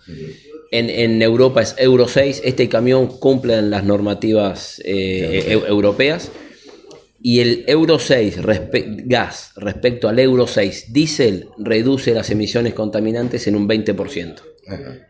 En, 0.72 0.89
en 0.89 1.22
Europa 1.22 1.61
es 1.61 1.76
Euro 1.78 2.07
6. 2.07 2.41
Este 2.43 2.68
camión 2.70 3.07
cumple 3.07 3.61
las 3.61 3.84
normativas 3.84 4.82
eh, 4.84 5.45
eu- 5.49 5.68
europeas. 5.68 6.32
Y 7.22 7.39
el 7.39 7.63
Euro 7.68 7.97
6 7.97 8.38
respe- 8.43 9.03
gas 9.05 9.51
respecto 9.55 10.07
al 10.07 10.20
Euro 10.20 10.45
6 10.47 10.88
diésel 10.93 11.47
reduce 11.57 12.13
las 12.13 12.30
emisiones 12.30 12.74
contaminantes 12.74 13.47
en 13.47 13.55
un 13.55 13.68
20%. 13.68 14.36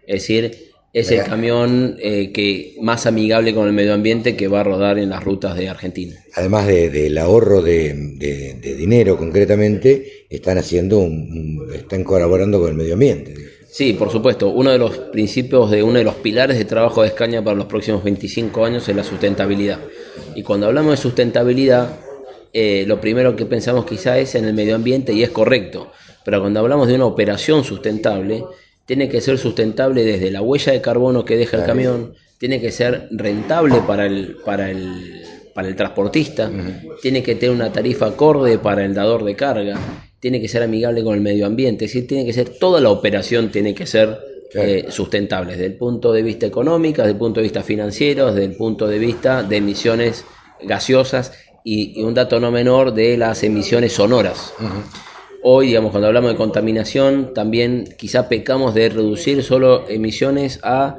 Es 0.08 0.22
decir, 0.22 0.52
es 0.94 1.12
el 1.12 1.24
camión 1.24 1.98
eh, 2.02 2.32
que 2.32 2.76
más 2.82 3.06
amigable 3.06 3.54
con 3.54 3.68
el 3.68 3.74
medio 3.74 3.94
ambiente 3.94 4.38
que 4.38 4.48
va 4.48 4.62
a 4.62 4.64
rodar 4.64 4.98
en 4.98 5.10
las 5.10 5.24
rutas 5.26 5.58
de 5.58 5.68
Argentina. 5.68 6.16
además 6.36 6.68
de- 6.68 6.90
del 6.90 7.18
ahorro 7.18 7.62
de, 7.62 7.94
de- 8.18 8.54
de 8.62 8.76
dinero 8.76 9.18
concretamente, 9.18 10.26
están 10.30 10.58
haciendo 10.58 11.00
un- 11.00 11.68
están 11.76 12.06
colaborando 12.06 12.60
con 12.62 12.70
el 12.70 12.76
medio 12.76 12.94
ambiente. 12.94 13.34
Sí, 13.76 13.92
por 13.92 14.10
supuesto. 14.10 14.52
Uno 14.52 14.72
de 14.72 14.78
los 14.78 14.98
principios 14.98 15.70
de 15.70 15.84
uno 15.84 15.98
de 15.98 16.06
los 16.06 16.16
pilares 16.16 16.58
de 16.58 16.64
trabajo 16.64 17.02
de 17.02 17.10
Escaña 17.10 17.44
para 17.44 17.58
los 17.58 17.66
próximos 17.66 18.06
25 18.06 18.64
años 18.64 18.88
es 18.88 18.96
la 18.96 19.04
sustentabilidad. 19.04 19.80
Y 20.34 20.44
cuando 20.44 20.68
hablamos 20.68 20.92
de 20.92 20.98
sustentabilidad, 20.98 21.90
eh, 22.54 22.86
lo 22.88 23.02
primero 23.02 23.36
que 23.36 23.46
pensamos 23.46 23.86
quizá 23.86 24.18
es 24.18 24.34
en 24.36 24.46
el 24.46 24.54
medio 24.54 24.76
ambiente 24.76 25.12
y 25.12 25.24
es 25.24 25.30
correcto. 25.30 25.92
Pero 26.24 26.40
cuando 26.40 26.62
hablamos 26.62 26.88
de 26.88 26.96
una 26.96 27.06
operación 27.06 27.66
sustentable, 27.66 28.46
tiene 28.86 29.10
que 29.10 29.20
ser 29.20 29.38
sustentable 29.38 30.06
desde 30.06 30.32
la 30.32 30.42
huella 30.42 30.72
de 30.72 30.80
carbono 30.80 31.26
que 31.26 31.36
deja 31.36 31.58
el 31.58 31.66
camión, 31.66 32.14
tiene 32.38 32.62
que 32.62 32.72
ser 32.72 33.10
rentable 33.12 33.82
para 33.86 34.06
el, 34.06 34.38
para 34.46 34.72
el, 34.72 35.22
para 35.54 35.68
el 35.68 35.76
transportista, 35.76 36.50
tiene 37.02 37.22
que 37.22 37.36
tener 37.36 37.54
una 37.54 37.74
tarifa 37.74 38.06
acorde 38.06 38.58
para 38.58 38.86
el 38.86 38.94
dador 38.94 39.26
de 39.26 39.36
carga, 39.36 39.78
tiene 40.26 40.42
que 40.42 40.48
ser 40.48 40.64
amigable 40.64 41.04
con 41.04 41.14
el 41.14 41.22
medio 41.22 41.46
ambiente, 41.46 41.86
es 41.86 41.92
decir, 41.94 42.08
tiene 42.08 42.26
que 42.26 42.34
ser, 42.34 42.50
toda 42.50 42.82
la 42.82 42.90
operación 42.90 43.52
tiene 43.52 43.76
que 43.76 43.86
ser 43.86 44.18
eh, 44.56 44.86
sustentable, 44.90 45.52
desde 45.52 45.68
el 45.68 45.76
punto 45.76 46.12
de 46.12 46.24
vista 46.24 46.48
económico, 46.48 47.04
desde 47.04 47.12
el 47.12 47.18
punto 47.20 47.42
de 47.42 47.44
vista 47.44 47.62
financiero, 47.62 48.34
desde 48.34 48.46
el 48.46 48.56
punto 48.58 48.88
de 48.88 48.98
vista 48.98 49.44
de 49.44 49.58
emisiones 49.58 50.26
gaseosas 50.64 51.32
y, 51.64 52.00
y 52.00 52.04
un 52.04 52.16
dato 52.16 52.40
no 52.40 52.50
menor 52.50 52.92
de 52.96 53.18
las 53.18 53.44
emisiones 53.44 53.94
sonoras. 53.94 54.52
Hoy, 55.44 55.68
digamos, 55.68 55.92
cuando 55.92 56.08
hablamos 56.08 56.32
de 56.32 56.38
contaminación, 56.38 57.32
también 57.36 57.88
quizá 57.96 58.28
pecamos 58.28 58.74
de 58.74 58.90
reducir 58.90 59.44
solo 59.44 59.88
emisiones 59.88 60.60
a 60.64 60.98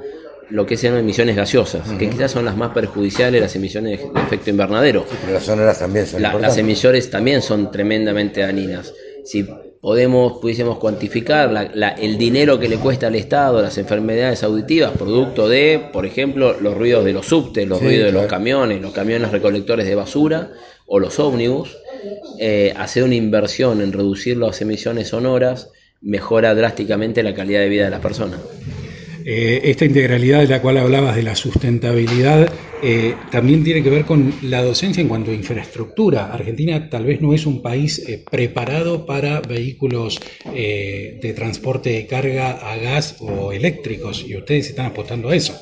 lo 0.50 0.66
que 0.66 0.76
sean 0.76 0.96
emisiones 0.96 1.34
gaseosas, 1.34 1.90
que 1.98 2.08
quizás 2.08 2.30
son 2.30 2.44
las 2.44 2.56
más 2.56 2.70
perjudiciales, 2.72 3.40
las 3.40 3.56
emisiones 3.56 3.98
de 3.98 4.20
efecto 4.20 4.50
invernadero. 4.50 5.04
Pero 5.20 5.32
las 5.32 5.42
sonoras 5.42 5.80
también 5.80 6.06
son 6.06 6.22
La- 6.22 6.32
las 6.34 6.56
emisiones 6.58 7.10
también 7.10 7.42
son 7.42 7.72
tremendamente 7.72 8.40
dañinas. 8.42 8.94
Si 9.26 9.44
podemos, 9.80 10.38
pudiésemos 10.40 10.78
cuantificar 10.78 11.50
la- 11.52 11.70
la- 11.74 11.88
el 11.90 12.16
dinero 12.16 12.58
que 12.60 12.68
le 12.68 12.76
cuesta 12.78 13.08
al 13.08 13.16
Estado 13.16 13.60
las 13.60 13.76
enfermedades 13.76 14.42
auditivas, 14.42 14.92
producto 14.96 15.48
de, 15.48 15.90
por 15.92 16.06
ejemplo, 16.06 16.56
los 16.60 16.74
ruidos 16.76 17.04
de 17.04 17.12
los 17.12 17.26
subtes, 17.26 17.66
los 17.68 17.80
Sí, 17.80 17.84
ruidos 17.84 18.06
de 18.06 18.12
los 18.12 18.26
camiones, 18.26 18.80
los 18.80 18.92
camiones 18.92 19.32
recolectores 19.32 19.86
de 19.86 19.94
basura 19.96 20.50
o 20.86 21.00
los 21.00 21.18
ómnibus, 21.18 21.76
eh, 22.38 22.72
hacer 22.76 23.02
una 23.02 23.16
inversión 23.16 23.80
en 23.82 23.92
reducir 23.92 24.36
las 24.36 24.60
emisiones 24.60 25.08
sonoras 25.08 25.70
mejora 26.00 26.54
drásticamente 26.54 27.22
la 27.22 27.34
calidad 27.34 27.60
de 27.60 27.68
vida 27.68 27.84
de 27.84 27.90
las 27.90 28.00
personas. 28.00 28.38
Eh, 29.28 29.70
esta 29.70 29.84
integralidad 29.84 30.38
de 30.42 30.46
la 30.46 30.62
cual 30.62 30.76
hablabas 30.76 31.16
de 31.16 31.24
la 31.24 31.34
sustentabilidad 31.34 32.48
eh, 32.80 33.26
también 33.28 33.64
tiene 33.64 33.82
que 33.82 33.90
ver 33.90 34.04
con 34.04 34.38
la 34.42 34.62
docencia 34.62 35.00
en 35.00 35.08
cuanto 35.08 35.32
a 35.32 35.34
infraestructura. 35.34 36.32
Argentina 36.32 36.88
tal 36.88 37.06
vez 37.06 37.20
no 37.20 37.34
es 37.34 37.44
un 37.44 37.60
país 37.60 37.98
eh, 38.08 38.24
preparado 38.30 39.04
para 39.04 39.40
vehículos 39.40 40.22
eh, 40.52 41.18
de 41.20 41.32
transporte 41.32 41.90
de 41.90 42.06
carga 42.06 42.52
a 42.52 42.76
gas 42.76 43.16
o 43.18 43.50
eléctricos 43.52 44.24
y 44.24 44.36
ustedes 44.36 44.68
están 44.68 44.86
apostando 44.86 45.30
a 45.30 45.34
eso. 45.34 45.60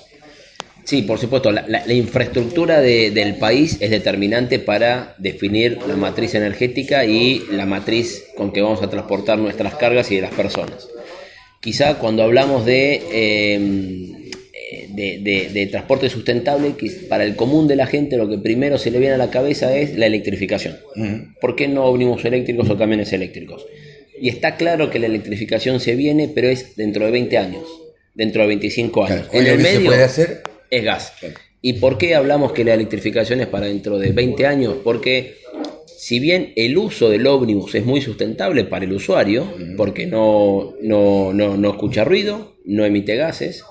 Sí, 0.85 1.03
por 1.03 1.19
supuesto, 1.19 1.51
la, 1.51 1.65
la- 1.67 1.87
la 1.87 1.95
infraestructura 1.95 2.81
de- 2.83 3.11
del 3.13 3.37
país 3.37 3.79
es 3.81 3.91
determinante 3.91 4.59
para 4.59 5.15
definir 5.19 5.79
la 5.87 5.97
matriz 5.97 6.35
energética 6.35 7.07
y 7.07 7.47
la 7.51 7.65
matriz 7.65 8.23
con 8.37 8.53
que 8.53 8.61
vamos 8.61 8.83
a 8.83 8.91
transportar 8.91 9.39
nuestras 9.39 9.75
cargas 9.77 10.11
y 10.11 10.17
de 10.17 10.23
las 10.23 10.33
personas. 10.35 10.87
Quizá 11.65 11.99
cuando 11.99 12.23
hablamos 12.23 12.65
de, 12.67 13.01
eh, 13.11 13.59
de, 14.91 15.19
de- 15.21 15.49
de 15.53 15.67
transporte 15.67 16.09
sustentable, 16.11 16.75
para 17.09 17.25
el 17.25 17.35
común 17.37 17.67
de 17.67 17.77
la 17.77 17.87
gente 17.87 18.17
lo 18.17 18.29
que 18.29 18.39
primero 18.39 18.79
se 18.79 18.91
le 18.91 18.99
viene 18.99 19.15
a 19.15 19.19
la 19.19 19.31
cabeza 19.31 19.75
es 19.77 19.97
la 19.97 20.07
electrificación. 20.07 20.77
¿Por 21.41 21.57
qué 21.57 21.67
no 21.69 21.87
ómnibus 21.87 22.25
eléctricos 22.25 22.69
o 22.71 22.77
camiones 22.77 23.13
eléctricos? 23.13 23.65
Y 24.21 24.29
está 24.29 24.57
claro 24.57 24.91
que 24.91 24.99
la 24.99 25.07
electrificación 25.07 25.81
se 25.81 25.97
viene, 25.97 26.29
pero 26.33 26.49
es 26.49 26.77
dentro 26.77 27.05
de 27.07 27.11
20 27.11 27.37
años, 27.39 27.65
dentro 28.15 28.43
de 28.43 28.49
25 28.49 29.05
años. 29.05 29.27
En 29.33 29.47
el 29.47 29.57
se 29.57 29.63
medio 29.63 29.87
puede 29.87 30.05
hacer 30.05 30.43
es 30.71 30.85
gas. 30.85 31.13
¿Y 31.63 31.75
por 31.75 31.97
qué 31.99 32.15
hablamos 32.15 32.53
que 32.53 32.63
la 32.63 32.75
electrificación 32.75 33.41
es 33.41 33.47
para 33.47 33.67
dentro 33.67 33.99
de 33.99 34.13
20 34.13 34.47
años? 34.47 34.75
Porque 34.85 35.37
si 36.05 36.21
bien 36.21 36.53
el 36.57 36.77
uso 36.77 37.09
del 37.09 37.27
ómnibus 37.27 37.75
es 37.77 37.87
muy 37.87 38.03
sustentable 38.03 38.65
para 38.65 38.85
el 38.85 38.93
usuario, 38.93 39.51
porque 39.79 40.07
no, 40.07 40.75
no, 40.83 41.33
no, 41.33 41.57
no 41.57 41.71
escucha 41.71 42.05
ruido, 42.05 42.57
no 42.67 42.85
emite 42.85 43.17
gases, 43.17 43.65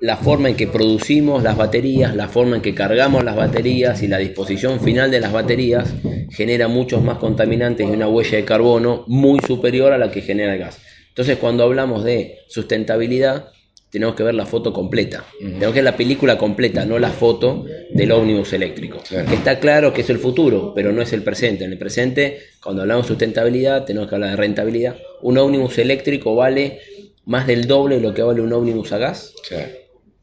la 0.00 0.16
forma 0.16 0.48
en 0.48 0.56
que 0.56 0.66
producimos 0.66 1.42
las 1.42 1.58
baterías, 1.58 2.16
la 2.16 2.28
forma 2.28 2.56
en 2.56 2.62
que 2.62 2.74
cargamos 2.74 3.24
las 3.24 3.36
baterías 3.36 4.02
y 4.02 4.08
la 4.08 4.16
disposición 4.16 4.80
final 4.80 5.10
de 5.10 5.20
las 5.20 5.32
baterías 5.32 5.92
genera 6.30 6.66
muchos 6.66 7.02
más 7.02 7.18
contaminantes 7.18 7.86
y 7.86 7.90
una 7.90 8.08
huella 8.08 8.38
de 8.38 8.46
carbono 8.46 9.04
muy 9.06 9.40
superior 9.40 9.92
a 9.92 9.98
la 9.98 10.10
que 10.10 10.22
genera 10.22 10.54
el 10.54 10.60
gas. 10.60 10.78
Entonces 11.08 11.36
cuando 11.36 11.64
hablamos 11.64 12.04
de 12.04 12.38
sustentabilidad, 12.48 13.52
tenemos 13.90 14.14
que 14.14 14.22
ver 14.22 14.34
la 14.34 14.46
foto 14.46 14.72
completa. 14.72 15.24
Tenemos 15.38 15.68
que 15.68 15.74
ver 15.80 15.84
la 15.84 15.96
película 15.96 16.38
completa, 16.38 16.84
no 16.84 16.98
la 16.98 17.10
foto 17.10 17.64
del 17.92 18.12
ómnibus 18.12 18.52
eléctrico. 18.52 18.98
Que 19.08 19.34
está 19.34 19.58
claro 19.58 19.92
que 19.92 20.02
es 20.02 20.10
el 20.10 20.18
futuro, 20.18 20.72
pero 20.74 20.92
no 20.92 21.02
es 21.02 21.12
el 21.12 21.22
presente. 21.22 21.64
En 21.64 21.72
el 21.72 21.78
presente, 21.78 22.38
cuando 22.62 22.82
hablamos 22.82 23.06
de 23.06 23.08
sustentabilidad, 23.08 23.84
tenemos 23.84 24.08
que 24.08 24.14
hablar 24.14 24.30
de 24.30 24.36
rentabilidad. 24.36 24.96
Un 25.22 25.38
ómnibus 25.38 25.78
eléctrico 25.78 26.34
vale 26.36 26.78
más 27.26 27.46
del 27.46 27.66
doble 27.66 27.96
de 27.96 28.00
lo 28.02 28.14
que 28.14 28.22
vale 28.22 28.40
un 28.40 28.52
ómnibus 28.52 28.92
a 28.92 28.98
gas. 28.98 29.34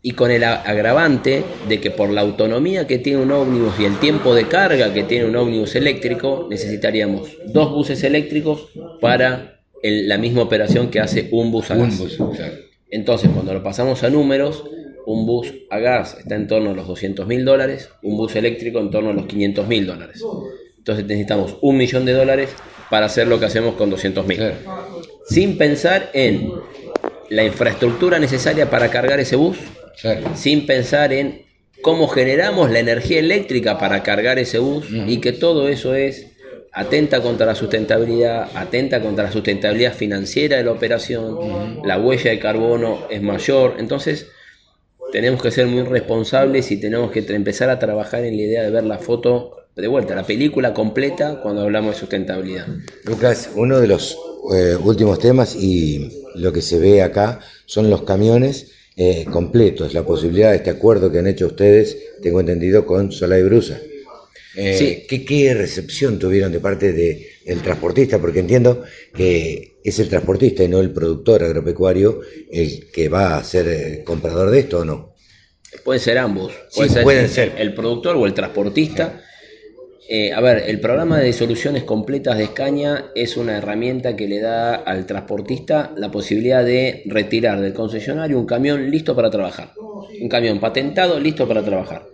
Y 0.02 0.12
con 0.12 0.32
el 0.32 0.44
agravante 0.46 1.44
de 1.68 1.82
que 1.82 1.92
por 1.92 2.10
la 2.12 2.22
autonomía 2.22 2.88
que 2.88 2.98
tiene 3.00 3.22
un 3.22 3.32
ómnibus 3.32 3.78
y 3.80 3.84
el 3.86 3.98
tiempo 4.00 4.34
de 4.34 4.48
carga 4.48 4.94
que 4.94 5.04
tiene 5.04 5.26
un 5.26 5.36
ómnibus 5.36 5.76
eléctrico, 5.76 6.48
necesitaríamos 6.50 7.30
dos 7.48 7.72
buses 7.72 8.04
eléctricos 8.04 8.70
para 9.02 9.60
el- 9.84 10.08
la 10.08 10.18
misma 10.18 10.44
operación 10.44 10.90
que 10.90 11.00
hace 11.02 11.28
un 11.32 11.52
bus 11.52 11.72
a 11.72 11.74
Un 11.74 11.82
gas. 11.90 11.98
bus, 12.00 12.16
claro. 12.36 12.54
Entonces, 12.90 13.30
cuando 13.34 13.54
lo 13.54 13.64
pasamos 13.64 14.04
a 14.04 14.10
números, 14.10 14.64
un 15.06 15.26
bus 15.26 15.54
a 15.70 15.80
gas 15.80 16.18
está 16.20 16.36
en 16.36 16.48
torno 16.48 16.72
a 16.72 16.74
los 16.74 16.88
200 16.88 17.26
mil 17.28 17.46
dólares, 17.46 17.90
un 18.04 18.18
bus 18.18 18.36
eléctrico 18.36 18.80
en 18.80 18.92
torno 18.92 19.12
a 19.12 19.14
los 19.14 19.26
500 19.26 19.68
mil 19.68 19.88
dólares. 19.88 20.22
Entonces 20.78 21.06
necesitamos 21.06 21.58
un 21.62 21.78
millón 21.78 22.06
de 22.06 22.14
dólares 22.14 22.50
para 22.90 23.06
hacer 23.06 23.28
lo 23.28 23.40
que 23.40 23.46
hacemos 23.46 23.76
con 23.76 23.90
200 23.90 24.28
mil. 24.28 24.40
Sin 25.30 25.58
pensar 25.58 26.10
en 26.14 26.52
la 27.30 27.44
infraestructura 27.44 28.20
necesaria 28.20 28.70
para 28.70 28.90
cargar 28.90 29.20
ese 29.20 29.36
bus, 29.36 29.58
sin 30.36 30.66
pensar 30.66 31.14
en 31.14 31.46
cómo 31.82 32.08
generamos 32.08 32.70
la 32.70 32.80
energía 32.80 33.20
eléctrica 33.20 33.78
para 33.78 34.04
cargar 34.04 34.40
ese 34.40 34.60
bus 34.60 34.88
y 34.92 35.22
que 35.22 35.32
todo 35.32 35.70
eso 35.70 35.96
es 35.96 36.37
atenta 36.74 37.22
contra 37.22 37.46
la 37.46 37.56
sustentabilidad, 37.56 38.50
atenta 38.56 39.02
contra 39.02 39.26
la 39.26 39.32
sustentabilidad 39.32 39.94
financiera 39.94 40.58
de 40.58 40.64
la 40.64 40.72
operación, 40.72 41.82
la 41.84 42.00
huella 42.00 42.32
de 42.32 42.40
carbono 42.40 43.08
es 43.10 43.22
mayor, 43.22 43.76
entonces 43.80 44.28
tenemos 45.12 45.42
que 45.42 45.52
ser 45.52 45.68
muy 45.68 45.84
responsables 45.84 46.72
y 46.72 46.80
tenemos 46.80 47.12
que 47.12 47.20
empezar 47.20 47.70
a 47.70 47.80
trabajar 47.80 48.24
en 48.24 48.36
la 48.36 48.44
idea 48.44 48.64
de 48.64 48.72
ver 48.72 48.84
la 48.84 49.00
foto 49.00 49.68
de 49.76 49.88
vuelta, 49.88 50.16
la 50.16 50.26
película 50.26 50.74
completa 50.74 51.40
cuando 51.42 51.62
hablamos 51.62 51.94
de 51.96 52.00
sustentabilidad. 52.00 52.68
Lucas, 53.06 53.52
uno 53.56 53.80
de 53.80 53.88
los 53.88 54.18
eh, 54.54 54.76
últimos 54.76 55.20
temas 55.20 55.56
y 55.56 56.24
lo 56.36 56.52
que 56.52 56.62
se 56.62 56.80
ve 56.80 57.04
acá 57.04 57.40
son 57.66 57.90
los 57.90 58.02
camiones 58.04 58.72
eh, 58.96 59.26
completos, 59.32 59.94
la 59.94 60.04
posibilidad 60.04 60.50
de 60.50 60.58
este 60.58 60.72
acuerdo 60.72 61.12
que 61.12 61.20
han 61.20 61.28
hecho 61.28 61.46
ustedes, 61.46 61.98
tengo 62.22 62.40
entendido, 62.40 62.86
con 62.86 63.12
Solá 63.12 63.38
y 63.38 63.44
Brusa. 63.44 63.80
Eh, 64.60 64.76
Sí. 64.78 65.06
¿qué, 65.08 65.24
qué 65.24 65.54
recepción 65.54 66.18
tuvieron 66.18 66.52
de 66.52 66.60
parte 66.60 66.92
de- 66.92 67.28
del 67.46 67.62
transportista? 67.62 68.20
Porque 68.20 68.40
entiendo 68.40 68.84
que 69.16 69.76
es 69.84 70.00
el 70.00 70.10
transportista 70.10 70.64
y 70.64 70.68
no 70.68 70.80
el 70.80 70.92
productor 70.92 71.44
agropecuario 71.44 72.22
el 72.52 72.90
que 72.92 73.08
va 73.08 73.38
a 73.38 73.44
ser 73.44 73.68
eh, 73.68 74.04
comprador 74.04 74.50
de 74.50 74.60
esto 74.60 74.80
o 74.80 74.86
no. 74.86 75.14
Pueden 75.84 76.02
ser 76.02 76.18
ambos. 76.18 76.52
Sí, 76.70 76.78
Puede 76.80 76.90
ser 76.90 77.04
pueden 77.04 77.24
el, 77.26 77.30
ser. 77.30 77.54
el 77.60 77.74
productor 77.76 78.16
o 78.16 78.26
el 78.26 78.34
transportista. 78.34 79.22
Eh, 80.10 80.32
a 80.32 80.40
ver, 80.42 80.64
el 80.68 80.80
programa 80.80 81.20
de 81.20 81.34
soluciones 81.34 81.84
completas 81.84 82.38
de 82.38 82.46
Escaña 82.46 83.12
es 83.14 83.36
una 83.38 83.58
herramienta 83.58 84.16
que 84.16 84.28
le 84.28 84.40
da 84.40 84.76
al 84.76 85.06
transportista 85.06 85.94
la 85.98 86.10
posibilidad 86.10 86.64
de 86.66 87.04
retirar 87.06 87.60
del 87.62 87.74
concesionario 87.74 88.40
un 88.40 88.46
camión 88.46 88.90
listo 88.90 89.16
para 89.16 89.30
trabajar. 89.30 89.74
Un 90.20 90.30
camión 90.30 90.60
patentado 90.60 91.20
listo 91.20 91.48
para 91.48 91.62
trabajar. 91.64 92.08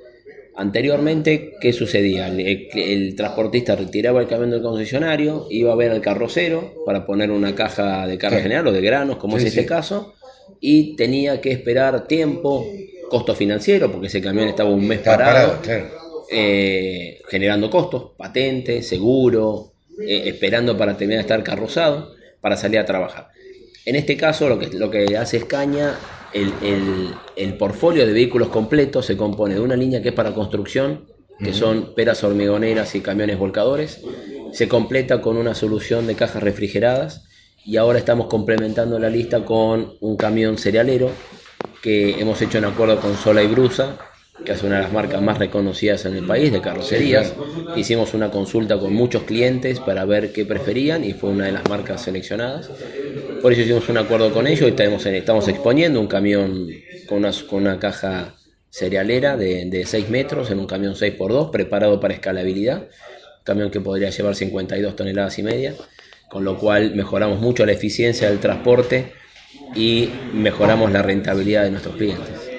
Anteriormente, 0.56 1.56
¿qué 1.60 1.74
sucedía? 1.74 2.28
El, 2.28 3.16
transportista 3.16 3.76
retiraba 3.76 4.22
el 4.22 4.28
camión 4.28 4.52
del 4.52 4.62
concesionario, 4.62 5.48
iba 5.50 5.72
a 5.74 5.76
ver 5.76 5.92
al 5.92 6.02
carrocero 6.02 6.76
para 6.86 7.06
poner 7.08 7.32
una 7.32 7.56
caja 7.56 8.06
de 8.06 8.18
carga 8.20 8.38
Sí. 8.38 8.44
general 8.44 8.68
o 8.68 8.72
de 8.72 8.82
granos, 8.82 9.18
como 9.18 9.40
Sí, 9.40 9.48
es 9.48 9.56
este 9.56 9.66
caso, 9.66 10.14
y 10.60 10.96
tenía 10.96 11.42
que 11.42 11.52
esperar 11.52 12.08
tiempo, 12.08 12.68
costo 13.10 13.34
financiero, 13.36 13.92
porque 13.92 14.08
ese 14.08 14.22
camión 14.22 14.48
estaba 14.48 14.70
un 14.70 14.88
mes 14.88 15.00
parado, 15.00 15.32
parado, 15.32 15.62
claro. 15.62 15.88
eh, 16.30 17.20
generando 17.30 17.70
costos, 17.72 18.12
patente, 18.16 18.84
seguro, 18.84 19.72
eh, 20.00 20.24
esperando 20.26 20.78
para 20.78 20.96
terminar 20.96 21.20
de 21.20 21.34
estar 21.34 21.44
carrozado, 21.44 22.14
para 22.42 22.58
salir 22.58 22.78
a 22.78 22.86
trabajar. 22.86 23.30
En 23.86 23.96
este 23.96 24.16
caso, 24.18 24.48
lo 24.50 24.60
que, 24.60 24.68
lo 24.68 24.92
que 24.92 25.18
hace 25.18 25.38
Escaña, 25.38 25.96
el, 26.34 26.54
el, 26.62 27.14
el 27.36 27.58
portfolio 27.58 28.06
de 28.06 28.14
vehículos 28.14 28.50
completos 28.50 29.06
se 29.06 29.18
compone 29.18 29.56
de 29.56 29.62
una 29.62 29.76
línea 29.76 30.02
que 30.02 30.10
es 30.10 30.16
para 30.16 30.34
construcción, 30.34 31.06
que 31.40 31.54
son 31.54 31.94
peras 31.96 32.24
hormigoneras 32.24 32.96
y 32.96 33.02
camiones 33.02 33.38
volcadores, 33.38 34.02
se 34.52 34.68
completa 34.68 35.22
con 35.22 35.38
una 35.38 35.56
solución 35.56 36.08
de 36.08 36.16
cajas 36.16 36.44
refrigeradas. 36.44 37.26
Y 37.66 37.78
ahora 37.78 37.98
estamos 37.98 38.28
complementando 38.28 39.00
la 39.00 39.10
lista 39.10 39.46
con 39.46 39.94
un 40.02 40.18
camión 40.18 40.58
cerealero 40.58 41.12
que 41.82 42.20
hemos 42.20 42.42
hecho 42.42 42.58
en 42.58 42.66
acuerdo 42.66 43.00
con 43.00 43.16
Sola 43.16 43.42
y 43.42 43.48
Brusa, 43.48 43.98
que 44.46 44.52
es 44.52 44.64
una 44.64 44.78
de 44.78 44.84
las 44.84 44.92
marcas 44.92 45.22
más 45.22 45.38
reconocidas 45.38 46.06
en 46.06 46.16
el 46.16 46.26
país 46.26 46.52
de 46.52 46.60
carrocerías. 46.60 47.34
Hicimos 47.76 48.14
una 48.14 48.32
consulta 48.32 48.80
con 48.80 48.94
muchos 48.94 49.24
clientes 49.24 49.80
para 49.80 50.06
ver 50.06 50.34
qué 50.34 50.46
preferían 50.46 51.04
y 51.04 51.14
fue 51.14 51.30
una 51.30 51.46
de 51.46 51.52
las 51.52 51.70
marcas 51.70 52.02
seleccionadas. 52.02 52.70
Por 53.42 53.54
eso 53.54 53.62
hicimos 53.62 53.88
un 53.90 53.98
acuerdo 53.98 54.34
con 54.34 54.48
ellos 54.48 54.68
y 54.68 54.82
estamos, 55.16 55.48
exponiendo 55.48 56.00
un 56.00 56.08
camión 56.08 56.68
con 57.08 57.20
una, 57.20 57.32
con 57.48 57.62
una 57.62 57.80
caja 57.80 58.36
cerealera 58.70 59.38
de, 59.38 59.66
de 59.66 59.86
6 59.86 60.10
metros 60.10 60.50
en 60.50 60.60
un 60.60 60.66
camión 60.66 60.96
6x2 60.96 61.52
preparado 61.52 62.00
para 62.00 62.16
escalabilidad, 62.16 62.88
camión 63.44 63.70
que 63.70 63.80
podría 63.80 64.10
llevar 64.10 64.36
52 64.36 64.96
toneladas 64.96 65.38
y 65.38 65.44
media, 65.44 65.76
con 66.28 66.44
lo 66.44 66.58
cual 66.58 66.96
mejoramos 66.96 67.40
mucho 67.40 67.68
la 67.68 67.74
eficiencia 67.74 68.30
del 68.30 68.40
transporte 68.40 69.14
y 69.76 70.10
mejoramos 70.34 70.92
la 70.92 71.04
rentabilidad 71.04 71.64
de 71.64 71.72
nuestros 71.72 71.96
clientes. 71.96 72.53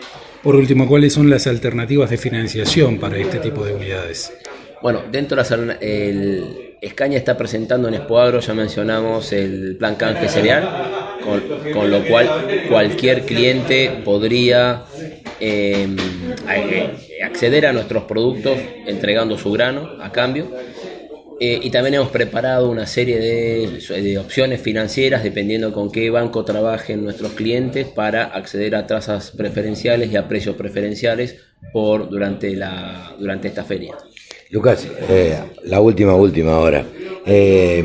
Por 0.45 0.57
último, 0.57 0.87
¿cuáles 0.87 1.15
son 1.15 1.31
las 1.31 1.47
alternativas 1.47 2.11
de 2.11 2.19
financiación 2.19 2.99
para 2.99 3.17
este 3.17 3.39
tipo 3.39 3.65
de 3.65 3.73
unidades? 3.75 4.31
Bueno, 4.83 5.03
dentro 5.11 5.37
de 5.37 5.43
las 5.43 5.51
el 5.81 6.77
Escaña 6.83 7.17
está 7.17 7.39
presentando 7.39 7.89
en 7.89 7.95
Expoagro, 7.95 8.41
ya 8.41 8.53
mencionamos 8.53 9.33
el 9.33 9.77
plan 9.79 9.95
canje 9.95 10.29
cereal, 10.29 10.69
con, 11.25 11.43
con 11.73 11.91
lo 11.91 12.05
cual 12.05 12.29
cualquier 12.69 13.23
cliente 13.23 13.91
podría 14.05 14.85
eh, 15.41 15.89
a- 16.47 17.25
acceder 17.27 17.67
a 17.67 17.73
nuestros 17.73 18.05
productos 18.05 18.59
entregando 18.87 19.39
su 19.39 19.51
grano 19.51 19.93
a 19.99 20.13
cambio. 20.13 20.51
Eh, 21.47 21.61
y 21.63 21.69
también 21.69 21.97
hemos 21.97 22.09
preparado 22.09 22.71
una 22.71 22.87
serie 22.87 23.19
de, 23.19 24.17
opciones 24.19 24.63
financieras 24.63 25.23
dependiendo 25.23 25.75
con 25.75 25.93
qué 25.93 26.09
banco 26.09 26.43
trabajen 26.43 27.05
nuestros 27.05 27.33
clientes 27.33 27.87
para 27.87 28.25
acceder 28.25 28.75
a 28.75 28.87
tasas 28.87 29.31
preferenciales 29.31 30.11
y 30.11 30.17
a 30.17 30.27
precios 30.27 30.57
preferenciales 30.57 31.37
por 31.71 32.09
durante 32.09 32.57
la 32.57 33.15
durante 33.19 33.49
esta 33.49 33.63
feria. 33.63 33.95
Lucas, 34.49 34.89
eh, 35.11 35.37
la 35.65 35.83
última, 35.83 36.15
última 36.15 36.57
hora. 36.57 36.83
Eh, 37.27 37.85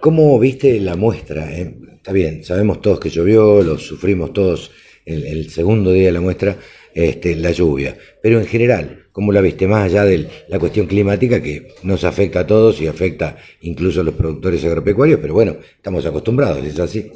¿Cómo 0.00 0.38
viste 0.38 0.78
la 0.78 0.94
muestra? 0.94 1.50
Está 1.50 2.12
bien, 2.12 2.44
sabemos 2.44 2.80
todos 2.80 3.00
que 3.00 3.10
llovió, 3.10 3.62
lo 3.62 3.78
sufrimos 3.78 4.32
todos 4.32 4.70
el, 5.04 5.26
el 5.26 5.50
segundo 5.50 5.90
día 5.90 6.06
de 6.06 6.12
la 6.12 6.20
muestra, 6.20 6.56
este, 6.94 7.34
la 7.34 7.50
lluvia. 7.50 7.96
Pero 8.22 8.38
en 8.38 8.46
general, 8.46 9.03
¿cómo 9.14 9.32
la 9.32 9.40
viste? 9.40 9.66
Más 9.68 9.84
allá 9.84 10.04
de 10.04 10.28
la 10.48 10.58
cuestión 10.58 10.86
climática 10.86 11.40
que 11.40 11.68
nos 11.84 12.02
afecta 12.04 12.40
a 12.40 12.46
todos 12.46 12.80
y 12.82 12.88
afecta 12.88 13.36
incluso 13.60 14.00
a 14.00 14.04
los 14.04 14.14
productores 14.14 14.62
agropecuarios, 14.64 15.20
pero 15.22 15.32
bueno, 15.34 15.56
estamos 15.76 16.04
acostumbrados, 16.04 16.62
es 16.66 16.78
así. 16.80 17.10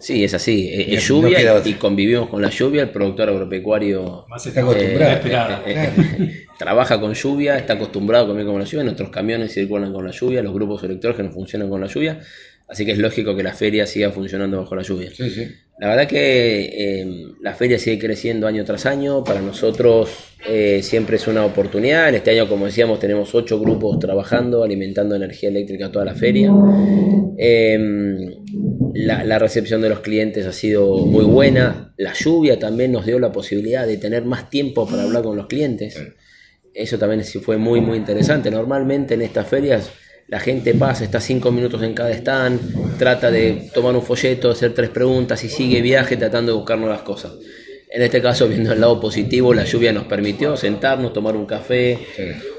Sí, 0.00 0.24
es 0.24 0.34
así. 0.34 0.68
Bien, 0.76 0.98
Es 0.98 1.10
no 1.10 1.20
lluvia 1.22 1.62
y- 1.64 1.72
convivimos 1.74 2.28
con 2.28 2.42
la 2.42 2.50
lluvia. 2.50 2.82
El 2.82 2.90
productor 2.90 3.28
agropecuario 3.28 4.24
Más 4.28 4.44
está 4.46 4.60
acostumbrado. 4.62 5.62
eh, 5.66 5.72
eh, 5.74 5.90
eh, 6.18 6.46
trabaja 6.58 7.00
con 7.00 7.14
lluvia, 7.14 7.56
está 7.56 7.74
acostumbrado 7.74 8.24
a 8.24 8.28
comer 8.28 8.46
con 8.46 8.58
la 8.58 8.64
lluvia. 8.64 8.82
Nuestros 8.84 9.10
camiones 9.10 9.52
circulan 9.54 9.92
con 9.92 10.04
la 10.04 10.10
lluvia, 10.10 10.42
los 10.42 10.52
grupos 10.52 10.82
electrógenos 10.84 11.32
funcionan 11.34 11.68
con 11.70 11.80
la 11.80 11.86
lluvia. 11.86 12.20
Así 12.66 12.84
que 12.84 12.92
es 12.92 12.98
lógico 12.98 13.36
que 13.36 13.42
la 13.42 13.52
feria 13.52 13.86
siga 13.86 14.10
funcionando 14.10 14.58
bajo 14.58 14.74
la 14.74 14.82
lluvia. 14.82 15.10
La 15.76 15.88
verdad 15.88 16.06
que 16.06 17.00
eh, 17.00 17.34
la 17.40 17.52
feria 17.54 17.78
sigue 17.78 17.98
creciendo 17.98 18.46
año 18.46 18.64
tras 18.64 18.86
año. 18.86 19.24
Para 19.24 19.40
nosotros 19.40 20.08
eh, 20.46 20.80
siempre 20.82 21.16
es 21.16 21.26
una 21.26 21.44
oportunidad. 21.44 22.08
En 22.08 22.14
este 22.14 22.30
año, 22.30 22.48
como 22.48 22.66
decíamos, 22.66 23.00
tenemos 23.00 23.34
ocho 23.34 23.58
grupos 23.58 23.98
trabajando, 23.98 24.62
alimentando 24.62 25.16
energía 25.16 25.48
eléctrica 25.48 25.90
toda 25.90 26.04
la 26.04 26.14
feria. 26.14 26.52
Eh, 27.36 27.76
la, 28.94 29.24
la 29.24 29.38
recepción 29.40 29.80
de 29.80 29.88
los 29.88 29.98
clientes 30.00 30.46
ha 30.46 30.52
sido 30.52 30.96
muy 30.98 31.24
buena. 31.24 31.92
La 31.96 32.12
lluvia 32.12 32.58
también 32.60 32.92
nos 32.92 33.04
dio 33.04 33.18
la 33.18 33.32
posibilidad 33.32 33.84
de 33.84 33.96
tener 33.96 34.24
más 34.24 34.50
tiempo 34.50 34.86
para 34.86 35.02
hablar 35.02 35.24
con 35.24 35.36
los 35.36 35.48
clientes. 35.48 36.00
Eso 36.72 36.98
también 36.98 37.24
fue 37.24 37.56
muy, 37.56 37.80
muy 37.80 37.98
interesante. 37.98 38.48
Normalmente 38.50 39.14
en 39.14 39.22
estas 39.22 39.48
ferias 39.48 39.90
la 40.28 40.40
gente 40.40 40.74
pasa, 40.74 41.04
está 41.04 41.20
cinco 41.20 41.52
minutos 41.52 41.82
en 41.82 41.94
cada 41.94 42.10
stand, 42.12 42.98
trata 42.98 43.30
de 43.30 43.70
tomar 43.74 43.94
un 43.94 44.02
folleto, 44.02 44.50
hacer 44.50 44.74
tres 44.74 44.90
preguntas 44.90 45.44
y 45.44 45.48
sigue 45.48 45.80
viaje 45.82 46.16
tratando 46.16 46.52
de 46.52 46.58
buscar 46.58 46.78
nuevas 46.78 47.02
cosas. 47.02 47.32
En 47.90 48.02
este 48.02 48.20
caso, 48.20 48.48
viendo 48.48 48.72
el 48.72 48.80
lado 48.80 49.00
positivo, 49.00 49.54
la 49.54 49.64
lluvia 49.64 49.92
nos 49.92 50.06
permitió 50.06 50.56
sentarnos, 50.56 51.12
tomar 51.12 51.36
un 51.36 51.46
café, 51.46 51.96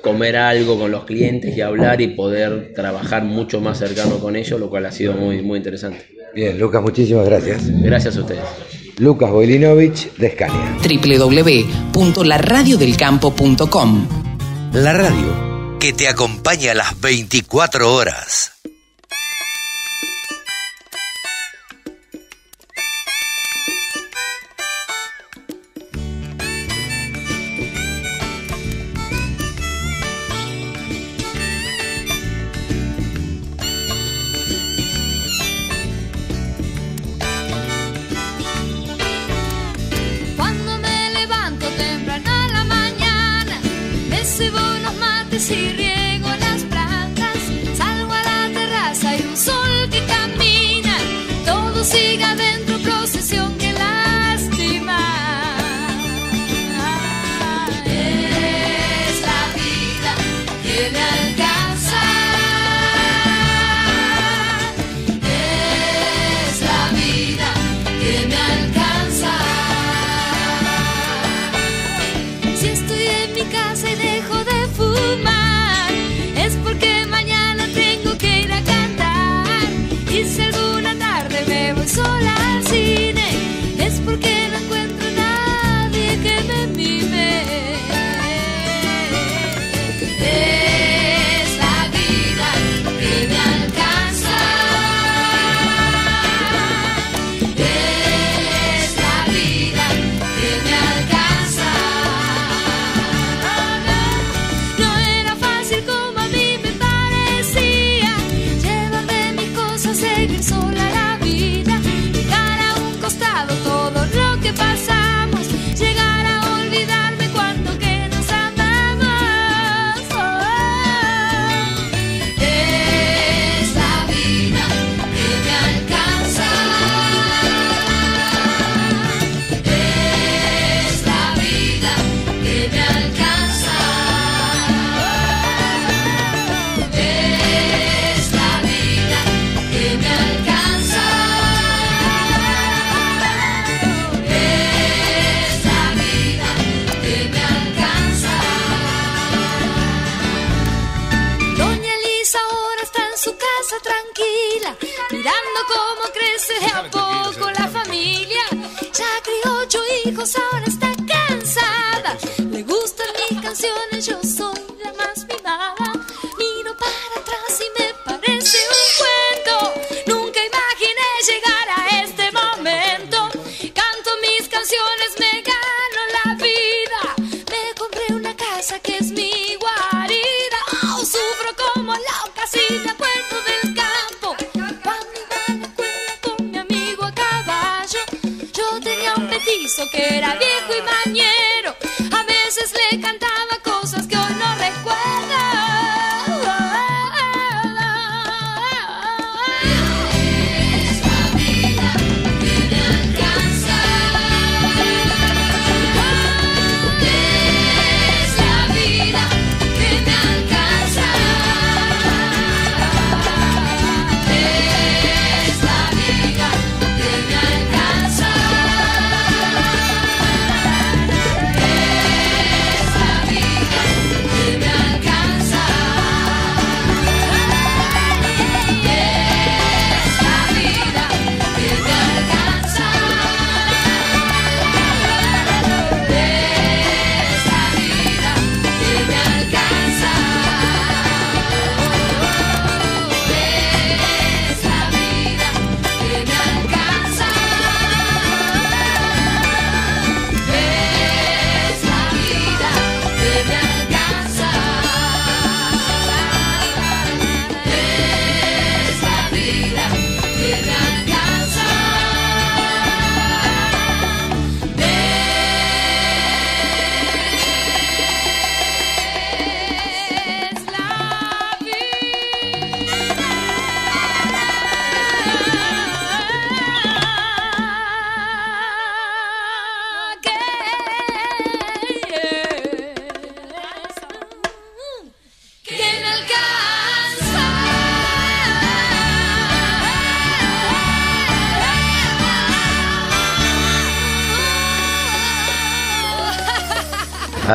comer 0.01 0.37
algo 0.37 0.79
con 0.79 0.91
los 0.91 1.03
clientes 1.03 1.57
y 1.57 1.61
hablar 1.61 1.99
y 1.99 2.07
poder 2.07 2.71
trabajar 2.73 3.25
mucho 3.25 3.59
más 3.59 3.79
cercano 3.79 4.19
con 4.19 4.37
ellos, 4.37 4.57
lo 4.57 4.69
cual 4.69 4.85
ha 4.85 4.91
sido 4.91 5.11
muy, 5.11 5.41
muy 5.41 5.57
interesante. 5.57 6.05
Bien, 6.33 6.57
Lucas, 6.57 6.81
muchísimas 6.81 7.25
gracias. 7.25 7.69
Gracias 7.81 8.15
a 8.15 8.21
ustedes. 8.21 8.43
Lucas 8.97 9.29
Boilinovich 9.29 10.15
de 10.15 10.31
Scania. 10.31 10.77
www.laradiodelcampo.com 11.93 14.07
La 14.73 14.93
radio 14.93 15.77
que 15.79 15.91
te 15.91 16.07
acompaña 16.07 16.34
a 16.71 16.75
las 16.75 17.01
24 17.01 17.91
horas. 17.91 18.54
Casa 73.55 73.89
y 73.89 73.95
dejo 73.95 74.37
de 74.43 74.67
fumar, 74.75 75.44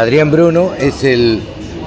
Adrián 0.01 0.31
Bruno 0.31 0.73
es 0.79 1.05
el 1.05 1.43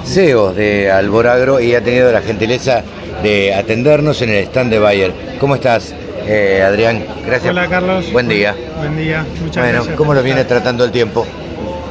CEO 0.06 0.54
de 0.54 0.92
Alboragro 0.92 1.60
y 1.60 1.74
ha 1.74 1.84
tenido 1.84 2.12
la 2.12 2.22
gentileza 2.22 2.84
de 3.24 3.52
atendernos 3.56 4.22
en 4.22 4.30
el 4.30 4.44
stand 4.44 4.70
de 4.70 4.78
Bayer. 4.78 5.12
¿Cómo 5.40 5.56
estás, 5.56 5.96
eh, 6.28 6.64
Adrián? 6.64 7.04
Gracias. 7.26 7.50
Hola, 7.50 7.68
Carlos. 7.68 8.12
Buen 8.12 8.28
día. 8.28 8.56
Buen 8.78 8.96
día, 8.98 9.26
muchas 9.42 9.64
bueno, 9.64 9.78
gracias. 9.80 9.96
¿cómo 9.96 10.14
lo 10.14 10.22
viene 10.22 10.46
tratando 10.46 10.86
el 10.86 10.92
tiempo? 10.92 11.26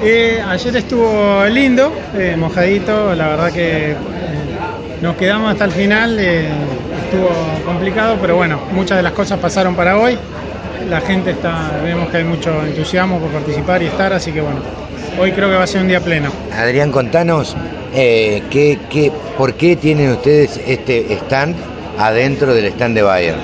Eh, 0.00 0.40
ayer 0.46 0.76
estuvo 0.76 1.44
lindo, 1.46 1.92
eh, 2.16 2.36
mojadito, 2.38 3.16
la 3.16 3.28
verdad 3.30 3.52
que 3.52 3.96
nos 5.00 5.16
quedamos 5.16 5.50
hasta 5.50 5.64
el 5.64 5.72
final, 5.72 6.20
estuvo 6.20 7.30
complicado, 7.66 8.16
pero 8.20 8.36
bueno, 8.36 8.60
muchas 8.70 8.96
de 8.96 9.02
las 9.02 9.12
cosas 9.12 9.40
pasaron 9.40 9.74
para 9.74 9.98
hoy. 9.98 10.16
La 10.88 11.00
gente 11.00 11.32
está, 11.32 11.80
vemos 11.82 12.10
que 12.10 12.18
hay 12.18 12.24
mucho 12.24 12.64
entusiasmo 12.64 13.18
por 13.18 13.30
participar 13.30 13.82
y 13.82 13.86
estar, 13.86 14.12
así 14.12 14.30
que 14.30 14.40
bueno, 14.40 14.60
hoy 15.18 15.32
creo 15.32 15.48
que 15.48 15.56
va 15.56 15.64
a 15.64 15.66
ser 15.66 15.82
un 15.82 15.88
día 15.88 16.00
pleno. 16.00 16.30
Adrián, 16.52 16.90
contanos 16.90 17.56
eh, 17.94 18.42
qué, 18.50 18.78
qué, 18.90 19.12
por 19.36 19.54
qué 19.54 19.76
tienen 19.76 20.10
ustedes 20.12 20.60
este 20.66 21.12
stand 21.14 21.54
adentro 21.98 22.54
del 22.54 22.66
stand 22.66 22.94
de 22.94 23.02
Bayer. 23.02 23.36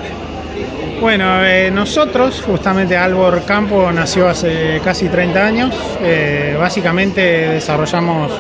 Bueno, 1.01 1.45
eh, 1.45 1.71
nosotros, 1.71 2.43
justamente 2.45 2.97
Albor 2.97 3.45
Campo 3.45 3.93
nació 3.93 4.29
hace 4.29 4.81
casi 4.83 5.09
30 5.09 5.47
años. 5.47 5.75
Eh, 6.03 6.57
básicamente 6.59 7.21
desarrollamos 7.21 8.33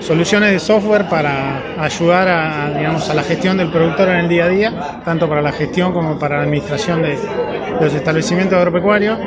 soluciones 0.00 0.50
de 0.50 0.58
software 0.58 1.08
para 1.08 1.62
ayudar 1.78 2.26
a, 2.26 2.76
digamos, 2.76 3.08
a 3.08 3.14
la 3.14 3.22
gestión 3.22 3.58
del 3.58 3.70
productor 3.70 4.08
en 4.08 4.16
el 4.16 4.28
día 4.28 4.46
a 4.46 4.48
día, 4.48 5.00
tanto 5.04 5.28
para 5.28 5.40
la 5.40 5.52
gestión 5.52 5.92
como 5.92 6.18
para 6.18 6.38
la 6.38 6.42
administración 6.42 7.00
de, 7.02 7.10
de 7.10 7.80
los 7.80 7.94
establecimientos 7.94 8.58
agropecuarios. 8.58 9.18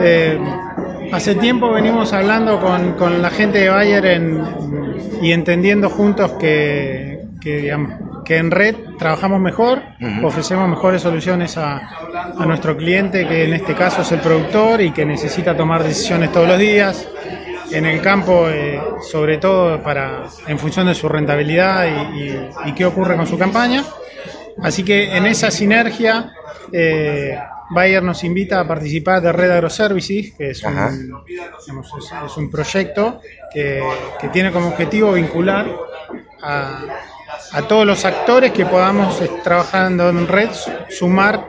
Eh, 0.00 0.38
hace 1.12 1.34
tiempo 1.34 1.70
venimos 1.72 2.12
hablando 2.12 2.60
con, 2.60 2.92
con 2.94 3.22
la 3.22 3.30
gente 3.30 3.58
de 3.58 3.68
Bayer 3.68 4.04
en- 4.06 4.42
y 5.22 5.32
entendiendo 5.32 5.88
juntos 5.88 6.32
que, 6.32 7.20
que, 7.40 7.56
digamos, 7.58 7.92
que 8.24 8.36
en 8.36 8.50
red 8.50 8.74
trabajamos 8.98 9.40
mejor, 9.40 9.80
ofrecemos 10.24 10.68
mejores 10.68 11.00
soluciones 11.02 11.56
a, 11.56 11.76
a 12.38 12.44
nuestro 12.46 12.76
cliente, 12.76 13.26
que 13.26 13.44
en 13.44 13.52
este 13.54 13.74
caso 13.74 14.02
es 14.02 14.12
el 14.12 14.20
productor 14.20 14.80
y 14.80 14.90
que 14.90 15.04
necesita 15.06 15.56
tomar 15.56 15.82
decisiones 15.84 16.32
todos 16.32 16.48
los 16.48 16.58
días. 16.58 17.08
en 17.72 17.84
el 17.84 18.00
campo, 18.00 18.48
eh, 18.48 18.80
sobre 19.10 19.38
todo 19.38 19.82
para, 19.82 20.24
en 20.46 20.56
función 20.58 20.86
de 20.86 20.94
su 20.94 21.08
rentabilidad 21.08 21.84
y, 22.14 22.20
y- 22.22 22.50
y 22.66 22.72
qué 22.74 22.84
ocurre 22.84 23.16
con 23.16 23.26
su 23.26 23.36
campaña. 23.36 23.82
Así 24.62 24.84
que 24.84 25.16
en 25.16 25.26
esa 25.26 25.50
sinergia, 25.50 26.32
eh, 26.72 27.36
Bayer 27.70 28.02
nos 28.02 28.22
invita 28.24 28.60
a 28.60 28.66
participar 28.68 29.20
de 29.22 29.32
Red 29.32 29.50
AgroServices, 29.50 30.34
que 30.36 30.50
es 30.50 30.62
un, 30.62 31.24
digamos, 31.26 31.88
es, 31.98 32.12
es 32.30 32.36
un 32.36 32.50
proyecto 32.50 33.20
que, 33.52 33.82
que 34.20 34.28
tiene 34.28 34.52
como 34.52 34.68
objetivo 34.68 35.12
vincular 35.12 35.66
a, 36.42 36.84
a 37.52 37.62
todos 37.62 37.84
los 37.86 38.04
actores 38.04 38.52
que 38.52 38.66
podamos 38.66 39.20
trabajando 39.42 40.08
en 40.10 40.28
red, 40.28 40.50
su- 40.52 40.70
sumar 40.90 41.48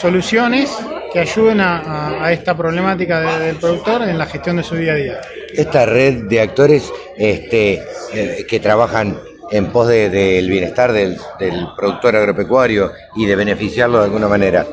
soluciones 0.00 0.70
que 1.12 1.18
ayuden 1.20 1.60
a, 1.60 1.78
a- 1.80 2.24
a 2.26 2.32
esta 2.32 2.56
problemática 2.56 3.20
de- 3.20 3.46
del 3.46 3.56
productor 3.56 4.02
en 4.02 4.18
la 4.18 4.26
gestión 4.26 4.56
de 4.58 4.62
su 4.62 4.76
día 4.76 4.92
a 4.92 4.96
día. 4.96 5.20
Esta 5.52 5.86
red 5.86 6.24
de 6.28 6.40
actores 6.40 6.92
este, 7.16 7.82
eh, 8.12 8.44
que 8.48 8.60
trabajan 8.60 9.18
en 9.50 9.66
pos 9.72 9.88
de- 9.88 10.10
del 10.10 10.48
bienestar 10.50 10.92
del, 10.92 11.16
del 11.38 11.66
productor 11.76 12.16
agropecuario 12.16 12.92
y 13.16 13.26
de 13.26 13.36
beneficiarlo 13.36 13.98
de 13.98 14.04
alguna 14.04 14.28
manera. 14.28 14.66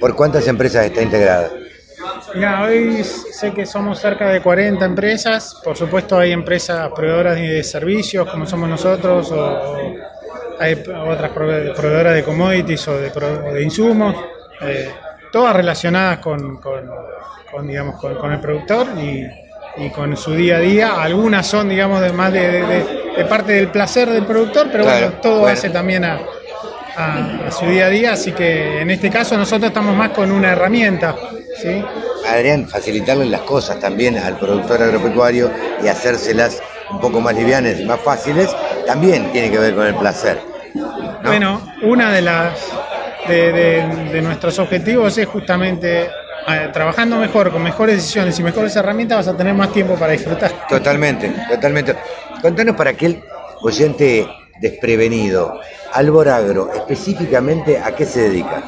¿Por 0.00 0.14
cuántas 0.14 0.46
empresas 0.48 0.86
está 0.86 1.02
integrada? 1.02 1.50
Mira, 2.34 2.62
hoy 2.64 3.02
sé 3.04 3.52
que 3.52 3.66
somos 3.66 3.98
cerca 4.00 4.28
de 4.30 4.40
40 4.40 4.84
empresas. 4.84 5.60
Por 5.64 5.76
supuesto, 5.76 6.18
hay 6.18 6.32
empresas 6.32 6.90
proveedoras 6.94 7.36
de 7.36 7.62
servicios 7.62 8.28
como 8.30 8.46
somos 8.46 8.68
nosotros, 8.68 9.30
o, 9.32 9.76
hay 10.58 10.74
otras 10.74 11.32
prove- 11.32 11.74
proveedoras 11.74 12.14
de 12.14 12.22
commodities 12.24 12.86
o 12.88 12.98
de, 12.98 13.10
o 13.10 13.52
de 13.54 13.62
insumos, 13.62 14.14
eh, 14.62 14.90
todas 15.32 15.56
relacionadas 15.56 16.18
con, 16.18 16.58
con- 16.58 17.66
digamos, 17.66 18.00
con, 18.00 18.14
con 18.16 18.32
el 18.32 18.40
productor 18.40 18.86
y, 18.98 19.26
y 19.84 19.90
con 19.90 20.16
su 20.16 20.32
día 20.34 20.56
a 20.56 20.60
día. 20.60 21.02
Algunas 21.02 21.46
son, 21.46 21.68
digamos, 21.68 22.00
de, 22.00 22.12
más 22.12 22.32
de, 22.32 22.62
de- 22.62 22.99
de- 23.16 23.24
parte 23.24 23.52
del 23.52 23.70
placer 23.70 24.08
del 24.10 24.24
productor, 24.24 24.68
pero 24.70 24.84
Claro, 24.84 25.06
bueno, 25.06 25.20
todo 25.20 25.40
bueno. 25.40 25.52
hace 25.52 25.70
también 25.70 26.04
a, 26.04 26.20
a- 26.96 27.46
a 27.46 27.50
su 27.50 27.66
día 27.66 27.86
a 27.86 27.88
día. 27.90 28.12
Así 28.12 28.32
que 28.32 28.80
en 28.80 28.90
este 28.90 29.10
caso 29.10 29.36
nosotros 29.36 29.68
estamos 29.68 29.96
más 29.96 30.10
con 30.10 30.30
una 30.32 30.52
herramienta. 30.52 31.18
¿sí? 31.52 31.84
Adrián, 32.26 32.68
facilitarle 32.68 33.26
las 33.26 33.42
cosas 33.42 33.78
también 33.80 34.16
al 34.18 34.38
productor 34.38 34.82
agropecuario 34.82 35.50
y 35.82 35.88
hacérselas 35.88 36.62
un 36.90 37.00
poco 37.00 37.20
más 37.20 37.34
livianas 37.34 37.78
y 37.80 37.84
más 37.84 38.02
fáciles, 38.02 38.56
también 38.86 39.30
tiene 39.32 39.50
que 39.50 39.58
ver 39.58 39.74
con 39.74 39.86
el 39.86 39.94
placer. 39.94 40.40
Bueno, 41.22 41.60
una 41.82 42.12
de 42.12 42.22
las 42.22 42.72
de, 43.26 43.52
de- 43.52 44.10
de 44.10 44.22
nuestros 44.22 44.58
objetivos 44.58 45.16
es 45.18 45.26
justamente 45.28 46.10
trabajando 46.72 47.16
mejor, 47.16 47.52
con 47.52 47.62
mejores 47.62 47.96
decisiones 47.96 48.38
y 48.38 48.42
mejores 48.42 48.74
herramientas 48.74 49.18
vas 49.18 49.28
a 49.28 49.36
tener 49.36 49.54
más 49.54 49.72
tiempo 49.72 49.96
para 49.98 50.12
disfrutar. 50.12 50.52
Totalmente, 50.68 51.30
totalmente. 51.48 51.96
Contanos 52.42 52.76
para 52.76 52.90
aquel 52.90 53.22
oyente 53.62 54.26
desprevenido, 54.60 55.60
Albor 55.92 56.28
Agro, 56.28 56.72
específicamente 56.74 57.78
a 57.78 57.94
qué 57.94 58.04
se 58.04 58.28
dedica. 58.28 58.62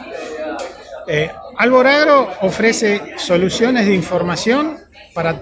Eh, 1.07 1.31
Albor 1.59 1.87
Agro 1.87 2.29
ofrece 2.43 3.01
soluciones 3.19 3.87
de 3.87 3.95
información 3.95 4.79
para, 5.15 5.41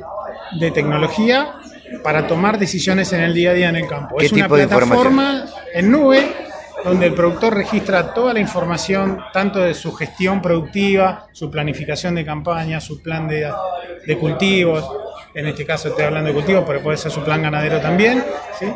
de 0.58 0.70
tecnología 0.70 1.54
para 2.02 2.26
tomar 2.26 2.58
decisiones 2.58 3.12
en 3.12 3.20
el 3.20 3.34
día 3.34 3.50
a 3.50 3.54
día 3.54 3.68
en 3.68 3.76
el 3.76 3.88
campo. 3.88 4.16
¿Qué 4.16 4.26
Es 4.26 4.32
una 4.32 4.44
de 4.44 4.66
plataforma 4.66 5.44
en 5.74 5.90
nube 5.90 6.32
donde 6.84 7.06
el 7.06 7.14
productor 7.14 7.54
registra 7.54 8.14
toda 8.14 8.32
la 8.32 8.40
información, 8.40 9.18
tanto 9.32 9.58
de 9.58 9.74
su 9.74 9.92
gestión 9.92 10.40
productiva, 10.40 11.26
su 11.32 11.50
planificación 11.50 12.14
de 12.14 12.24
campaña, 12.24 12.80
su 12.80 13.02
plan 13.02 13.28
de, 13.28 13.52
de 14.06 14.18
cultivos, 14.18 14.88
en 15.34 15.46
este 15.46 15.64
caso 15.64 15.88
estoy 15.88 16.04
hablando 16.04 16.28
de 16.28 16.34
cultivos, 16.34 16.64
pero 16.66 16.82
puede 16.82 16.96
ser 16.96 17.10
su 17.12 17.22
plan 17.22 17.42
ganadero 17.42 17.80
también, 17.80 18.24
¿sí? 18.58 18.66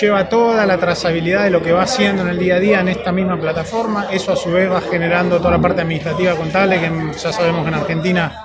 lleva 0.00 0.28
toda 0.28 0.66
la 0.66 0.78
trazabilidad 0.78 1.44
de 1.44 1.50
lo 1.50 1.62
que 1.62 1.72
va 1.72 1.82
haciendo 1.82 2.22
en 2.22 2.28
el 2.28 2.38
día 2.38 2.56
a 2.56 2.60
día 2.60 2.80
en 2.80 2.88
esta 2.88 3.12
misma 3.12 3.38
plataforma. 3.40 4.08
Eso 4.12 4.32
a 4.32 4.36
su 4.36 4.50
vez 4.50 4.70
va 4.70 4.80
generando 4.80 5.38
toda 5.38 5.52
la 5.52 5.58
parte 5.58 5.82
administrativa 5.82 6.34
contable, 6.34 6.80
que 6.80 6.90
ya 7.18 7.32
sabemos 7.32 7.62
que 7.62 7.68
en 7.68 7.74
Argentina 7.74 8.44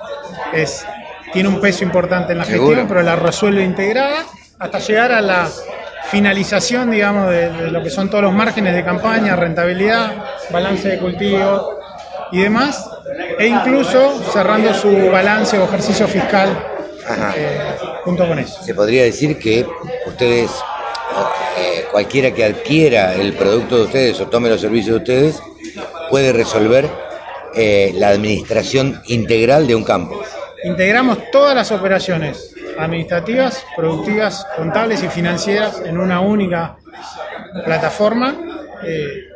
es, 0.53 0.85
tiene 1.33 1.49
un 1.49 1.59
peso 1.59 1.83
importante 1.83 2.33
en 2.33 2.39
la 2.39 2.45
Seguro. 2.45 2.67
gestión, 2.67 2.87
pero 2.87 3.01
la 3.01 3.15
resuelve 3.15 3.63
integrada 3.63 4.23
hasta 4.59 4.79
llegar 4.79 5.11
a 5.11 5.21
la 5.21 5.47
finalización, 6.05 6.91
digamos, 6.91 7.29
de, 7.29 7.49
de 7.51 7.71
lo 7.71 7.81
que 7.83 7.89
son 7.89 8.09
todos 8.09 8.23
los 8.23 8.33
márgenes 8.33 8.73
de 8.75 8.83
campaña, 8.83 9.35
rentabilidad, 9.35 10.13
balance 10.51 10.87
de 10.87 10.97
cultivo 10.99 11.79
y 12.31 12.41
demás, 12.41 12.89
e 13.39 13.47
incluso 13.47 14.21
cerrando 14.31 14.73
su 14.73 15.09
balance 15.11 15.57
o 15.57 15.65
ejercicio 15.65 16.07
fiscal 16.07 16.49
eh, 17.35 17.75
junto 18.03 18.27
con 18.27 18.39
eso. 18.39 18.63
Se 18.63 18.73
podría 18.73 19.03
decir 19.03 19.37
que 19.37 19.65
ustedes, 20.05 20.51
eh, 21.57 21.85
cualquiera 21.91 22.31
que 22.31 22.45
adquiera 22.45 23.13
el 23.13 23.33
producto 23.33 23.77
de 23.77 23.83
ustedes 23.83 24.19
o 24.19 24.27
tome 24.27 24.49
los 24.49 24.61
servicios 24.61 24.95
de 24.95 24.97
ustedes, 24.97 25.43
puede 26.09 26.33
resolver 26.33 26.89
eh, 27.55 27.91
la 27.95 28.09
administración 28.09 29.01
integral 29.07 29.67
de 29.67 29.75
un 29.75 29.83
campo. 29.83 30.21
Integramos 30.63 31.19
todas 31.31 31.55
las 31.55 31.71
operaciones 31.71 32.53
administrativas, 32.77 33.63
productivas, 33.75 34.45
contables 34.55 35.03
y 35.03 35.07
financieras 35.07 35.81
en 35.85 35.97
una 35.97 36.21
única 36.21 36.77
plataforma 37.63 38.35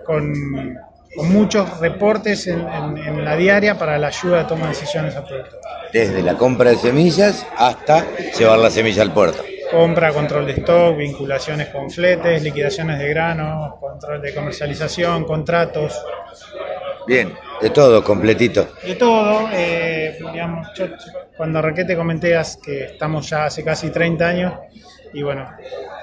con, 0.05 0.33
con 1.15 1.31
muchos 1.33 1.79
reportes 1.79 2.47
en, 2.47 2.59
en- 2.67 2.97
en 2.97 3.25
la 3.25 3.35
diaria 3.35 3.77
para 3.77 3.97
la 3.97 4.07
ayuda 4.07 4.41
a 4.41 4.47
toma 4.47 4.63
de 4.63 4.69
decisiones 4.69 5.15
al 5.15 5.25
productor. 5.25 5.59
Desde 5.91 6.21
la 6.21 6.35
compra 6.35 6.69
de 6.69 6.75
semillas 6.77 7.45
hasta 7.57 8.05
llevar 8.37 8.59
la 8.59 8.69
semilla 8.69 9.01
al 9.01 9.11
puerto. 9.11 9.43
Compra, 9.71 10.11
control 10.13 10.45
de 10.47 10.53
stock, 10.53 10.95
vinculaciones 10.97 11.69
con 11.69 11.89
fletes, 11.89 12.41
liquidaciones 12.43 12.99
de 12.99 13.09
granos, 13.09 13.75
control 13.79 14.21
de 14.21 14.33
comercialización, 14.33 15.25
contratos, 15.25 15.93
Bien, 17.07 17.33
de 17.61 17.69
todo, 17.71 18.03
completito. 18.03 18.67
de 18.85 18.95
todo. 18.95 19.49
eh, 19.51 20.17
digamos, 20.31 20.67
yo 20.75 20.85
cuando 21.35 21.57
arranqué 21.59 21.83
te 21.85 21.95
comenté 21.95 22.39
que 22.63 22.83
estamos 22.85 23.27
ya 23.29 23.45
hace 23.45 23.63
casi 23.63 23.89
30 23.89 24.27
años 24.27 24.53
y 25.13 25.23
bueno, 25.23 25.47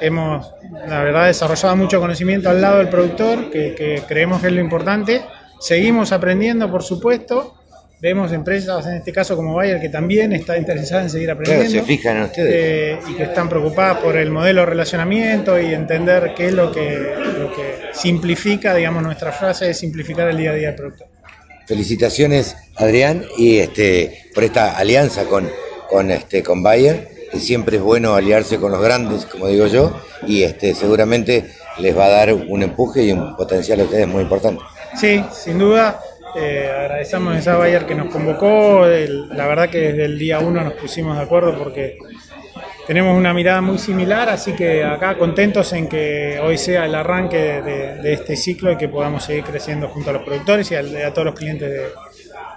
hemos 0.00 0.50
la 0.86 1.02
verdad 1.02 1.26
desarrollado 1.26 1.76
mucho 1.76 2.00
conocimiento 2.00 2.50
al 2.50 2.61
lado 2.61 2.78
del 2.78 2.88
productor, 2.88 3.50
que, 3.50 3.74
que 3.74 4.02
creemos 4.07 4.40
que 4.40 4.48
es 4.48 4.52
lo 4.52 4.61
importante. 4.61 5.22
Seguimos 5.61 6.12
aprendiendo, 6.12 6.70
por 6.70 6.82
supuesto. 6.82 7.54
Vemos 7.98 8.30
empresas, 8.32 8.86
en 8.86 8.96
este 8.96 9.11
caso 9.11 9.36
como 9.36 9.54
Bayer, 9.54 9.80
que 9.80 9.88
también 9.88 10.34
está 10.34 10.59
interesada 10.59 11.00
en 11.02 11.09
seguir 11.11 11.28
Claro, 11.28 11.40
aprendiendo. 11.40 11.80
se 11.80 11.86
fijan 11.86 12.16
en 12.18 12.22
ustedes. 12.24 12.54
eh, 12.54 12.98
y 13.09 13.14
que 13.14 13.22
están 13.22 13.48
preocupadas 13.48 13.98
por 13.98 14.16
el 14.18 14.30
modelo 14.30 14.61
de 14.61 14.66
relacionamiento 14.66 15.59
y 15.59 15.72
entender 15.72 16.34
qué 16.36 16.48
es 16.48 16.52
lo 16.52 16.70
que, 16.70 17.14
lo 17.38 17.50
que 17.54 17.76
simplifica, 17.94 18.74
digamos, 18.74 19.02
nuestra 19.02 19.32
frase 19.32 19.70
es 19.70 19.78
simplificar 19.78 20.28
el 20.28 20.36
día 20.36 20.50
a 20.50 20.54
día 20.54 20.66
del 20.68 20.76
productor. 20.76 21.07
Felicitaciones, 21.66 22.54
Adrián, 22.76 23.24
y 23.38 23.59
este 23.59 24.24
por 24.34 24.44
esta 24.44 24.76
alianza 24.76 25.24
con, 25.24 25.48
con 25.88 26.11
este 26.11 26.42
con 26.42 26.62
Bayer, 26.62 27.09
siempre 27.41 27.76
es 27.76 27.82
bueno 27.82 28.14
aliarse 28.14 28.59
con 28.59 28.72
los 28.72 28.80
grandes, 28.80 29.26
como 29.26 29.49
digo 29.49 29.66
yo, 29.66 30.01
y 30.26 30.43
este 30.43 30.74
seguramente 30.74 31.51
les 31.78 31.97
va 31.97 32.07
a 32.07 32.11
dar 32.11 32.32
un 32.32 32.62
empuje 32.62 33.05
y 33.05 33.12
un 33.12 33.37
potencial 33.37 33.80
a 33.80 33.84
ustedes 33.84 34.09
muy 34.09 34.22
importante. 34.22 34.62
Sí, 34.95 35.22
sin 35.32 35.59
duda. 35.59 36.01
eh, 36.39 36.70
agradecemos 36.70 37.47
a 37.47 37.57
Bayer 37.57 37.87
que 37.87 37.95
nos 37.95 38.12
convocó. 38.12 38.84
la 38.87 39.47
verdad 39.47 39.70
que 39.70 39.78
desde 39.78 40.05
el 40.05 40.18
día 40.18 40.39
uno 40.41 40.62
nos 40.62 40.74
pusimos 40.74 41.16
de 41.16 41.22
acuerdo 41.22 41.57
porque 41.57 41.97
tenemos 42.87 43.16
una 43.16 43.34
mirada 43.34 43.61
muy 43.61 43.78
similar, 43.78 44.28
así 44.28 44.53
que 44.53 44.84
acá 44.84 45.16
contentos 45.18 45.72
en 45.72 45.89
que 45.89 46.39
hoy 46.41 46.57
sea 46.57 46.84
el 46.84 46.95
arranque 46.95 47.37
de, 47.62 48.12
este 48.12 48.37
ciclo 48.37 48.70
y 48.72 48.76
que 48.76 48.89
podamos 48.89 49.24
seguir 49.24 49.45
creciendo 49.45 49.89
junto 49.89 50.11
a 50.11 50.12
los 50.14 50.22
productores 50.22 50.70
y 50.70 50.76
al- 50.76 50.97
a, 51.05 51.12
todos 51.12 51.26
los 51.26 51.34
clientes 51.34 51.68
de, 51.68 51.89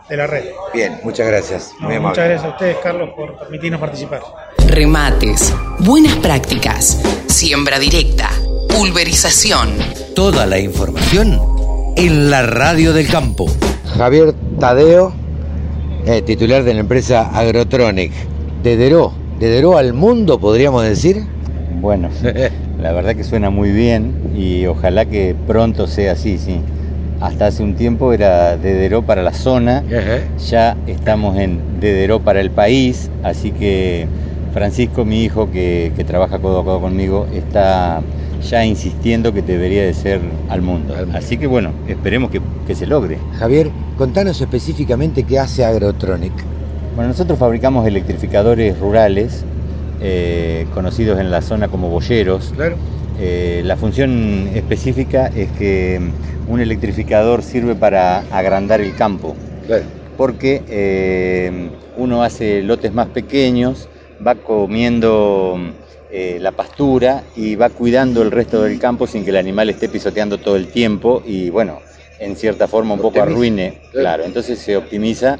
de 0.09 0.17
la 0.17 0.27
red. 0.27 0.45
Bien, 0.73 0.99
muchas 1.03 1.27
gracias. 1.27 1.71
No, 1.79 1.87
muy 1.87 1.95
amable. 1.95 2.09
muchas 2.09 2.25
gracias 2.25 2.45
a 2.45 2.49
ustedes, 2.53 2.77
Carlos, 2.81 3.09
por 3.15 3.37
permitirnos 3.37 3.79
participar. 3.79 4.21
Remates, 4.67 5.53
buenas 5.79 6.15
prácticas, 6.17 7.01
siembra 7.27 7.79
directa, 7.79 8.29
pulverización. 8.69 9.69
Toda 10.15 10.45
la 10.45 10.59
información 10.59 11.39
en 11.95 12.29
la 12.29 12.43
radio 12.43 12.93
del 12.93 13.07
campo. 13.07 13.45
Javier 13.97 14.33
Tadeo, 14.59 15.13
eh, 16.05 16.21
titular 16.21 16.63
de 16.63 16.73
la 16.73 16.79
empresa 16.81 17.29
Agrotronic, 17.33 18.11
de 18.63 18.77
Deró, 18.77 19.13
de 19.39 19.49
Deró 19.49 19.77
al 19.77 19.93
mundo, 19.93 20.39
podríamos 20.39 20.83
decir. 20.83 21.23
Bueno, 21.81 22.09
la 22.81 22.91
verdad 22.91 23.15
que 23.15 23.23
suena 23.23 23.49
muy 23.49 23.71
bien 23.71 24.33
y 24.35 24.65
ojalá 24.65 25.05
que 25.05 25.35
pronto 25.47 25.87
sea 25.87 26.13
así, 26.13 26.37
sí. 26.37 26.61
Hasta 27.21 27.47
hace 27.47 27.63
un 27.63 27.75
tiempo 27.75 28.13
era 28.13 28.55
Dederó 28.57 29.01
para 29.01 29.23
la 29.23 29.33
zona, 29.33 29.83
ya 30.49 30.77
estamos 30.87 31.37
en 31.37 31.61
Dederó 31.79 32.19
para 32.19 32.39
el 32.39 32.49
país, 32.51 33.09
así 33.23 33.51
que 33.51 34.07
Francisco, 34.53 35.05
mi 35.05 35.23
hijo 35.23 35.49
que, 35.51 35.91
que 35.95 36.03
trabaja 36.03 36.39
codo 36.39 36.59
a 36.59 36.63
codo 36.63 36.81
conmigo, 36.81 37.27
está 37.33 38.01
ya 38.49 38.65
insistiendo 38.65 39.33
que 39.33 39.41
debería 39.41 39.83
de 39.83 39.93
ser 39.93 40.21
al 40.49 40.61
mundo. 40.61 40.95
Así 41.13 41.37
que 41.37 41.47
bueno, 41.47 41.73
esperemos 41.87 42.31
que, 42.31 42.41
que 42.65 42.73
se 42.73 42.87
logre. 42.87 43.17
Javier, 43.37 43.69
contanos 43.97 44.39
específicamente 44.41 45.23
qué 45.23 45.39
hace 45.39 45.65
Agrotronic. 45.65 46.33
Bueno, 46.95 47.09
nosotros 47.09 47.37
fabricamos 47.37 47.85
electrificadores 47.85 48.79
rurales 48.79 49.45
eh, 50.01 50.65
conocidos 50.73 51.19
en 51.19 51.31
la 51.31 51.41
zona 51.41 51.67
como 51.67 51.89
boyeros. 51.89 52.51
Claro. 52.55 52.77
Eh, 53.21 53.61
la 53.65 53.75
función 53.75 54.49
específica 54.53 55.27
es 55.27 55.51
que 55.51 55.99
un 56.47 56.61
electrificador 56.61 57.43
sirve 57.43 57.75
para 57.75 58.19
agrandar 58.31 58.79
el 58.79 58.95
campo. 58.95 59.35
Claro. 59.67 59.83
Porque 60.15 60.63
eh, 60.69 61.69
uno 61.97 62.23
hace 62.23 62.61
lotes 62.61 62.93
más 62.93 63.07
pequeños, 63.07 63.89
va 64.25 64.35
comiendo 64.35 65.59
eh, 66.09 66.37
la 66.39 66.53
pastura 66.53 67.23
y 67.35 67.55
va 67.55 67.69
cuidando 67.69 68.21
el 68.21 68.31
resto 68.31 68.61
del 68.63 68.79
campo 68.79 69.05
sin 69.05 69.25
que 69.25 69.31
el 69.31 69.37
animal 69.37 69.69
esté 69.69 69.89
pisoteando 69.89 70.37
todo 70.37 70.55
el 70.55 70.67
tiempo 70.67 71.21
y 71.25 71.49
bueno, 71.49 71.81
en 72.19 72.37
cierta 72.37 72.69
forma 72.69 72.93
un 72.93 73.01
poco 73.01 73.21
arruine. 73.21 73.79
Claro. 73.91 74.03
Claro, 74.03 74.23
entonces 74.23 74.59
se 74.59 74.77
optimiza 74.77 75.39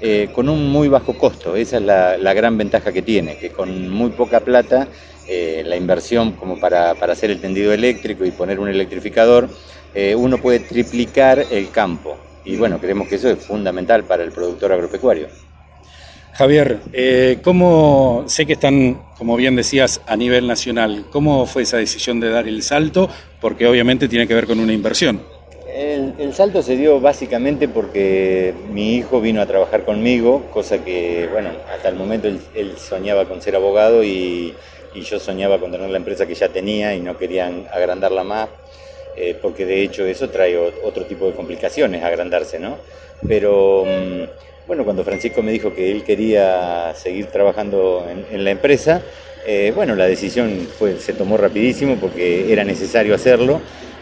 eh, 0.00 0.30
con 0.34 0.48
un 0.48 0.70
muy 0.70 0.88
bajo 0.88 1.12
costo. 1.18 1.54
Esa 1.54 1.76
es 1.76 1.82
la, 1.82 2.16
la 2.16 2.32
gran 2.32 2.56
ventaja 2.56 2.92
que 2.92 3.02
tiene, 3.02 3.36
que 3.36 3.50
con 3.50 3.90
muy 3.90 4.10
poca 4.10 4.40
plata 4.40 4.88
eh, 5.32 5.62
la 5.64 5.76
inversión 5.76 6.32
como 6.32 6.58
para, 6.58 6.96
para 6.96 7.12
hacer 7.12 7.30
el 7.30 7.40
tendido 7.40 7.72
eléctrico 7.72 8.24
y 8.24 8.32
poner 8.32 8.58
un 8.58 8.68
electrificador, 8.68 9.48
eh, 9.94 10.12
uno 10.16 10.38
puede 10.38 10.58
triplicar 10.58 11.46
el 11.52 11.70
campo. 11.70 12.18
Y 12.44 12.56
bueno, 12.56 12.80
creemos 12.80 13.06
que 13.06 13.14
eso 13.14 13.30
es 13.30 13.38
fundamental 13.38 14.02
para 14.02 14.24
el 14.24 14.32
productor 14.32 14.72
agropecuario. 14.72 15.28
Javier, 16.32 16.80
eh, 16.92 17.38
¿cómo 17.44 18.24
sé 18.26 18.44
que 18.44 18.54
están, 18.54 19.02
como 19.16 19.36
bien 19.36 19.54
decías, 19.54 20.00
a 20.04 20.16
nivel 20.16 20.48
nacional? 20.48 21.06
¿Cómo 21.12 21.46
fue 21.46 21.62
esa 21.62 21.76
decisión 21.76 22.18
de 22.18 22.30
dar 22.30 22.48
el 22.48 22.64
salto? 22.64 23.08
Porque 23.40 23.68
obviamente 23.68 24.08
tiene 24.08 24.26
que 24.26 24.34
ver 24.34 24.48
con 24.48 24.58
una 24.58 24.72
inversión. 24.72 25.22
El, 25.72 26.14
el 26.18 26.34
salto 26.34 26.60
se 26.60 26.76
dio 26.76 26.98
básicamente 26.98 27.68
porque 27.68 28.52
mi 28.72 28.96
hijo 28.96 29.20
vino 29.20 29.40
a 29.40 29.46
trabajar 29.46 29.84
conmigo, 29.84 30.50
cosa 30.52 30.84
que, 30.84 31.28
bueno, 31.30 31.50
hasta 31.72 31.88
el 31.88 31.94
momento 31.94 32.26
él, 32.26 32.40
él 32.56 32.72
soñaba 32.76 33.26
con 33.26 33.40
ser 33.40 33.54
abogado 33.54 34.02
y, 34.02 34.52
y 34.92 35.02
yo 35.02 35.18
soñaba 35.18 35.58
con 35.58 35.70
tener 35.70 35.90
la 35.90 35.98
empresa 35.98 36.26
que 36.26 36.34
ya 36.34 36.48
tenía 36.48 36.94
y 36.94 37.00
no 37.00 37.16
querían 37.16 37.66
agrandarla 37.72 38.24
más, 38.24 38.48
eh, 39.14 39.38
porque 39.40 39.66
de 39.66 39.82
hecho 39.82 40.04
eso 40.06 40.28
trae 40.30 40.56
otro 40.56 41.06
tipo 41.06 41.26
de 41.26 41.34
complicaciones, 41.34 42.02
agrandarse, 42.02 42.58
¿no? 42.58 42.78
Pero 43.26 43.84
mm, 43.86 44.66
bueno, 44.66 44.84
cuando 44.84 45.04
Francisco 45.04 45.42
me 45.42 45.52
dijo 45.52 45.74
que 45.74 45.90
él 45.90 46.04
quería 46.04 46.92
seguir 46.94 47.30
trabajando 47.30 48.06
en, 48.08 48.44
la 48.44 48.50
empresa, 48.50 49.02
eh, 49.46 49.72
bueno, 49.74 49.94
la 49.94 50.06
decisión 50.06 50.68
se 50.98 51.12
tomó 51.14 51.36
rapidísimo 51.36 51.96
porque 51.98 52.52
era 52.52 52.64
necesario 52.64 53.14
hacerlo. 53.14 53.60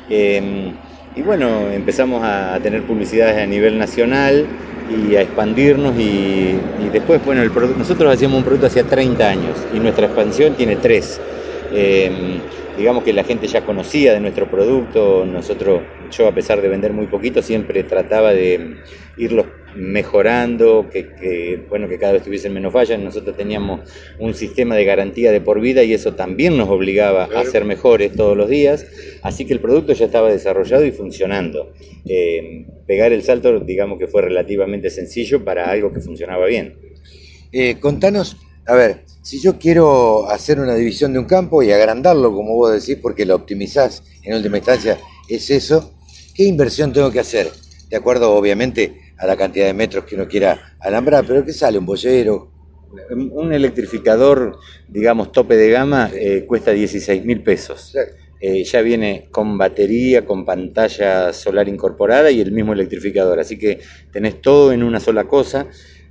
Eh, 0.08 0.72
y 1.14 1.22
bueno, 1.22 1.70
empezamos 1.70 2.22
a 2.24 2.58
tener 2.62 2.84
publicidades 2.84 3.36
a 3.38 3.46
nivel 3.46 3.78
nacional 3.78 4.50
y 4.86 5.16
a 5.16 5.22
expandirnos 5.22 5.96
y, 5.98 6.90
después, 6.90 7.22
bueno, 7.24 7.42
nosotros 7.76 8.12
hacíamos 8.14 8.38
un 8.38 8.44
producto 8.44 8.66
hacía 8.66 8.86
30 8.88 9.28
años 9.28 9.66
y 9.70 9.80
nuestra 9.80 10.06
expansión 10.06 10.54
tiene 10.54 10.76
3. 10.76 11.22
Digamos 12.78 13.02
que 13.02 13.12
la 13.12 13.24
gente 13.24 13.48
ya 13.48 13.64
conocía 13.64 14.14
de 14.14 14.20
nuestro 14.20 14.48
producto, 14.48 15.26
nosotros, 15.26 15.82
yo 16.10 16.28
a 16.28 16.32
pesar 16.32 16.62
de 16.62 16.68
vender 16.68 16.92
muy 16.92 17.08
poquito, 17.08 17.42
siempre 17.42 17.82
trataba 17.82 18.32
de 18.32 18.76
irlos 19.16 19.46
mejorando, 19.74 20.88
que, 20.90 21.14
que, 21.14 21.66
bueno, 21.68 21.88
que 21.88 21.98
cada 21.98 22.14
vez 22.14 22.22
tuviesen 22.22 22.54
menos 22.54 22.72
fallas, 22.72 22.98
nosotros 23.00 23.36
teníamos 23.36 23.80
un 24.18 24.32
sistema 24.34 24.76
de 24.76 24.84
garantía 24.84 25.32
de 25.32 25.40
por 25.40 25.60
vida 25.60 25.82
y 25.82 25.92
eso 25.92 26.14
también 26.14 26.56
nos 26.56 26.68
obligaba 26.68 27.24
a 27.24 27.44
ser 27.44 27.64
mejores 27.64 28.14
todos 28.14 28.36
los 28.36 28.48
días, 28.48 28.86
así 29.22 29.44
que 29.44 29.52
el 29.52 29.60
producto 29.60 29.92
ya 29.92 30.06
estaba 30.06 30.30
desarrollado 30.30 30.86
y 30.86 30.92
funcionando. 30.92 31.72
Eh, 32.06 32.64
pegar 32.86 33.12
el 33.12 33.22
salto, 33.22 33.60
digamos 33.60 33.98
que 33.98 34.06
fue 34.06 34.22
relativamente 34.22 34.88
sencillo 34.88 35.44
para 35.44 35.70
algo 35.70 35.92
que 35.92 36.00
funcionaba 36.00 36.46
bien. 36.46 36.78
Eh, 37.52 37.76
contanos, 37.80 38.36
a 38.68 38.74
ver, 38.74 39.04
si 39.22 39.40
yo 39.40 39.58
quiero 39.58 40.28
hacer 40.28 40.60
una 40.60 40.74
división 40.74 41.14
de 41.14 41.18
un 41.18 41.24
campo 41.24 41.62
y 41.62 41.72
agrandarlo, 41.72 42.34
como 42.34 42.54
vos 42.54 42.70
decís, 42.70 43.00
porque 43.00 43.24
lo 43.24 43.34
optimizás 43.34 44.02
en 44.22 44.34
última 44.34 44.58
instancia, 44.58 44.98
es 45.26 45.48
eso, 45.48 45.94
¿qué 46.34 46.44
inversión 46.44 46.92
tengo 46.92 47.10
que 47.10 47.18
hacer? 47.18 47.50
De 47.88 47.96
acuerdo, 47.96 48.30
obviamente, 48.30 49.14
a 49.16 49.26
la 49.26 49.38
cantidad 49.38 49.64
de 49.64 49.72
metros 49.72 50.04
que 50.04 50.16
uno 50.16 50.28
quiera 50.28 50.76
alambrar, 50.80 51.24
pero 51.26 51.46
¿qué 51.46 51.54
sale? 51.54 51.78
¿Un 51.78 51.86
bollero? 51.86 52.52
Un 53.32 53.54
electrificador, 53.54 54.58
digamos, 54.86 55.32
tope 55.32 55.56
de 55.56 55.70
gama, 55.70 56.10
eh, 56.14 56.44
cuesta 56.46 56.72
16 56.72 57.24
mil 57.24 57.42
pesos. 57.42 57.96
Eh, 58.38 58.64
ya 58.64 58.82
viene 58.82 59.28
con 59.30 59.56
batería, 59.56 60.26
con 60.26 60.44
pantalla 60.44 61.32
solar 61.32 61.68
incorporada 61.68 62.30
y 62.30 62.42
el 62.42 62.52
mismo 62.52 62.74
electrificador. 62.74 63.40
Así 63.40 63.58
que 63.58 63.80
tenés 64.12 64.42
todo 64.42 64.72
en 64.72 64.82
una 64.82 65.00
sola 65.00 65.26
cosa, 65.26 65.68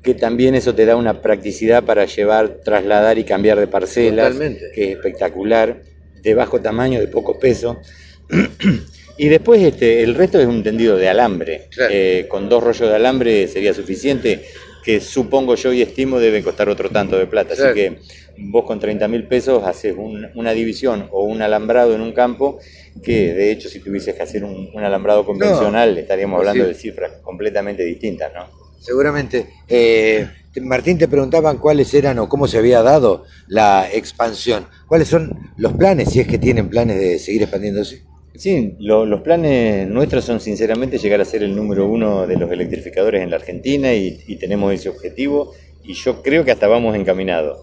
que 0.08 0.14
también 0.14 0.56
eso 0.56 0.74
te 0.74 0.86
da 0.86 0.96
una 0.96 1.22
practicidad 1.22 1.84
para 1.84 2.06
llevar, 2.06 2.60
trasladar 2.64 3.18
y 3.18 3.26
cambiar 3.26 3.60
de 3.60 3.68
parcelas, 3.68 4.28
Totalmente. 4.32 4.72
que 4.74 4.84
es 4.86 4.90
espectacular, 4.96 5.84
de 6.24 6.34
bajo 6.34 6.62
tamaño, 6.62 7.02
de 7.02 7.10
poco 7.10 7.38
peso. 7.38 7.82
Y 9.20 9.30
después 9.30 9.64
este, 9.64 10.04
el 10.04 10.14
resto 10.14 10.40
es 10.40 10.46
un 10.46 10.62
tendido 10.62 10.96
de 10.96 11.10
alambre. 11.10 11.70
Eh, 11.90 12.26
con 12.30 12.48
dos 12.48 12.64
rollos 12.64 12.88
de 12.88 12.96
alambre 12.96 13.48
sería 13.48 13.74
suficiente, 13.74 14.46
que 14.84 15.00
supongo 15.02 15.56
yo 15.56 15.74
y 15.74 15.82
estimo 15.82 16.20
debe 16.20 16.44
costar 16.44 16.70
otro 16.70 16.90
tanto 16.92 17.18
de 17.18 17.26
plata. 17.26 17.56
Claro. 17.56 17.72
Así 17.72 17.80
que 17.80 17.98
vos 18.38 18.64
con 18.66 18.80
30 18.80 19.08
mil 19.08 19.28
pesos 19.28 19.64
haces 19.66 19.96
un- 19.98 20.30
una 20.36 20.52
división 20.54 21.10
o 21.12 21.24
un 21.24 21.42
alambrado 21.42 21.96
en 21.96 22.02
un 22.02 22.14
campo, 22.14 22.60
que 23.04 23.34
de 23.34 23.52
hecho 23.52 23.68
si 23.70 23.80
tuvieses 23.80 24.14
que 24.14 24.22
hacer 24.22 24.44
un, 24.44 24.70
un 24.72 24.84
alambrado 24.84 25.26
convencional 25.26 25.98
estaríamos 25.98 26.38
hablando 26.38 26.66
de 26.68 26.76
cifras 26.76 27.14
completamente 27.24 27.84
distintas, 27.84 28.32
¿no? 28.36 28.57
Seguramente. 28.80 29.50
Eh, 29.68 30.28
Martín, 30.62 30.98
te 30.98 31.08
preguntaban 31.08 31.58
cuáles 31.58 31.94
eran 31.94 32.20
o 32.20 32.30
cómo 32.30 32.48
se 32.48 32.58
había 32.58 32.82
dado 32.82 33.26
la 33.48 33.88
expansión. 33.92 34.68
¿Cuáles 34.88 35.08
son 35.08 35.38
los 35.58 35.74
planes, 35.74 36.10
si 36.10 36.20
es 36.20 36.28
que 36.28 36.38
tienen 36.38 36.70
planes 36.70 37.00
de 37.00 37.20
seguir 37.20 37.44
expandiéndose? 37.44 38.04
Sí, 38.34 38.76
lo- 38.80 39.06
los 39.06 39.22
planes 39.22 39.88
nuestros 39.88 40.24
son 40.26 40.40
sinceramente 40.40 40.98
llegar 41.00 41.22
a 41.22 41.26
ser 41.26 41.44
el 41.44 41.56
número 41.56 41.88
uno 41.88 42.28
de 42.28 42.38
los 42.38 42.52
electrificadores 42.52 43.22
en 43.24 43.32
la 43.32 43.38
Argentina 43.38 43.94
y 43.94 44.38
tenemos 44.40 44.74
ese 44.74 44.90
objetivo 44.90 45.54
y 45.88 45.94
yo 45.94 46.22
creo 46.22 46.44
que 46.46 46.52
hasta 46.52 46.68
vamos 46.68 46.96
encaminados. 46.96 47.60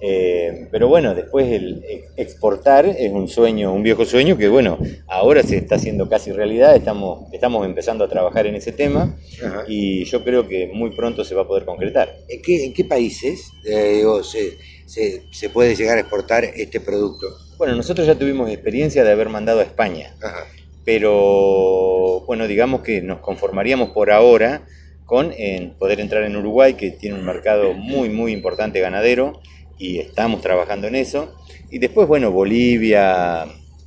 Eh, 0.00 0.68
pero 0.70 0.86
bueno, 0.88 1.14
después 1.14 1.50
el 1.50 1.82
ex- 1.88 2.12
exportar 2.16 2.86
es 2.86 3.10
un 3.12 3.26
sueño, 3.28 3.72
un 3.72 3.82
viejo 3.82 4.04
sueño 4.04 4.36
que 4.36 4.48
bueno, 4.48 4.78
ahora 5.08 5.42
se 5.42 5.56
está 5.56 5.74
haciendo 5.74 6.08
casi 6.08 6.30
realidad, 6.32 6.76
estamos, 6.76 7.32
estamos 7.32 7.66
empezando 7.66 8.04
a 8.04 8.08
trabajar 8.08 8.46
en 8.46 8.54
ese 8.54 8.70
tema 8.72 9.16
Ajá. 9.44 9.64
y 9.66 10.04
yo 10.04 10.22
creo 10.22 10.46
que 10.46 10.68
muy 10.72 10.90
pronto 10.94 11.24
se 11.24 11.34
va 11.34 11.42
a 11.42 11.48
poder 11.48 11.64
concretar. 11.64 12.14
¿En 12.28 12.40
qué, 12.42 12.64
en 12.66 12.74
qué 12.74 12.84
países 12.84 13.50
eh, 13.64 13.94
digo, 13.96 14.22
se, 14.22 14.56
se- 14.86 15.22
se 15.32 15.50
puede 15.50 15.74
llegar 15.74 15.96
a 15.96 16.00
exportar 16.00 16.44
este 16.44 16.78
producto? 16.80 17.26
Bueno, 17.58 17.74
nosotros 17.74 18.06
ya 18.06 18.14
tuvimos 18.16 18.48
experiencia 18.50 19.02
de 19.02 19.10
haber 19.10 19.28
mandado 19.30 19.58
a 19.60 19.64
España. 19.64 20.14
Ajá. 20.22 20.44
pero 20.84 22.24
bueno, 22.26 22.46
digamos 22.46 22.80
que 22.82 23.00
nos 23.02 23.18
conformaríamos 23.20 23.90
por 23.90 24.10
ahora 24.10 24.66
con 25.08 25.32
en 25.38 25.74
poder 25.78 26.00
entrar 26.00 26.22
en 26.24 26.36
Uruguay, 26.36 26.74
que 26.74 26.90
tiene 26.90 27.16
un 27.18 27.24
mercado 27.24 27.72
muy, 27.72 28.10
muy 28.10 28.32
importante 28.32 28.78
ganadero, 28.80 29.40
y 29.78 29.98
estamos 30.00 30.42
trabajando 30.42 30.86
en 30.86 30.96
eso. 30.96 31.34
Y 31.70 31.78
después, 31.78 32.06
bueno, 32.06 32.30
Bolivia, 32.30 33.46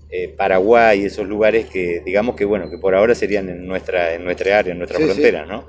eh, 0.10 0.30
Paraguay, 0.36 1.06
esos 1.06 1.28
lugares 1.28 1.68
que 1.68 2.02
digamos 2.04 2.36
que 2.36 2.44
bueno, 2.46 2.72
que 2.72 2.80
por 2.80 2.96
ahora 2.96 3.14
serían 3.14 3.50
en 3.50 3.68
nuestra, 3.68 4.16
en 4.16 4.24
nuestra 4.26 4.58
área, 4.58 4.72
en 4.72 4.80
nuestra 4.80 4.98
Sí, 4.98 5.04
sí. 5.04 5.10
frontera, 5.12 5.46
¿no? 5.46 5.64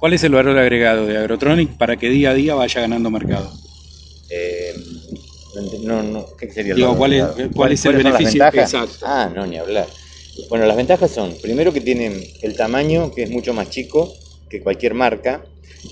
¿Cuál 0.00 0.14
es 0.14 0.24
el 0.24 0.32
valor 0.32 0.56
agregado 0.58 1.06
de 1.06 1.18
Agrotronic 1.18 1.76
para 1.76 1.96
que 1.98 2.08
día 2.08 2.30
a 2.30 2.34
día 2.34 2.54
vaya 2.54 2.80
ganando 2.80 3.10
mercado? 3.10 3.52
Eh, 4.28 4.74
no 5.54 5.62
no, 5.80 6.02
no, 6.02 6.36
¿qué 6.38 6.50
sería 6.50 6.72
el 6.74 6.78
Digo, 6.78 6.88
valor 6.88 6.98
¿cuál 6.98 7.12
es- 7.12 7.24
agregado? 7.24 7.54
cuál 7.54 7.72
es 7.72 7.86
el 7.86 7.92
¿Cuáles 7.92 8.02
son 8.02 8.12
las 8.12 8.22
beneficio? 8.22 8.42
Exacto. 8.62 9.06
Ah, 9.06 9.30
no, 9.34 9.46
ni 9.46 9.58
hablar. 9.58 9.88
Bueno, 10.50 10.66
las 10.66 10.76
ventajas 10.76 11.10
son, 11.10 11.40
primero 11.40 11.72
que 11.72 11.80
tienen 11.80 12.32
el 12.42 12.54
tamaño, 12.56 13.14
que 13.14 13.22
es 13.24 13.30
mucho 13.30 13.54
más 13.54 13.68
chico 13.70 14.16
que 14.48 14.62
cualquier 14.62 14.94
marca. 14.94 15.44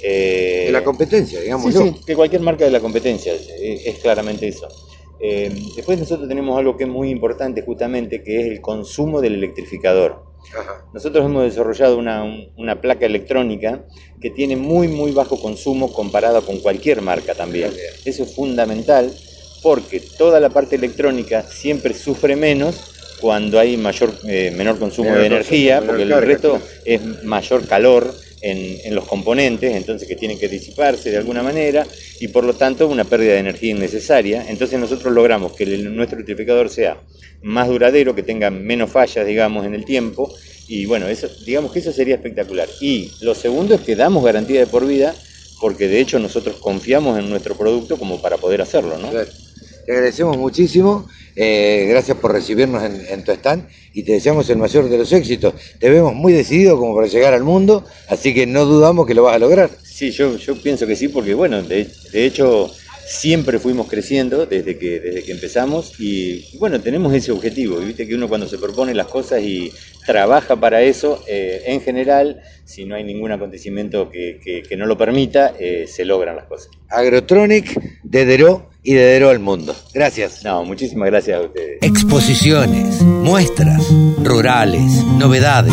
eh, 0.02 0.64
De 0.66 0.72
la 0.72 0.85
competencia, 0.85 1.40
digamos. 1.40 1.72
Sí, 1.72 1.72
sí, 1.72 2.02
que 2.06 2.14
cualquier 2.14 2.43
marca 2.43 2.64
de 2.64 2.70
la 2.70 2.81
competencia, 2.81 3.32
es 3.35 3.98
claramente 3.98 4.48
eso. 4.48 4.68
Eh, 5.20 5.51
después 5.74 5.98
nosotros 5.98 6.28
tenemos 6.28 6.59
algo 6.59 6.76
que 6.76 6.85
es 6.85 6.90
muy 6.90 7.09
importante 7.10 7.62
justamente, 7.62 8.22
que 8.22 8.40
es 8.40 8.47
el 8.47 8.60
consumo 8.60 9.20
del 9.20 9.35
electrificador. 9.35 10.24
Nosotros 10.93 11.24
hemos 11.24 11.44
desarrollado 11.44 11.98
una, 11.98 12.22
un- 12.22 12.52
una 12.56 12.81
placa 12.81 13.06
electrónica 13.06 13.85
que 14.20 14.31
tiene 14.31 14.56
muy, 14.56 14.86
muy 14.89 15.12
bajo 15.12 15.40
consumo 15.40 15.93
comparado 15.93 16.44
con 16.44 16.60
cualquier 16.60 17.01
marca 17.02 17.35
también. 17.35 17.74
Eso 18.05 18.22
es 18.24 18.35
fundamental 18.35 19.18
porque 19.62 20.01
toda 20.01 20.39
la 20.40 20.51
parte 20.51 20.76
electrónica 20.76 21.47
siempre 21.48 21.94
sufre 21.94 22.36
menos 22.36 22.85
cuando 23.20 23.59
hay 23.59 23.76
mayor, 23.76 24.20
eh, 24.28 24.51
menor 24.51 24.78
consumo 24.78 25.10
Menor 25.10 25.20
de 25.22 25.26
energía, 25.26 25.81
porque 25.86 26.02
el 26.02 26.22
resto 26.22 26.60
es 26.85 27.01
mayor 27.24 27.66
calor 27.66 28.20
en, 28.50 28.94
los 28.94 29.06
componentes, 29.06 29.74
entonces 29.74 30.06
que 30.08 30.16
tienen 30.16 30.38
que 30.38 30.48
disiparse 30.48 31.10
de 31.10 31.16
alguna 31.16 31.42
manera 31.42 31.88
y 32.20 32.28
por 32.28 32.44
lo 32.44 32.56
tanto 32.56 32.86
una 32.88 33.08
pérdida 33.08 33.32
de 33.34 33.38
energía 33.40 33.70
innecesaria. 33.70 34.44
Entonces 34.48 34.78
nosotros 34.78 35.12
logramos 35.12 35.52
que 35.54 35.64
el- 35.64 35.94
nuestro 35.94 36.16
electrificador 36.18 36.68
sea 36.68 37.02
más 37.42 37.68
duradero, 37.68 38.14
que 38.14 38.22
tenga 38.22 38.50
menos 38.50 38.90
fallas, 38.90 39.26
digamos, 39.26 39.66
en 39.66 39.74
el 39.74 39.84
tiempo 39.84 40.36
y 40.66 40.86
bueno, 40.86 41.08
eso, 41.08 41.28
digamos 41.40 41.72
que 41.72 41.78
eso 41.80 41.92
sería 41.92 42.14
espectacular. 42.16 42.76
Y 42.80 43.16
lo 43.20 43.34
segundo 43.34 43.74
es 43.74 43.80
que 43.82 43.96
damos 43.96 44.24
garantía 44.24 44.60
de 44.60 44.66
por 44.66 44.86
vida 44.86 45.22
porque 45.58 45.88
de 45.88 46.00
hecho 46.00 46.18
nosotros 46.18 46.56
confiamos 46.58 47.18
en 47.18 47.28
nuestro 47.30 47.56
producto 47.56 47.98
como 47.98 48.20
para 48.20 48.38
poder 48.38 48.60
hacerlo, 48.62 48.98
¿no? 48.98 49.14
Te 49.85 49.93
agradecemos 49.93 50.36
muchísimo. 50.36 51.06
eh, 51.36 51.86
gracias 51.89 52.16
por 52.19 52.32
recibirnos 52.32 52.82
en, 52.85 53.24
tu 53.24 53.32
stand 53.32 53.69
y 53.93 54.05
te 54.05 54.12
deseamos 54.12 54.48
el 54.51 54.59
mayor 54.59 54.89
de 54.89 54.98
los 54.98 55.12
éxitos. 55.12 55.55
Te 55.78 55.90
vemos 55.90 56.15
muy 56.15 56.32
decidido 56.32 56.78
como 56.78 56.94
para 56.94 57.09
llegar 57.09 57.35
al 57.35 57.43
mundo, 57.43 57.85
así 58.09 58.32
que 58.32 58.47
no 58.47 58.65
dudamos 58.65 59.06
que 59.06 59.15
lo 59.15 59.24
vas 59.24 59.36
a 59.36 59.39
lograr. 59.39 59.70
Sí, 59.82 60.11
yo, 60.11 60.36
yo 60.36 60.61
pienso 60.61 60.86
que 60.86 60.97
sí, 60.97 61.09
porque 61.09 61.35
bueno, 61.35 61.62
de, 61.62 61.89
de 62.12 62.24
hecho 62.27 62.70
siempre 63.06 63.59
fuimos 63.59 63.89
creciendo 63.89 64.47
desde 64.47 64.78
que, 64.78 64.98
desde 65.01 65.23
que 65.23 65.32
empezamos 65.32 65.93
y 65.98 66.56
bueno, 66.59 66.81
tenemos 66.81 67.12
ese 67.15 67.32
objetivo. 67.32 67.78
Viste 67.78 68.06
que 68.06 68.15
uno 68.15 68.28
cuando 68.28 68.48
se 68.48 68.59
propone 68.59 68.94
las 68.94 69.09
cosas 69.09 69.43
y 69.43 69.73
trabaja 70.06 70.56
para 70.56 70.82
eso, 70.82 71.22
eh, 71.28 71.62
en 71.66 71.81
general, 71.81 72.40
si 72.64 72.85
no 72.85 72.94
hay 72.94 73.05
ningún 73.05 73.32
acontecimiento 73.32 74.10
que, 74.10 74.39
que- 74.43 74.62
que 74.62 74.76
no 74.76 74.86
lo 74.86 74.97
permita, 74.97 75.55
eh, 75.59 75.86
se 75.86 76.05
logran 76.05 76.36
las 76.36 76.47
cosas. 76.47 76.68
Agrotronic, 76.90 77.81
de 78.02 78.24
Deró 78.24 78.70
y 78.82 78.94
de 78.94 79.02
Deró 79.05 79.31
al 79.31 79.39
mundo. 79.40 79.74
Gracias. 79.94 80.44
No, 80.44 80.64
muchísimas 80.64 81.09
gracias 81.10 81.39
a 81.39 81.43
ustedes. 81.43 81.78
Exposiciones, 81.82 83.01
muestras, 83.02 83.86
rurales, 84.22 84.82
novedades. 85.18 85.72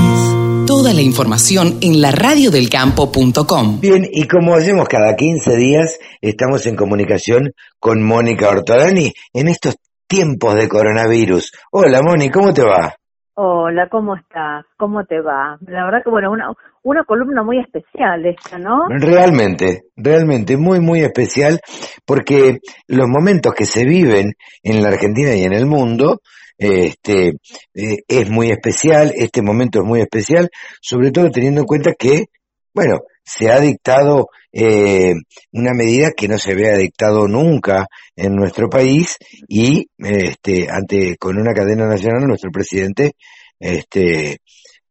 Toda 0.67 0.93
la 0.93 1.01
información 1.01 1.79
en 1.81 2.01
laradiodelcampo.com. 2.01 3.79
Bien, 3.81 4.07
y 4.11 4.27
como 4.27 4.55
hacemos 4.55 4.87
cada 4.87 5.15
15 5.15 5.55
días, 5.57 5.97
estamos 6.21 6.65
en 6.65 6.75
comunicación 6.75 7.51
con 7.79 8.01
Mónica 8.03 8.49
Ortolani 8.49 9.11
en 9.33 9.47
estos 9.49 9.75
tiempos 10.07 10.55
de 10.55 10.67
coronavirus. 10.69 11.51
Hola, 11.71 12.01
Moni, 12.01 12.29
¿cómo 12.29 12.53
te 12.53 12.61
va? 12.63 12.95
Hola, 13.33 13.87
¿cómo 13.89 14.15
estás? 14.15 14.65
¿Cómo 14.77 15.05
te 15.05 15.21
va? 15.21 15.57
La 15.65 15.85
verdad 15.85 16.03
que, 16.03 16.09
bueno, 16.09 16.31
una, 16.31 16.51
una 16.83 17.05
columna 17.05 17.43
muy 17.43 17.59
especial 17.59 18.25
esta, 18.25 18.57
¿no? 18.57 18.87
Realmente, 18.89 19.83
realmente 19.95 20.57
muy, 20.57 20.81
muy 20.81 20.99
especial, 20.99 21.61
porque 22.05 22.59
los 22.87 23.07
momentos 23.07 23.53
que 23.53 23.65
se 23.65 23.85
viven 23.85 24.33
en 24.63 24.83
la 24.83 24.89
Argentina 24.89 25.33
y 25.33 25.43
en 25.43 25.53
el 25.53 25.65
mundo, 25.65 26.19
este, 26.57 27.29
eh, 27.73 27.97
es 28.05 28.29
muy 28.29 28.49
especial, 28.51 29.13
este 29.15 29.41
momento 29.41 29.79
es 29.79 29.85
muy 29.85 30.01
especial, 30.01 30.49
sobre 30.81 31.11
todo 31.11 31.29
teniendo 31.29 31.61
en 31.61 31.67
cuenta 31.67 31.93
que, 31.97 32.25
bueno, 32.73 32.99
se 33.23 33.51
ha 33.51 33.59
dictado 33.59 34.27
eh, 34.51 35.13
una 35.53 35.73
medida 35.73 36.11
que 36.15 36.27
no 36.27 36.37
se 36.37 36.51
había 36.51 36.73
dictado 36.75 37.27
nunca 37.27 37.87
en 38.15 38.35
nuestro 38.35 38.69
país 38.69 39.17
y, 39.47 39.87
este, 39.97 40.67
ante, 40.69 41.17
con 41.17 41.37
una 41.37 41.53
cadena 41.53 41.87
nacional, 41.87 42.27
nuestro 42.27 42.51
presidente, 42.51 43.13
este, 43.59 44.37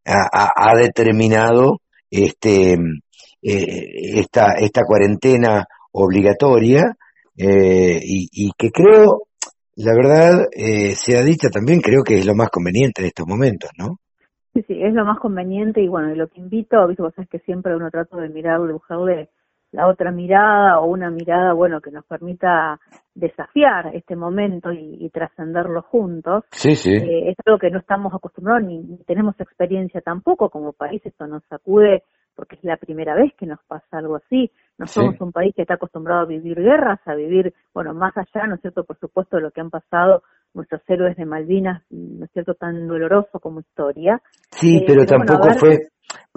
ha, 0.04 0.50
ha- 0.56 0.76
determinado, 0.76 1.80
este, 2.10 2.76
eh, 3.42 3.86
esta, 4.20 4.52
esta 4.54 4.82
cuarentena 4.84 5.64
obligatoria 5.92 6.94
eh, 7.36 8.00
y, 8.02 8.28
y 8.32 8.50
que 8.56 8.70
creo, 8.70 9.24
la 9.76 9.94
verdad, 9.94 10.46
eh, 10.52 10.94
sea 10.94 11.22
dicha 11.22 11.48
también, 11.50 11.80
creo 11.80 12.02
que 12.04 12.18
es 12.18 12.26
lo 12.26 12.34
más 12.34 12.48
conveniente 12.50 13.02
en 13.02 13.08
estos 13.08 13.26
momentos, 13.26 13.70
¿no? 13.78 13.98
Sí, 14.52 14.62
sí, 14.62 14.82
es 14.82 14.92
lo 14.94 15.04
más 15.04 15.18
conveniente 15.20 15.80
y 15.80 15.88
bueno, 15.88 16.10
y 16.12 16.16
lo 16.16 16.26
que 16.28 16.40
invito, 16.40 16.86
viste, 16.88 17.02
vos 17.02 17.14
sabés 17.14 17.30
que 17.30 17.38
siempre 17.40 17.74
uno 17.76 17.90
trata 17.90 18.16
de 18.16 18.28
mirar, 18.28 18.60
de 18.62 18.72
buscarle 18.72 19.28
la 19.72 19.86
otra 19.86 20.10
mirada 20.10 20.80
o 20.80 20.86
una 20.86 21.10
mirada, 21.10 21.52
bueno, 21.52 21.80
que 21.80 21.92
nos 21.92 22.04
permita 22.04 22.80
desafiar 23.14 23.94
este 23.94 24.16
momento 24.16 24.72
y, 24.72 24.96
y 24.98 25.08
trascenderlo 25.10 25.82
juntos. 25.82 26.44
Sí, 26.50 26.74
sí. 26.74 26.96
Eh, 26.96 27.30
es 27.30 27.36
algo 27.46 27.60
que 27.60 27.70
no 27.70 27.78
estamos 27.78 28.12
acostumbrados 28.12 28.64
ni, 28.64 28.78
ni 28.78 28.96
tenemos 29.04 29.38
experiencia 29.40 30.00
tampoco 30.00 30.50
como 30.50 30.72
país, 30.72 31.00
esto 31.04 31.28
nos 31.28 31.44
sacude 31.44 32.02
porque 32.34 32.56
es 32.56 32.64
la 32.64 32.76
primera 32.78 33.14
vez 33.14 33.32
que 33.34 33.46
nos 33.46 33.62
pasa 33.68 33.98
algo 33.98 34.16
así. 34.16 34.50
No 34.78 34.86
Sí. 34.86 34.94
somos 34.94 35.20
un 35.20 35.30
país 35.30 35.54
que 35.54 35.62
está 35.62 35.74
acostumbrado 35.74 36.22
a 36.22 36.24
vivir 36.24 36.58
guerras, 36.60 36.98
a 37.06 37.14
vivir, 37.14 37.52
bueno, 37.74 37.92
más 37.94 38.16
allá, 38.16 38.46
¿no 38.46 38.54
es 38.54 38.60
cierto?, 38.62 38.84
por 38.84 38.98
supuesto, 38.98 39.36
de 39.36 39.42
lo 39.42 39.50
que 39.50 39.60
han 39.60 39.70
pasado 39.70 40.22
nuestros 40.54 40.82
héroes 40.88 41.16
de 41.16 41.24
Malvinas, 41.24 41.82
¿no 41.90 42.24
es 42.24 42.30
cierto?, 42.32 42.54
tan 42.54 42.86
doloroso 42.88 43.38
como 43.40 43.60
historia. 43.60 44.20
Sí, 44.50 44.78
Eh, 44.80 44.84
pero 44.86 45.04
tampoco 45.06 45.48
ver- 45.48 45.58
fue, 45.58 45.88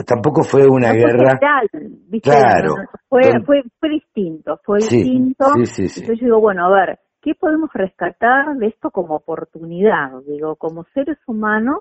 tampoco 0.05 0.43
fue 0.43 0.67
una 0.67 0.89
no 0.89 0.93
fue 0.93 0.99
guerra. 1.01 1.39
general, 1.39 1.69
¿viste? 2.07 2.29
Claro. 2.29 2.75
Fue, 3.09 3.21
fue, 3.45 3.63
fue 3.79 3.89
distinto, 3.89 4.59
fue 4.63 4.81
Sí, 4.81 4.97
distinto. 5.03 5.45
sí, 5.55 5.65
sí, 5.65 5.87
sí. 5.89 5.99
Entonces 6.01 6.19
yo 6.21 6.25
digo, 6.27 6.39
bueno, 6.41 6.65
a 6.65 6.71
ver, 6.71 6.99
¿qué 7.21 7.33
podemos 7.35 7.71
rescatar 7.73 8.55
de 8.57 8.67
esto 8.67 8.91
como 8.91 9.15
oportunidad? 9.15 10.11
Digo, 10.27 10.55
como 10.55 10.85
seres 10.93 11.17
humanos 11.27 11.79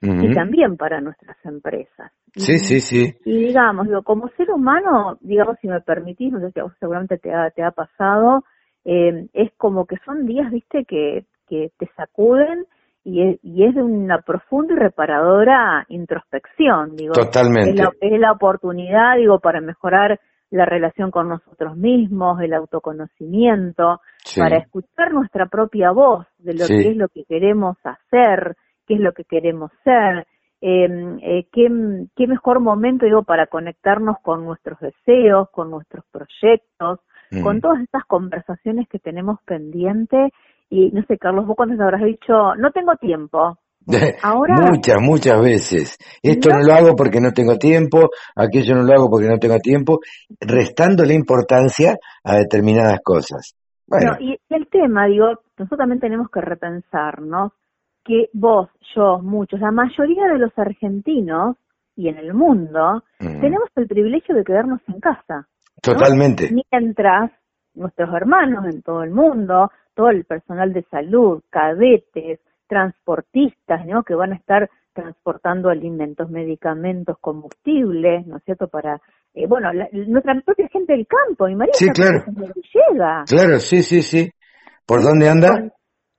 y 0.00 0.32
también 0.32 0.76
para 0.76 1.00
nuestras 1.00 1.36
empresas. 1.44 2.12
Sí, 2.36 2.58
sí, 2.58 2.80
sí. 2.80 3.14
Y 3.24 3.46
digamos, 3.46 3.86
digo, 3.88 4.02
como 4.04 4.28
ser 4.36 4.50
humano, 4.52 5.18
digamos, 5.20 5.56
si 5.60 5.66
me 5.66 5.80
permitís, 5.80 6.32
no 6.32 6.38
sé 6.40 6.52
si 6.52 6.60
a 6.60 6.64
vos 6.64 6.72
seguramente 6.78 7.18
te 7.18 7.34
ha, 7.34 7.50
te 7.50 7.64
ha 7.64 7.72
pasado, 7.72 8.44
eh, 8.84 9.26
es 9.32 9.50
como 9.56 9.86
que 9.86 9.96
son 10.04 10.24
días, 10.24 10.50
viste, 10.52 10.84
que, 10.84 11.26
que 11.48 11.70
te 11.78 11.88
sacuden 11.96 12.64
y 13.04 13.22
es, 13.22 13.38
y 13.42 13.64
es 13.64 13.74
de 13.74 13.82
una 13.82 14.20
profunda 14.20 14.74
y 14.74 14.76
reparadora 14.76 15.86
introspección, 15.88 16.96
digo. 16.96 17.14
Totalmente. 17.14 17.70
Es 17.70 17.76
la, 17.76 17.90
es 18.00 18.20
la 18.20 18.32
oportunidad, 18.32 19.16
digo, 19.16 19.38
para 19.40 19.60
mejorar 19.60 20.20
la 20.50 20.64
relación 20.64 21.10
con 21.10 21.28
nosotros 21.28 21.76
mismos, 21.76 22.40
el 22.40 22.54
autoconocimiento, 22.54 24.00
Sí. 24.24 24.40
para 24.40 24.58
escuchar 24.58 25.12
nuestra 25.12 25.46
propia 25.46 25.90
voz 25.90 26.26
de 26.38 26.54
lo 26.54 26.64
Sí. 26.64 26.74
que 26.76 26.90
es 26.90 26.96
lo 26.96 27.08
que 27.08 27.24
queremos 27.24 27.76
hacer, 27.84 28.56
qué 28.86 28.94
es 28.94 29.00
lo 29.00 29.12
que 29.12 29.24
queremos 29.24 29.70
ser, 29.84 30.26
eh, 30.60 31.16
eh, 31.22 31.46
qué, 31.52 31.68
qué 32.16 32.26
mejor 32.26 32.60
momento, 32.60 33.04
digo, 33.06 33.22
para 33.22 33.46
conectarnos 33.46 34.16
con 34.22 34.44
nuestros 34.44 34.78
deseos, 34.80 35.48
con 35.50 35.70
nuestros 35.70 36.04
proyectos, 36.10 37.00
Mm. 37.30 37.42
con 37.42 37.60
todas 37.60 37.80
estas 37.82 38.04
conversaciones 38.06 38.88
que 38.88 38.98
tenemos 38.98 39.38
pendientes. 39.44 40.32
Y 40.70 40.90
no 40.90 41.02
sé, 41.06 41.16
Carlos, 41.18 41.46
vos 41.46 41.56
te 41.56 41.82
habrás 41.82 42.02
dicho, 42.02 42.54
no 42.56 42.70
tengo 42.72 42.94
tiempo. 42.96 43.58
Ahora, 44.22 44.54
Muchas, 44.70 45.00
muchas 45.00 45.40
veces. 45.40 45.96
Esto 46.22 46.50
no 46.50 46.58
No. 46.60 46.66
lo 46.66 46.74
hago 46.74 46.96
porque 46.96 47.20
no 47.20 47.32
tengo 47.32 47.56
tiempo, 47.56 48.10
aquello 48.36 48.74
no 48.74 48.82
lo 48.82 48.92
hago 48.92 49.10
porque 49.10 49.28
no 49.28 49.38
tengo 49.38 49.58
tiempo, 49.58 50.00
restando 50.40 51.04
la 51.04 51.14
importancia 51.14 51.96
a 52.22 52.36
determinadas 52.36 53.00
cosas. 53.02 53.54
Bueno, 53.86 54.12
No, 54.12 54.20
y, 54.20 54.38
el 54.50 54.66
tema, 54.68 55.06
digo, 55.06 55.28
nosotros 55.56 55.78
también 55.78 56.00
tenemos 56.00 56.28
que 56.30 56.40
repensarnos 56.42 57.52
que 58.04 58.28
vos, 58.34 58.68
yo, 58.94 59.20
muchos, 59.20 59.60
la 59.60 59.70
mayoría 59.70 60.26
de 60.28 60.38
los 60.38 60.52
argentinos 60.58 61.56
y 61.96 62.08
en 62.08 62.18
el 62.18 62.34
mundo, 62.34 63.02
Ujú. 63.20 63.40
tenemos 63.40 63.68
el 63.76 63.86
privilegio 63.86 64.34
de 64.34 64.44
quedarnos 64.44 64.80
en 64.88 65.00
casa. 65.00 65.36
¿no? 65.38 65.46
Totalmente. 65.82 66.50
Mientras 66.70 67.30
nuestros 67.74 68.12
hermanos 68.14 68.66
en 68.66 68.82
todo 68.82 69.02
el 69.02 69.10
mundo, 69.10 69.70
todo 69.98 70.10
el 70.10 70.24
personal 70.24 70.72
de 70.72 70.84
salud, 70.84 71.42
cadetes, 71.50 72.38
transportistas, 72.68 73.84
¿no? 73.84 74.04
Que 74.04 74.14
van 74.14 74.32
a 74.32 74.36
estar 74.36 74.70
transportando 74.92 75.70
alimentos, 75.70 76.30
medicamentos, 76.30 77.18
combustibles, 77.20 78.24
¿no 78.24 78.36
es 78.36 78.44
cierto? 78.44 78.68
Para, 78.68 79.00
eh, 79.34 79.48
bueno, 79.48 79.72
la- 79.72 79.88
nuestra 79.92 80.40
propia 80.42 80.68
gente 80.68 80.92
del 80.92 81.04
campo, 81.08 81.48
y 81.48 81.56
María 81.56 81.74
Sí, 81.74 81.88
claro. 81.90 82.22
por 82.24 82.34
Villegas, 82.54 83.28
claro, 83.28 83.58
sí, 83.58 83.82
sí, 83.82 84.02
sí. 84.02 84.30
¿Por 84.86 85.02
dónde 85.02 85.28
anda? 85.28 85.72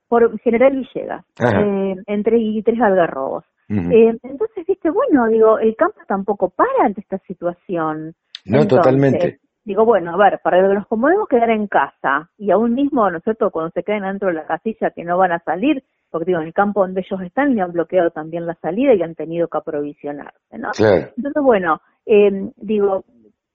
por 0.09 0.37
General 0.39 0.75
Villegas, 0.75 1.23
eh, 1.39 1.95
entre 2.07 2.37
y 2.39 2.61
tres 2.63 2.81
algarrobos. 2.81 3.45
Ujú. 3.69 3.91
Eh, 3.91 4.17
entonces, 4.23 4.65
viste, 4.67 4.89
bueno, 4.89 5.27
digo, 5.27 5.57
el 5.59 5.75
campo 5.77 5.99
tampoco 6.05 6.49
para 6.49 6.83
ante 6.83 6.99
esta 7.01 7.19
situación. 7.19 8.15
No, 8.45 8.61
Entonces, 8.61 8.67
totalmente. 8.69 9.39
Digo, 9.65 9.85
bueno, 9.85 10.13
a 10.13 10.17
ver, 10.17 10.39
para 10.43 10.61
que 10.61 10.73
nos 10.73 10.87
podemos 10.87 11.27
quedar 11.27 11.49
en 11.49 11.67
casa 11.67 12.29
y 12.37 12.51
aún 12.51 12.73
mismo, 12.73 13.09
¿no 13.09 13.17
es 13.17 13.23
cierto?, 13.23 13.51
cuando 13.51 13.71
se 13.71 13.83
queden 13.83 14.03
dentro 14.03 14.29
de 14.29 14.35
la 14.35 14.47
casilla 14.47 14.91
que 14.91 15.03
no 15.03 15.17
van 15.17 15.31
a 15.31 15.39
salir, 15.39 15.83
porque 16.09 16.25
digo, 16.25 16.39
en 16.39 16.47
el 16.47 16.53
campo 16.53 16.81
donde 16.81 17.01
ellos 17.01 17.21
están 17.21 17.55
le 17.55 17.61
han 17.61 17.71
bloqueado 17.71 18.09
también 18.11 18.45
la 18.45 18.55
salida 18.55 18.93
y 18.93 19.03
han 19.03 19.15
tenido 19.15 19.47
que 19.47 19.57
aprovisionarse, 19.57 20.57
¿no? 20.57 20.71
Claro. 20.71 21.09
Entonces, 21.15 21.43
bueno, 21.43 21.81
eh, 22.05 22.51
digo, 22.57 23.03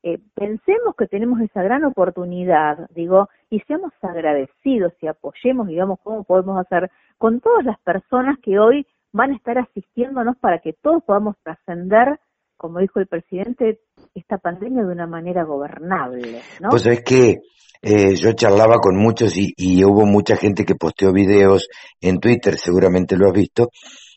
eh, 0.06 0.18
pensemos 0.34 0.94
que 0.96 1.06
tenemos 1.06 1.40
esa 1.40 1.62
gran 1.62 1.82
oportunidad, 1.84 2.90
digo, 2.90 3.30
y 3.48 3.60
seamos 3.60 3.90
agradecidos 4.02 4.92
y 5.00 5.06
apoyemos, 5.06 5.66
digamos, 5.66 5.98
cómo 6.02 6.24
podemos 6.24 6.60
hacer 6.60 6.90
con 7.16 7.40
todas 7.40 7.64
las 7.64 7.80
personas 7.80 8.38
que 8.40 8.58
hoy 8.58 8.86
van 9.12 9.30
a 9.30 9.36
estar 9.36 9.56
asistiéndonos 9.56 10.36
para 10.36 10.58
que 10.58 10.74
todos 10.74 11.02
podamos 11.04 11.36
trascender, 11.42 12.20
como 12.56 12.78
dijo 12.80 13.00
el 13.00 13.06
presidente, 13.06 13.80
esta 14.14 14.38
pandemia 14.38 14.82
de 14.82 14.92
una 14.92 15.06
manera 15.06 15.44
gobernable, 15.44 16.40
¿no? 16.60 16.68
Pues 16.70 16.86
es 16.86 17.02
que 17.02 17.36
eh, 17.82 18.14
yo 18.16 18.32
charlaba 18.32 18.76
con 18.78 18.96
muchos 18.96 19.36
y, 19.36 19.52
y 19.56 19.84
hubo 19.84 20.06
mucha 20.06 20.36
gente 20.36 20.64
que 20.64 20.74
posteó 20.74 21.12
videos 21.12 21.68
en 22.00 22.18
Twitter, 22.18 22.56
seguramente 22.56 23.16
lo 23.16 23.26
has 23.28 23.34
visto, 23.34 23.68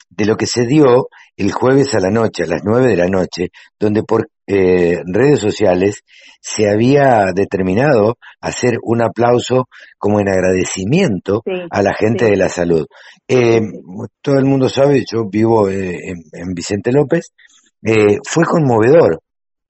de 0.09 0.25
lo 0.25 0.35
que 0.37 0.45
se 0.45 0.65
dio 0.65 1.09
el 1.35 1.51
jueves 1.51 1.93
a 1.93 1.99
la 1.99 2.09
noche, 2.09 2.43
a 2.43 2.47
las 2.47 2.61
nueve 2.63 2.87
de 2.87 2.95
la 2.95 3.07
noche, 3.07 3.49
donde 3.79 4.03
por 4.03 4.29
eh, 4.47 5.01
redes 5.05 5.39
sociales 5.41 6.03
se 6.41 6.69
había 6.69 7.25
determinado 7.35 8.17
hacer 8.39 8.77
un 8.81 9.01
aplauso 9.01 9.67
como 9.97 10.21
en 10.21 10.29
agradecimiento 10.29 11.41
Sí, 11.43 11.51
a 11.69 11.81
la 11.81 11.93
gente 11.93 12.25
sí. 12.25 12.31
de 12.31 12.37
la 12.37 12.47
salud. 12.49 12.85
Eh, 13.27 13.59
todo 14.21 14.35
el 14.39 14.45
mundo 14.45 14.69
sabe, 14.69 15.03
yo 15.11 15.25
vivo 15.29 15.69
eh, 15.69 16.11
en, 16.11 16.17
en 16.31 16.53
Vicente 16.53 16.91
López, 16.93 17.33
eh, 17.87 18.17
fue 18.23 18.43
conmovedor. 18.43 19.21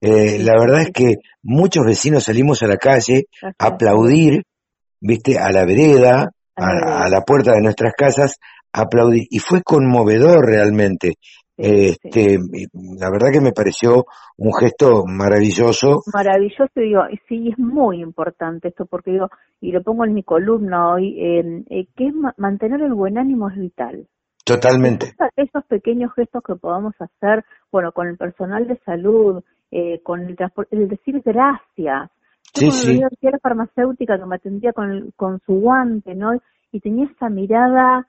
Eh, 0.01 0.39
la 0.39 0.53
verdad 0.59 0.81
es 0.81 0.91
que 0.91 1.15
muchos 1.43 1.85
vecinos 1.85 2.23
salimos 2.23 2.63
a 2.63 2.67
la 2.67 2.77
calle 2.77 3.25
a 3.59 3.67
aplaudir, 3.67 4.43
viste, 4.99 5.37
a 5.37 5.51
la 5.51 5.65
vereda, 5.65 6.31
a, 6.55 7.05
a 7.05 7.09
la 7.09 7.21
puerta 7.21 7.51
de 7.53 7.61
nuestras 7.61 7.93
casas 7.93 8.37
a 8.73 8.81
aplaudir. 8.81 9.27
Y 9.29 9.39
fue 9.39 9.61
conmovedor 9.61 10.45
realmente. 10.45 11.15
Este, 11.57 12.37
La 12.99 13.09
verdad 13.09 13.31
que 13.31 13.41
me 13.41 13.51
pareció 13.51 14.05
un 14.37 14.53
gesto 14.53 15.05
maravilloso. 15.07 16.03
Maravilloso, 16.13 16.65
digo, 16.75 17.01
sí, 17.27 17.49
es 17.49 17.57
muy 17.57 18.01
importante 18.01 18.67
esto, 18.67 18.85
porque 18.85 19.11
digo, 19.11 19.29
y 19.59 19.71
lo 19.71 19.81
pongo 19.81 20.05
en 20.05 20.13
mi 20.13 20.23
columna 20.23 20.93
hoy, 20.93 21.19
eh, 21.19 21.63
eh, 21.69 21.87
que 21.95 22.11
mantener 22.37 22.81
el 22.81 22.93
buen 22.93 23.17
ánimo 23.17 23.49
es 23.49 23.57
vital. 23.57 24.07
Totalmente. 24.47 25.13
Esos 25.35 25.63
pequeños 25.65 26.13
gestos 26.15 26.41
que 26.43 26.55
podamos 26.55 26.93
hacer, 26.99 27.43
bueno, 27.71 27.91
con 27.91 28.07
el 28.07 28.17
personal 28.17 28.67
de 28.67 28.77
salud, 28.85 29.43
eh, 29.71 30.01
con 30.03 30.21
el 30.21 30.35
transporte, 30.35 30.75
el 30.75 30.87
decir 30.87 31.21
gracias. 31.23 32.09
Yo 32.53 32.71
Sí, 32.71 32.95
cuando 32.95 33.09
sí. 33.19 33.27
la 33.29 33.39
farmacéutica 33.39 34.17
que 34.17 34.25
me 34.25 34.35
atendía 34.37 34.71
con, 34.73 34.89
el- 34.91 35.13
con 35.15 35.39
su 35.45 35.53
guante, 35.55 36.15
¿no? 36.15 36.31
Y 36.71 36.79
tenía 36.79 37.05
esa 37.05 37.29
mirada, 37.29 38.07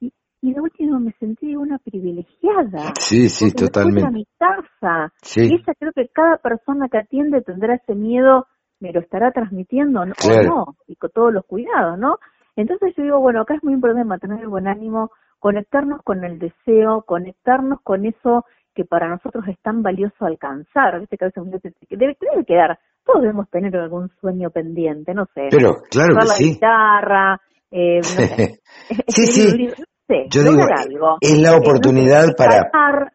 y, 0.00 0.12
y 0.40 0.54
de 0.54 0.60
último 0.60 1.00
me 1.00 1.12
sentí 1.18 1.56
una 1.56 1.78
privilegiada. 1.78 2.92
Sí, 2.98 3.28
sí, 3.28 3.46
me 3.46 3.50
totalmente. 3.52 4.08
a 4.08 4.10
mi 4.10 4.26
casa. 4.38 5.12
Sí. 5.22 5.48
Y 5.52 5.54
esa 5.56 5.74
creo 5.74 5.92
que 5.92 6.08
cada 6.08 6.36
persona 6.38 6.88
que 6.88 6.98
atiende 6.98 7.42
tendrá 7.42 7.74
ese 7.74 7.94
miedo, 7.94 8.46
me 8.80 8.92
lo 8.92 9.00
estará 9.00 9.30
transmitiendo 9.32 10.04
¿no? 10.04 10.12
Claro. 10.14 10.40
o 10.40 10.66
no, 10.66 10.76
y 10.88 10.96
con 10.96 11.10
todos 11.10 11.32
los 11.32 11.44
cuidados, 11.46 11.98
¿no? 11.98 12.18
Entonces 12.56 12.94
yo 12.96 13.02
digo, 13.04 13.20
bueno, 13.20 13.40
acá 13.42 13.54
es 13.54 13.62
muy 13.64 13.72
importante 13.74 14.04
mantener 14.04 14.40
el 14.40 14.48
buen 14.48 14.66
ánimo, 14.68 15.10
conectarnos 15.42 16.00
con 16.04 16.22
el 16.24 16.38
deseo, 16.38 17.02
conectarnos 17.02 17.80
con 17.82 18.06
eso 18.06 18.44
que 18.74 18.84
para 18.84 19.08
nosotros 19.08 19.44
es 19.48 19.58
tan 19.60 19.82
valioso 19.82 20.24
alcanzar, 20.24 21.00
¿viste? 21.00 21.18
Que 21.18 21.24
a 21.24 21.28
veces 21.28 21.42
uno 21.42 21.50
dice, 21.60 21.74
que 21.88 21.96
debe, 21.96 22.16
debe 22.20 22.44
quedar, 22.44 22.78
todos 23.04 23.22
debemos 23.22 23.50
tener 23.50 23.76
algún 23.76 24.08
sueño 24.20 24.50
pendiente, 24.50 25.12
no 25.14 25.26
sé. 25.34 25.48
Pero, 25.50 25.74
claro 25.90 26.10
que 26.14 26.24
la 26.26 26.34
sí. 26.34 26.44
guitarra, 26.52 27.40
eh, 27.72 27.96
no 27.98 28.02
sé, 28.04 28.60
Sí, 29.08 29.26
sí. 29.26 29.68
sé, 30.06 30.26
Yo 30.30 30.42
digo, 30.44 30.62
algo. 30.62 31.16
es 31.20 31.36
la 31.38 31.48
Eh, 31.50 31.52
no 31.52 31.58
oportunidad 31.58 32.36
para- 32.36 32.70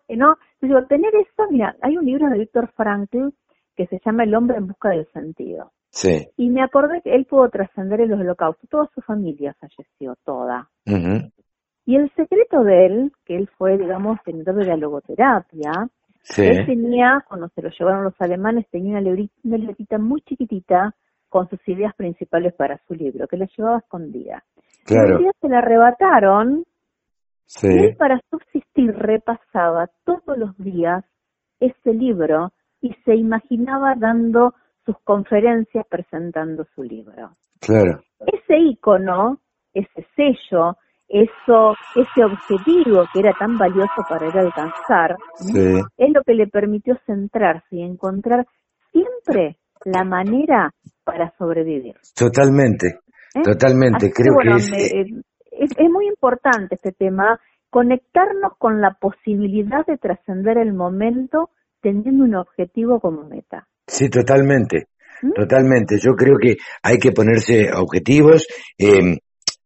¿no? 0.10 0.36
Yo 0.62 0.68
digo, 0.68 0.86
tener 0.88 1.16
eso, 1.16 1.50
mira, 1.50 1.76
hay 1.82 1.96
un 1.98 2.06
libro 2.06 2.28
de 2.30 2.40
Víctor 2.40 2.70
Frankl 2.76 3.30
que 3.78 3.88
se 3.88 4.00
llama 4.06 4.26
El 4.26 4.36
hombre 4.36 4.58
en 4.58 4.68
busca 4.68 4.90
del 4.90 5.08
sentido. 5.14 5.72
Sí. 5.92 6.28
Y 6.36 6.50
me 6.50 6.62
acordé 6.62 7.02
que 7.02 7.16
él 7.16 7.26
pudo 7.26 7.48
trascender 7.50 8.02
el 8.02 8.12
holocausto, 8.14 8.68
toda 8.70 8.90
su 8.94 9.02
familia 9.02 9.56
falleció, 9.60 10.16
toda. 10.26 10.68
Ujú. 10.86 11.32
Y 11.88 11.96
el 11.96 12.12
secreto 12.16 12.64
de 12.66 12.86
él, 12.86 13.12
que 13.24 13.38
él 13.38 13.50
fue, 13.58 13.78
digamos, 13.78 14.22
tenedor 14.26 14.56
de 14.56 14.66
la 14.66 14.76
logoterapia, 14.76 15.72
Sí. 16.22 16.44
él 16.46 16.66
tenía, 16.66 17.24
cuando 17.30 17.48
se 17.56 17.62
lo 17.62 17.70
llevaron 17.70 18.04
los 18.04 18.20
alemanes, 18.20 18.68
tenía 18.70 18.92
una 18.92 19.02
librita, 19.02 19.34
una 19.46 19.58
libretita 19.58 19.98
muy 19.98 20.20
chiquitita 20.22 20.94
con 21.30 21.50
sus 21.50 21.66
ideas 21.66 21.96
principales 21.96 22.54
para 22.56 22.78
su 22.86 22.94
libro, 22.94 23.26
que 23.30 23.38
la 23.38 23.48
llevaba 23.56 23.78
escondida. 23.78 24.44
Y 24.90 24.94
un 24.96 25.00
Claro. 25.06 25.18
día 25.20 25.32
se 25.40 25.48
la 25.48 25.60
arrebataron 25.60 26.66
Sí. 27.46 27.68
y 27.70 27.80
él 27.86 27.96
para 27.96 28.20
subsistir 28.30 28.94
repasaba 28.94 29.90
todos 30.04 30.38
los 30.38 30.58
días 30.58 31.06
ese 31.62 31.94
libro 31.94 32.52
y 32.82 32.94
se 33.06 33.16
imaginaba 33.16 33.96
dando 33.96 34.54
sus 34.86 35.00
conferencias 35.06 35.86
presentando 35.88 36.66
su 36.76 36.84
libro. 36.84 37.32
Claro. 37.62 38.02
Ese 38.26 38.58
icono, 38.58 39.40
ese 39.74 40.06
sello, 40.18 40.76
eso, 41.08 41.76
ese 41.96 42.24
objetivo 42.26 43.06
que 43.14 43.20
era 43.22 43.32
tan 43.40 43.58
valioso 43.58 44.04
para 44.10 44.28
él 44.28 44.38
alcanzar, 44.38 45.16
Sí. 45.36 45.80
es 45.98 46.14
lo 46.14 46.22
que 46.24 46.34
le 46.34 46.48
permitió 46.48 46.98
centrarse 47.06 47.68
y 47.78 47.82
encontrar 47.84 48.46
siempre 48.92 49.58
la 49.86 50.04
manera 50.04 50.72
para 51.04 51.34
sobrevivir. 51.38 51.96
Totalmente. 52.16 53.00
¿eh? 53.36 53.42
Totalmente. 53.44 53.98
Así 53.98 54.08
que, 54.08 54.24
Creo 54.24 54.34
bueno, 54.34 54.52
que 54.52 54.58
es. 54.58 54.72
me- 54.72 54.78
eh, 54.78 55.02
eh, 55.02 55.22
es, 55.52 55.72
es 55.78 55.90
muy 55.90 56.08
importante 56.08 56.76
este 56.76 56.92
tema, 56.92 57.40
conectarnos 57.70 58.54
con 58.58 58.82
la 58.82 58.92
posibilidad 59.00 59.86
de 59.86 59.98
trascender 59.98 60.58
el 60.58 60.74
momento 60.74 61.50
teniendo 61.82 62.24
un 62.24 62.36
objetivo 62.36 63.00
como 63.00 63.24
meta. 63.24 63.68
Sí, 63.88 64.10
totalmente. 64.10 64.88
¿Mm? 65.22 65.32
Totalmente. 65.34 65.98
Yo 66.00 66.14
creo 66.16 66.38
que 66.38 66.56
hay 66.84 66.98
que 66.98 67.12
ponerse 67.12 67.70
objetivos, 67.74 68.46
eh, 68.78 69.18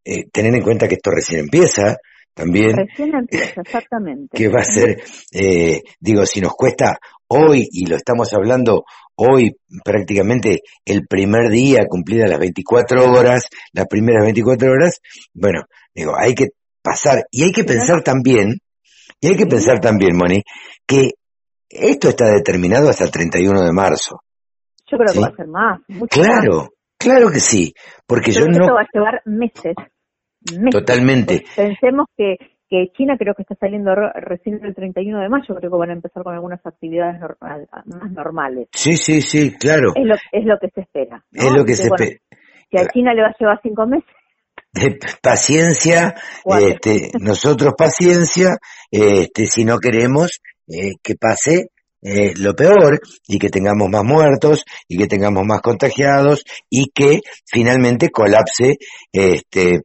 eh, 0.04 0.30
tener 0.32 0.54
en 0.56 0.64
cuenta 0.64 0.88
que 0.88 0.96
esto 0.96 1.12
recién 1.12 1.42
empieza 1.42 1.98
también. 2.34 2.76
Recién 2.76 3.14
empieza, 3.14 3.62
exactamente. 3.62 4.38
que 4.38 4.48
va 4.48 4.62
a 4.62 4.66
ser, 4.66 5.02
eh, 5.32 5.82
digo, 6.00 6.26
si 6.26 6.42
nos 6.42 6.54
cuesta 6.54 6.98
hoy, 7.28 7.68
y 7.72 7.86
lo 7.86 7.96
estamos 7.96 8.34
hablando 8.34 8.84
hoy 9.16 9.56
prácticamente 9.84 10.62
el 10.86 11.06
primer 11.08 11.50
día 11.50 11.86
cumplidas 11.88 12.30
las 12.30 12.40
24 12.40 13.12
horas, 13.12 13.48
las 13.74 13.88
primeras 13.88 14.24
24 14.24 14.72
horas, 14.72 15.00
bueno, 15.34 15.64
digo, 15.94 16.14
hay 16.18 16.34
que 16.34 16.50
pasar, 16.82 17.26
y 17.30 17.44
hay 17.44 17.52
que 17.52 17.64
pensar 17.64 18.02
también, 18.04 18.58
y 19.20 19.28
hay 19.28 19.36
que 19.36 19.46
pensar 19.46 19.80
también, 19.80 20.18
Moni, 20.18 20.42
que 20.86 21.12
esto 21.70 22.10
está 22.10 22.26
determinado 22.26 22.90
hasta 22.90 23.06
el 23.06 23.12
31 23.12 23.62
de 23.62 23.72
marzo. 23.72 24.22
Yo 24.88 24.98
creo 24.98 25.08
¿sí? 25.08 25.14
que 25.14 25.20
va 25.20 25.28
a 25.28 25.36
ser 25.36 25.48
más. 25.48 25.80
mucho 25.88 26.20
más. 26.20 26.70
Claro, 27.02 27.30
que 27.32 27.40
sí, 27.40 27.74
porque 28.08 28.32
yo 28.32 28.46
no, 28.46 28.52
esto 28.62 28.74
va 28.76 28.82
a 28.82 28.88
llevar 28.94 29.22
meses. 29.26 29.76
meses. 30.46 30.70
totalmente, 30.72 31.44
Pensemos 31.56 32.08
que, 32.18 32.38
que 32.70 32.88
China 32.98 33.16
creo 33.18 33.34
que 33.36 33.42
está 33.44 33.56
saliendo 33.56 33.94
re- 33.96 34.12
recién 34.16 34.64
el 34.64 34.74
31 34.76 35.20
de 35.20 35.30
mayo, 35.30 35.56
creo 35.56 35.72
que 35.72 35.78
van 35.78 35.90
a 35.90 35.94
empezar 35.94 36.24
con 36.24 36.34
algunas 36.34 36.66
actividades 36.66 37.20
normal- 37.20 37.68
más 37.86 38.12
normales. 38.12 38.68
sí, 38.74 38.96
sí, 38.96 39.22
sí, 39.22 39.56
claro, 39.58 39.94
Es 39.96 40.06
lo, 40.06 40.16
es 40.32 40.46
lo 40.46 40.58
que 40.60 40.70
se 40.74 40.82
espera. 40.82 41.24
¿no? 41.32 41.42
es 41.44 41.52
lo 41.52 41.66
que 41.66 41.76
se 41.76 41.90
bueno, 41.90 42.06
espera. 42.06 42.22
Si 42.70 42.78
a 42.78 42.88
China 42.88 43.14
le 43.14 43.22
va 43.22 43.28
a 43.30 43.36
llevar 43.38 43.60
cinco 43.62 43.86
meses, 43.86 44.10
de 44.74 44.98
paciencia, 45.22 46.16
este, 46.46 47.12
nosotros 47.20 47.74
paciencia, 47.78 48.52
este, 48.90 49.46
si 49.46 49.66
no 49.66 49.78
queremos 49.80 50.40
eh, 50.68 50.94
que 51.04 51.16
pase 51.16 51.71
eh, 52.02 52.34
lo 52.38 52.54
peor 52.56 53.00
y 53.28 53.38
que 53.40 53.50
tengamos 53.50 53.90
más 53.90 54.04
muertos 54.04 54.66
y 54.88 54.98
que 54.98 55.08
tengamos 55.08 55.44
más 55.46 55.62
contagiados 55.62 56.44
y 56.70 56.90
que 56.94 57.20
finalmente 57.46 58.10
colapse 58.10 58.78
este, 59.12 59.76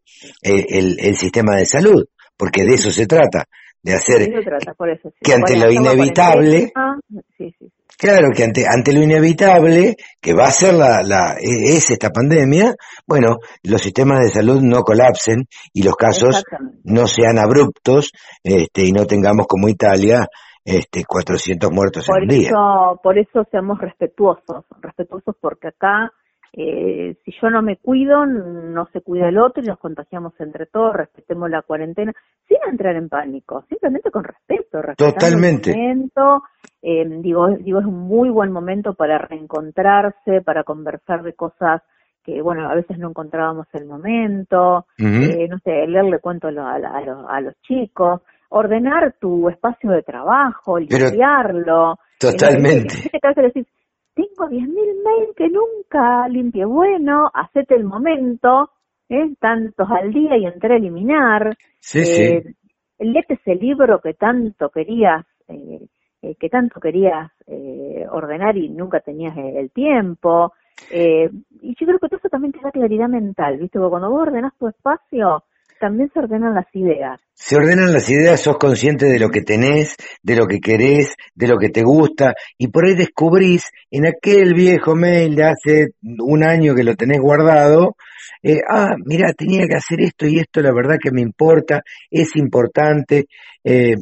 eh, 0.43 0.67
el, 0.71 0.97
el 1.01 1.17
sistema 1.17 1.57
de 1.57 1.67
salud, 1.67 2.05
porque 2.37 2.65
de 2.65 2.75
eso 2.75 2.91
se 2.91 3.07
trata, 3.07 3.45
de 3.83 3.95
hacer 3.95 4.23
eso 4.23 4.41
trata, 4.45 4.75
por 4.75 4.91
eso. 4.91 5.11
sí. 5.11 5.17
que 5.23 5.35
ante 5.35 5.53
Bueno, 5.55 5.67
lo 5.67 5.73
inevitable, 5.73 6.73
tema, 6.73 6.99
sí, 7.37 7.55
sí. 7.59 7.71
Claro 7.99 8.29
que 8.37 8.45
ante, 8.45 8.67
ante 8.69 8.93
lo 8.93 9.03
inevitable, 9.03 9.97
que 10.21 10.35
va 10.35 10.49
a 10.49 10.51
ser 10.51 10.75
la, 10.75 11.03
la, 11.03 11.37
e- 11.41 11.77
es 11.77 11.91
esta 11.91 12.11
pandemia, 12.11 12.75
bueno, 13.07 13.39
los 13.63 13.81
sistemas 13.81 14.21
de 14.23 14.29
salud 14.31 14.61
no 14.61 14.83
colapsen 14.83 15.47
y 15.73 15.83
los 15.83 15.97
casos 15.97 16.43
no 16.85 17.07
sean 17.07 17.39
abruptos, 17.39 18.11
este, 18.43 18.85
y 18.85 18.93
no 18.93 19.07
tengamos 19.07 19.47
como 19.47 19.69
Italia, 19.71 20.27
este, 20.67 21.05
400 21.07 21.71
muertos 21.71 22.07
Por 22.07 22.19
en 22.19 22.23
un 22.25 22.29
día. 22.29 22.49
eso, 22.49 23.01
por 23.03 23.17
eso 23.19 23.45
seamos 23.51 23.79
respetuosos, 23.81 24.65
respetuosos 24.81 25.37
porque 25.41 25.69
acá, 25.69 26.13
eh, 26.53 27.17
si 27.25 27.33
yo 27.41 27.51
no 27.51 27.63
me 27.63 27.77
cuido, 27.77 28.27
no 28.27 28.87
se 28.93 29.01
cuida 29.01 29.29
el 29.29 29.39
otro 29.39 29.63
y 29.63 29.67
nos 29.69 29.79
contagiamos 29.79 30.33
entre 30.41 30.67
todos, 30.67 30.93
respetemos 30.95 31.49
la 31.51 31.63
cuarentena, 31.63 32.13
sin 32.49 32.59
entrar 32.69 32.97
en 32.97 33.09
pánico, 33.09 33.65
simplemente 33.69 34.11
con 34.11 34.25
respeto, 34.25 34.81
Totalmente. 34.97 35.71
el 35.71 35.77
momento. 35.79 36.43
Eh, 36.83 37.05
digo, 37.21 37.49
digo, 37.49 37.81
es 37.81 37.87
un 37.87 38.01
muy 38.01 38.29
buen 38.31 38.51
momento 38.53 38.95
para 38.95 39.19
reencontrarse, 39.19 40.41
para 40.45 40.65
conversar 40.65 41.23
de 41.23 41.33
cosas 41.35 41.83
que, 42.25 42.43
bueno, 42.43 42.69
a 42.69 42.75
veces 42.75 42.99
no 42.99 43.11
encontrábamos 43.11 43.67
el 43.73 43.87
momento, 43.87 44.87
eh, 44.99 45.47
no 45.49 45.59
sé, 45.61 45.87
leerle 45.87 46.19
cuentos 46.19 46.49
a, 46.49 46.53
lo- 46.53 46.67
a, 46.67 46.79
la- 46.79 46.91
a 46.91 47.01
los- 47.03 47.25
a 47.29 47.41
los 47.41 47.55
chicos, 47.63 48.21
ordenar 48.51 49.15
tu 49.21 49.49
espacio 49.49 49.91
de 49.91 50.03
trabajo, 50.03 50.79
Pero- 50.89 51.07
limpiarlo. 51.07 51.97
Totalmente. 52.19 52.95
En 52.95 53.01
este 53.05 53.21
caso 53.21 53.41
decís, 53.43 53.67
tengo 54.15 54.49
10.000 54.49 54.69
mails 55.05 55.35
que 55.37 55.49
nunca 55.49 56.27
limpié. 56.29 56.65
Bueno, 56.65 57.31
hacete 57.35 57.75
el 57.75 57.85
momento, 57.85 58.71
¿eh? 59.09 59.35
tantos 59.39 59.89
al 59.91 60.13
día 60.13 60.37
y 60.39 60.47
entré 60.47 60.75
a 60.75 60.77
eliminar. 60.79 61.57
Sí, 61.81 62.01
Eh, 62.01 62.43
sí. 62.45 62.55
Léete 62.99 63.35
ese 63.35 63.55
libro 63.57 64.01
que 64.01 64.15
tanto 64.15 64.71
querías, 64.71 65.27
eh, 65.49 65.87
eh, 66.23 66.35
que 66.37 66.49
tanto 66.49 66.81
querías 66.81 67.31
eh, 67.47 68.07
ordenar 68.11 68.57
y 68.57 68.71
nunca 68.71 69.01
tenías 69.01 69.37
el, 69.37 69.57
el 69.59 69.71
tiempo. 69.71 70.55
Eh, 70.91 71.29
y 71.61 71.75
yo 71.79 71.87
creo 71.87 71.99
que 71.99 72.09
todo 72.09 72.17
eso 72.19 72.29
también 72.31 72.53
te 72.53 72.61
da 72.63 72.71
claridad 72.71 73.09
mental, 73.09 73.59
¿viste? 73.59 73.79
Porque 73.79 73.91
cuando 73.91 74.11
vos 74.11 74.23
ordenás 74.23 74.55
tu 74.59 74.67
espacio, 74.69 75.45
también 75.81 76.11
se 76.13 76.19
ordenan 76.21 76.55
las 76.55 76.67
ideas. 76.75 77.21
Se 77.35 77.57
ordenan 77.57 77.93
las 77.93 78.09
ideas, 78.11 78.41
sos 78.41 78.57
consciente 78.59 79.07
de 79.07 79.19
lo 79.19 79.29
que 79.31 79.43
tenés, 79.43 79.97
de 80.23 80.37
lo 80.37 80.47
que 80.47 80.61
querés, 80.61 81.15
de 81.35 81.49
lo 81.49 81.59
que 81.59 81.69
te 81.69 81.83
gusta, 81.83 82.35
y 82.59 82.69
por 82.69 82.87
ahí 82.87 82.95
descubrís 82.95 83.71
en 83.91 84.07
aquel 84.07 84.55
viejo 84.55 84.95
mail 84.95 85.35
de 85.37 85.45
hace 85.45 85.87
un 86.03 86.45
año 86.45 86.75
que 86.75 86.85
lo 86.85 86.95
tenés 86.95 87.21
guardado, 87.21 87.97
eh, 88.43 88.61
ah, 88.69 88.95
mira, 89.05 89.33
tenía 89.33 89.67
que 89.69 89.77
hacer 89.77 90.01
esto 90.01 90.27
y 90.27 90.39
esto, 90.39 90.61
la 90.61 90.73
verdad 90.73 90.97
que 91.03 91.11
me 91.11 91.21
importa, 91.21 91.83
es 92.11 92.35
importante, 92.37 93.27
eh, 93.65 93.95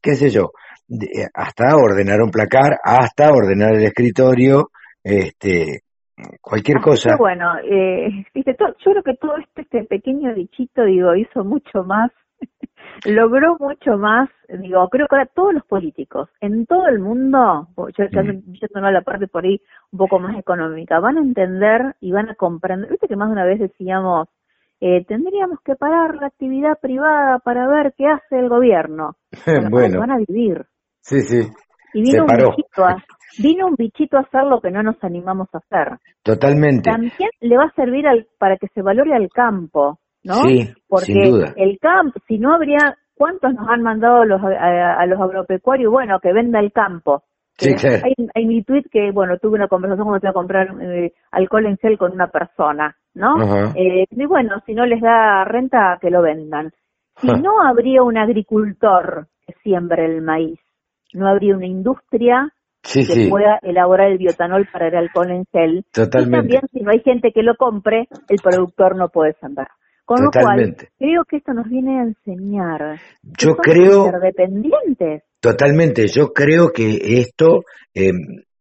qué 0.00 0.14
sé 0.14 0.30
yo, 0.30 0.52
de- 0.86 1.26
hasta 1.34 1.76
ordenar 1.76 2.20
un 2.22 2.30
placar, 2.30 2.78
hasta 2.82 3.30
ordenar 3.30 3.74
el 3.74 3.84
escritorio, 3.84 4.70
este, 5.02 5.80
cualquier 6.40 6.80
cosa. 6.80 7.10
Pero 7.10 7.18
bueno, 7.18 7.52
eh, 7.64 8.24
viste, 8.34 8.54
to- 8.54 8.76
yo 8.78 8.90
creo 8.92 9.02
que 9.02 9.14
todo 9.14 9.36
este, 9.36 9.62
este 9.62 9.84
pequeño 9.84 10.34
bichito, 10.34 10.84
digo, 10.84 11.14
hizo 11.14 11.44
mucho 11.44 11.84
más, 11.84 12.10
logró 13.04 13.56
mucho 13.58 13.98
más, 13.98 14.28
digo, 14.48 14.88
creo 14.88 15.06
que 15.08 15.16
ahora 15.16 15.30
todos 15.34 15.54
los 15.54 15.64
políticos 15.64 16.28
en 16.40 16.66
todo 16.66 16.86
el 16.88 16.98
mundo, 17.00 17.68
yo 17.96 18.04
a 18.04 18.90
la 18.90 19.02
parte 19.02 19.28
por 19.28 19.44
ahí 19.44 19.60
un 19.92 19.98
poco 19.98 20.18
más 20.18 20.38
económica, 20.38 21.00
van 21.00 21.18
a 21.18 21.20
entender 21.22 21.96
y 22.00 22.12
van 22.12 22.30
a 22.30 22.34
comprender, 22.34 22.90
viste 22.90 23.08
que 23.08 23.16
más 23.16 23.28
de 23.28 23.32
una 23.32 23.44
vez 23.44 23.58
decíamos, 23.60 24.28
eh, 24.80 25.04
tendríamos 25.06 25.60
que 25.62 25.74
parar 25.74 26.16
la 26.16 26.26
actividad 26.26 26.78
privada 26.80 27.38
para 27.38 27.66
ver 27.66 27.94
qué 27.96 28.06
hace 28.06 28.38
el 28.38 28.48
gobierno. 28.48 29.16
Bueno. 29.70 30.00
van 30.00 30.10
a 30.10 30.18
vivir. 30.18 30.66
Sí, 31.00 31.20
sí. 31.20 31.48
Y 31.94 32.02
vino 32.02 32.24
un 32.24 32.36
bichito 32.36 32.84
a, 32.84 32.96
vino 33.38 33.66
un 33.68 33.74
bichito 33.76 34.16
a 34.16 34.20
hacer 34.20 34.44
lo 34.44 34.60
que 34.60 34.70
no 34.70 34.82
nos 34.82 35.02
animamos 35.02 35.48
a 35.54 35.58
hacer. 35.58 35.98
Totalmente. 36.22 36.90
También 36.90 37.30
le 37.40 37.56
va 37.56 37.64
a 37.64 37.72
servir 37.74 38.06
al, 38.06 38.26
para 38.38 38.56
que 38.56 38.68
se 38.68 38.82
valore 38.82 39.14
al 39.14 39.28
campo, 39.30 39.98
¿no? 40.24 40.34
Sí, 40.44 40.68
Porque 40.88 41.12
sin 41.12 41.30
duda. 41.30 41.52
el 41.56 41.78
campo, 41.80 42.18
si 42.26 42.38
no 42.38 42.54
habría, 42.54 42.96
¿cuántos 43.14 43.54
nos 43.54 43.68
han 43.68 43.82
mandado 43.82 44.24
los, 44.24 44.42
a, 44.42 44.94
a 45.00 45.06
los 45.06 45.20
agropecuarios? 45.20 45.90
Bueno, 45.92 46.18
que 46.20 46.32
venda 46.32 46.60
el 46.60 46.72
campo. 46.72 47.22
Sí, 47.58 47.70
Eh, 47.70 47.74
claro. 47.74 48.02
Hay, 48.04 48.12
hay 48.34 48.44
mi 48.46 48.62
tweet 48.62 48.84
que, 48.90 49.10
bueno, 49.12 49.38
tuve 49.38 49.54
una 49.54 49.68
conversación 49.68 50.04
cuando 50.06 50.20
fui 50.20 50.28
a 50.28 50.32
comprar 50.34 50.68
eh, 50.80 51.12
alcohol 51.30 51.64
en 51.66 51.78
gel 51.78 51.96
con 51.96 52.12
una 52.12 52.26
persona, 52.26 52.94
¿no? 53.14 53.72
Eh, 53.74 54.04
y 54.10 54.26
bueno, 54.26 54.60
si 54.66 54.74
no 54.74 54.84
les 54.84 55.00
da 55.00 55.42
renta, 55.44 55.96
que 56.00 56.10
lo 56.10 56.20
vendan. 56.20 56.70
Si 57.18 57.28
no 57.28 57.62
habría 57.62 58.02
un 58.02 58.18
agricultor 58.18 59.28
que 59.46 59.54
siembre 59.62 60.04
el 60.04 60.20
maíz, 60.20 60.60
no 61.16 61.28
habría 61.28 61.56
una 61.56 61.66
industria 61.66 62.52
Sí, 62.82 63.00
que 63.04 63.14
sí. 63.14 63.28
pueda 63.28 63.58
elaborar 63.62 64.12
el 64.12 64.18
biotanol 64.18 64.68
para 64.72 64.86
el 64.88 64.94
alcohol 64.94 65.30
en 65.32 65.44
gel. 65.52 65.84
Totalmente. 65.92 66.28
Y 66.36 66.40
también, 66.40 66.62
si 66.72 66.80
no 66.82 66.92
hay 66.92 67.00
gente 67.00 67.32
que 67.32 67.42
lo 67.42 67.56
compre, 67.56 68.06
el 68.28 68.38
productor 68.40 68.96
no 68.96 69.08
puede 69.08 69.34
sembrar. 69.40 69.66
Con 70.04 70.18
Totalmente. 70.18 70.84
lo 70.84 70.88
cual, 70.88 70.92
creo 70.98 71.24
que 71.24 71.36
esto 71.38 71.52
nos 71.52 71.68
viene 71.68 71.98
a 71.98 72.02
enseñar. 72.04 73.00
que 73.22 73.44
Yo 73.44 73.56
creo- 73.56 74.06
interdependientes. 74.06 75.22
Totalmente, 75.40 76.06
yo 76.06 76.32
creo 76.32 76.70
que 76.70 77.18
esto 77.18 77.62
eh, 77.92 78.12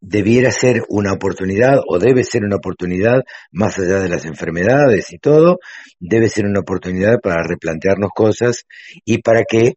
debiera 0.01 0.49
ser 0.51 0.81
una 0.89 1.13
oportunidad 1.13 1.79
o 1.87 1.99
debe 1.99 2.23
ser 2.23 2.43
una 2.43 2.55
oportunidad 2.57 3.21
más 3.51 3.77
allá 3.79 3.99
de 3.99 4.09
las 4.09 4.25
enfermedades 4.25 5.11
y 5.13 5.17
todo, 5.19 5.57
debe 5.99 6.29
ser 6.29 6.45
una 6.45 6.61
oportunidad 6.61 7.19
para 7.21 7.43
replantearnos 7.47 8.09
cosas 8.15 8.65
y 9.03 9.19
para 9.21 9.43
que, 9.47 9.73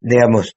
digamos, 0.00 0.54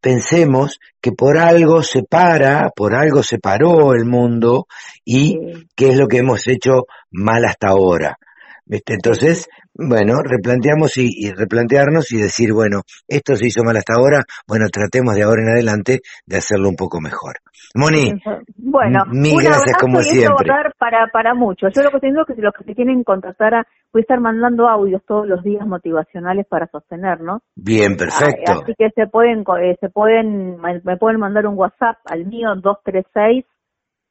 pensemos 0.00 0.78
que 1.00 1.12
por 1.12 1.38
algo 1.38 1.82
se 1.82 2.02
para, 2.02 2.70
por 2.70 2.94
algo 2.94 3.22
se 3.22 3.38
paró 3.38 3.94
el 3.94 4.04
mundo 4.04 4.66
y 5.04 5.66
qué 5.74 5.90
es 5.90 5.96
lo 5.96 6.08
que 6.08 6.18
hemos 6.18 6.46
hecho 6.46 6.86
mal 7.10 7.44
hasta 7.44 7.68
ahora. 7.68 8.18
¿Viste? 8.66 8.94
Entonces, 8.94 9.48
bueno, 9.74 10.22
replanteamos 10.24 10.96
y, 10.98 11.08
y 11.08 11.30
replantearnos 11.30 12.10
y 12.12 12.20
decir, 12.20 12.52
bueno, 12.52 12.82
esto 13.06 13.36
se 13.36 13.46
hizo 13.46 13.62
mal 13.62 13.76
hasta 13.76 13.94
ahora, 13.94 14.24
bueno, 14.48 14.66
tratemos 14.72 15.14
de 15.14 15.22
ahora 15.22 15.42
en 15.42 15.48
adelante 15.50 16.00
de 16.26 16.36
hacerlo 16.36 16.68
un 16.68 16.76
poco 16.76 17.00
mejor. 17.00 17.34
Moni, 17.76 18.12
Bueno, 18.56 19.04
M- 19.06 19.20
mil 19.20 19.42
gracias, 19.42 19.76
como 19.80 20.02
siempre. 20.02 20.50
para, 20.78 21.06
para 21.12 21.34
mucho. 21.34 21.68
Yo 21.68 21.82
lo 21.82 21.90
que 21.90 22.00
tengo 22.00 22.22
es 22.22 22.26
que 22.26 22.34
si 22.34 22.40
los 22.40 22.54
que 22.54 22.64
se 22.64 22.74
quieren 22.74 23.04
contactar 23.04 23.54
a, 23.54 23.66
voy 23.92 24.00
a 24.00 24.02
estar 24.02 24.20
mandando 24.20 24.68
audios 24.68 25.02
todos 25.06 25.26
los 25.28 25.42
días 25.44 25.66
motivacionales 25.66 26.46
para 26.46 26.66
sostenernos. 26.66 27.42
bien, 27.54 27.96
perfecto. 27.96 28.52
Ah, 28.52 28.60
Así 28.64 28.74
que 28.76 28.90
se 28.90 29.06
pueden, 29.06 29.44
eh, 29.62 29.76
se 29.80 29.88
pueden, 29.90 30.56
me 30.60 30.80
me 30.82 30.96
pueden 30.96 31.20
mandar 31.20 31.46
un 31.46 31.56
WhatsApp 31.56 31.98
al 32.06 32.26
mío 32.26 32.54
236 32.56 33.44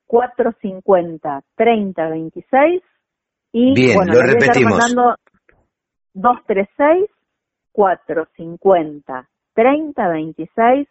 450 0.08 1.42
3026 1.56 2.82
y 3.58 3.74
Bien, 3.74 3.96
bueno, 3.96 4.14
lo 4.16 4.22
les 4.22 4.36
voy 4.36 4.36
a 4.36 4.38
estar 4.38 4.56
repetimos. 4.56 4.78
mandando 4.78 5.16
236 6.14 7.10
450 7.72 9.30
3026 9.54 10.88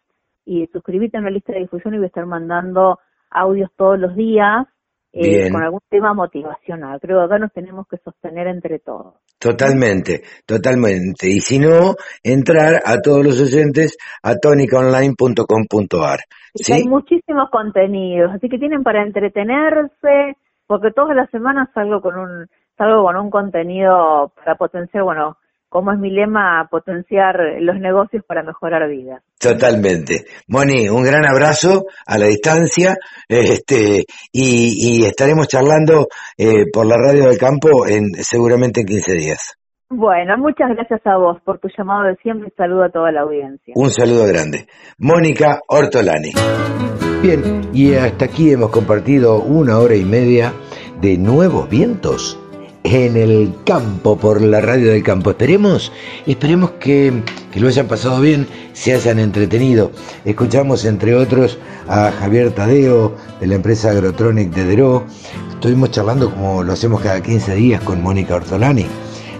y 0.47 0.67
suscribirte 0.69 1.19
a 1.19 1.21
una 1.21 1.29
lista 1.29 1.53
de 1.53 1.59
difusión 1.59 1.93
y 1.93 1.99
voy 1.99 2.05
a 2.05 2.07
estar 2.07 2.25
mandando 2.25 3.01
audios 3.29 3.71
todos 3.77 3.99
los 3.99 4.17
días 4.17 4.67
eh, 5.13 5.51
con 5.51 5.63
algún 5.63 5.83
tema 5.91 6.15
motivacional. 6.15 7.01
Creo 7.01 7.19
que 7.19 7.25
acá 7.27 7.39
nos 7.39 7.53
tenemos 7.53 7.87
que 7.87 7.99
sostener 7.99 8.47
entre 8.47 8.79
todos. 8.79 9.17
Totalmente, 9.39 10.23
totalmente. 10.47 11.29
Y 11.29 11.41
si 11.41 11.59
no, 11.59 11.95
entrar 12.23 12.81
a 12.83 12.99
todos 13.03 13.23
los 13.23 13.43
oyentes 13.43 13.99
a 14.23 14.37
tonicaonline.com.ar. 14.37 16.21
¿Sí? 16.55 16.73
hay 16.73 16.85
muchísimos 16.85 17.51
contenidos, 17.51 18.33
así 18.33 18.49
que 18.49 18.59
tienen 18.59 18.83
para 18.83 19.03
entretenerse, 19.03 20.37
porque 20.67 20.91
todas 20.91 21.17
las 21.17 21.31
semanas 21.31 21.69
salgo 21.75 22.01
con 22.01 22.19
un 22.19 22.47
salgo 22.77 23.05
con 23.05 23.17
un 23.17 23.31
contenido 23.31 24.33
para 24.37 24.57
potenciar, 24.57 25.05
bueno, 25.05 25.37
como 25.69 25.93
es 25.93 25.99
mi 25.99 26.11
lema, 26.11 26.69
potenciar 26.71 27.37
los 27.59 27.77
negocios 27.81 28.25
para 28.27 28.45
mejorar 28.45 28.89
vidas. 28.89 29.23
Totalmente. 29.41 30.25
Moni, 30.47 30.89
un 30.89 31.03
gran 31.03 31.27
abrazo 31.27 31.87
a 32.07 32.17
la 32.17 32.27
distancia, 32.27 32.95
este, 33.29 34.05
y, 34.33 35.01
y 35.01 35.05
estaremos 35.05 35.49
charlando 35.49 36.07
eh, 36.39 36.67
por 36.73 36.87
la 36.87 36.97
radio 36.97 37.29
del 37.29 37.39
campo 37.39 37.87
en 37.89 38.15
seguramente 38.15 38.83
en 38.83 38.87
15 38.87 39.13
días. 39.15 39.59
Bueno, 39.91 40.39
muchas 40.39 40.71
gracias 40.71 41.01
a 41.07 41.17
vos 41.17 41.39
por 41.45 41.59
tu 41.59 41.69
llamado 41.77 42.05
de 42.05 42.17
siempre 42.17 42.49
y 42.49 42.57
saludo 42.57 42.85
a 42.85 42.91
toda 42.91 43.13
la 43.13 43.23
audiencia. 43.23 43.75
Un 43.77 43.91
saludo 43.91 44.27
grande. 44.27 44.67
Mónica 44.99 45.61
Ortolani. 45.69 46.33
Bien, 47.25 47.67
y 47.73 47.95
hasta 47.95 48.27
aquí 48.27 48.51
hemos 48.51 48.69
compartido 48.69 49.39
una 49.39 49.79
hora 49.79 49.97
y 49.97 50.05
media 50.05 50.53
de 51.01 51.17
nuevos 51.17 51.71
vientos 51.71 52.39
en 52.83 53.17
el 53.17 53.51
campo, 53.65 54.19
por 54.19 54.43
la 54.43 54.61
radio 54.61 54.91
del 54.91 55.03
campo. 55.03 55.31
Esperemos, 55.31 55.91
esperemos 56.27 56.73
que, 56.73 57.23
lo 57.55 57.69
hayan 57.69 57.89
pasado 57.89 58.21
bien, 58.21 58.47
se 58.75 58.93
hayan 58.93 59.19
entretenido. 59.19 59.91
Escuchamos, 60.27 60.85
entre 60.85 61.15
otros, 61.15 61.57
a 61.89 62.13
Javier 62.13 62.51
Tadeo, 62.51 63.17
de 63.41 63.47
la 63.47 63.55
empresa 63.55 63.93
Agrotronic 63.93 64.53
de 64.53 64.67
Deró. 64.67 65.05
Estuvimos 65.49 65.93
charlando, 65.93 66.31
como 66.31 66.63
lo 66.63 66.75
hacemos 66.75 67.01
cada 67.01 67.23
15 67.23 67.55
días, 67.55 67.83
con 67.85 68.03
Mónica 68.03 68.35
Ortolani, 68.35 68.85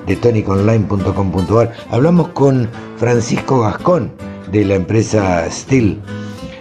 de 0.07 0.17
toniconline.com.ar. 0.17 1.75
Hablamos 1.91 2.29
con 2.29 2.67
Francisco 2.97 3.61
Gascón, 3.61 4.11
de 4.51 4.65
la 4.65 4.77
empresa 4.77 5.47
Steel. 5.51 6.01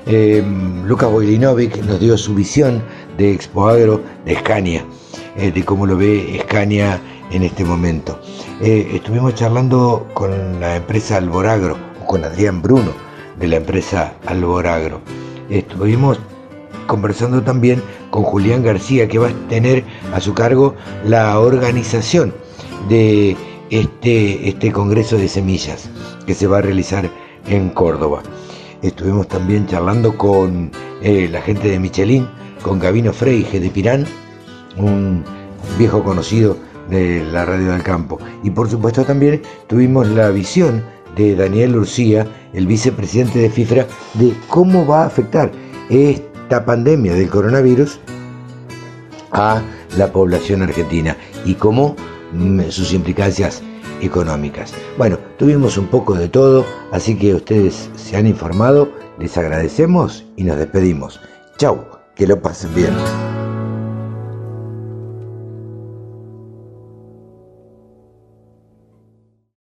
Eh, 0.06 0.44
Lucas 0.86 1.10
Boilinovic 1.10 1.78
nos 1.86 2.00
dio 2.00 2.18
su 2.18 2.36
visión 2.36 2.84
de 3.18 3.32
Expo 3.32 3.68
Agro 3.68 4.02
de 4.26 4.36
Scania, 4.36 4.86
eh, 5.38 5.52
de 5.52 5.64
cómo 5.64 5.86
lo 5.86 5.96
ve 5.96 6.42
Scania 6.44 7.00
en 7.32 7.44
este 7.44 7.64
momento. 7.64 8.20
Eh, 8.62 8.92
estuvimos 8.94 9.34
charlando 9.36 10.08
con 10.14 10.60
la 10.60 10.76
empresa 10.76 11.18
Alboragro, 11.18 11.78
con 12.06 12.26
Adrián 12.26 12.62
Bruno 12.62 12.92
de 13.40 13.48
la 13.48 13.58
empresa 13.58 14.14
Alboragro. 14.26 15.02
Estuvimos 15.50 16.20
conversando 16.88 17.42
también 17.42 17.82
con 18.10 18.24
Julián 18.24 18.62
García, 18.62 19.08
que 19.08 19.20
va 19.20 19.30
a 19.30 19.48
tener 19.48 19.84
a 20.14 20.20
su 20.20 20.34
cargo 20.34 20.76
la 21.06 21.40
organización 21.40 22.34
de 22.90 23.38
este, 23.70 24.50
este 24.50 24.72
Congreso 24.72 25.18
de 25.18 25.30
Semillas 25.30 25.90
que 26.28 26.34
se 26.34 26.48
va 26.48 26.58
a 26.58 26.62
realizar 26.62 27.10
en 27.48 27.70
Córdoba. 27.70 28.22
Estuvimos 28.84 29.30
también 29.30 29.66
charlando 29.66 30.18
con 30.18 30.70
eh, 31.02 31.30
la 31.32 31.42
gente 31.42 31.70
de 31.70 31.80
Michelin, 31.80 32.28
con 32.62 32.80
Gabino 32.80 33.14
Freige 33.14 33.62
de 33.62 33.70
Pirán, 33.70 34.06
un 34.76 35.24
viejo 35.80 36.04
conocido 36.04 36.58
de 36.90 37.24
la 37.32 37.46
radio 37.46 37.72
del 37.72 37.82
campo. 37.82 38.20
Y 38.44 38.50
por 38.50 38.70
supuesto 38.70 39.06
también 39.06 39.42
tuvimos 39.68 40.10
la 40.10 40.30
visión 40.32 40.84
de 41.16 41.34
Daniel 41.34 41.78
Urcía, 41.78 42.28
el 42.52 42.68
vicepresidente 42.68 43.40
de 43.40 43.50
FIFRA, 43.50 43.88
de 44.16 44.34
cómo 44.50 44.86
va 44.86 45.04
a 45.04 45.08
afectar 45.08 45.50
esta 45.90 46.66
pandemia 46.66 47.14
del 47.14 47.30
coronavirus 47.30 48.02
a 49.32 49.62
la 49.98 50.12
población 50.12 50.62
argentina 50.62 51.16
y 51.46 51.54
cómo 51.54 51.96
mm, 52.34 52.64
sus 52.70 52.92
implicancias 52.92 53.64
económicas. 54.06 54.74
Bueno, 54.98 55.18
tuvimos 55.38 55.78
un 55.78 55.88
poco 55.88 56.16
de 56.16 56.28
todo, 56.28 56.66
así 56.92 57.18
que 57.18 57.36
ustedes 57.36 57.90
se 57.96 58.18
han 58.18 58.28
informado, 58.28 58.90
les 59.20 59.38
agradecemos 59.38 60.26
y 60.36 60.44
nos 60.44 60.58
despedimos. 60.58 61.20
Chau, 61.58 61.86
que 62.16 62.28
lo 62.28 62.42
pasen 62.42 62.74
bien. 62.74 63.43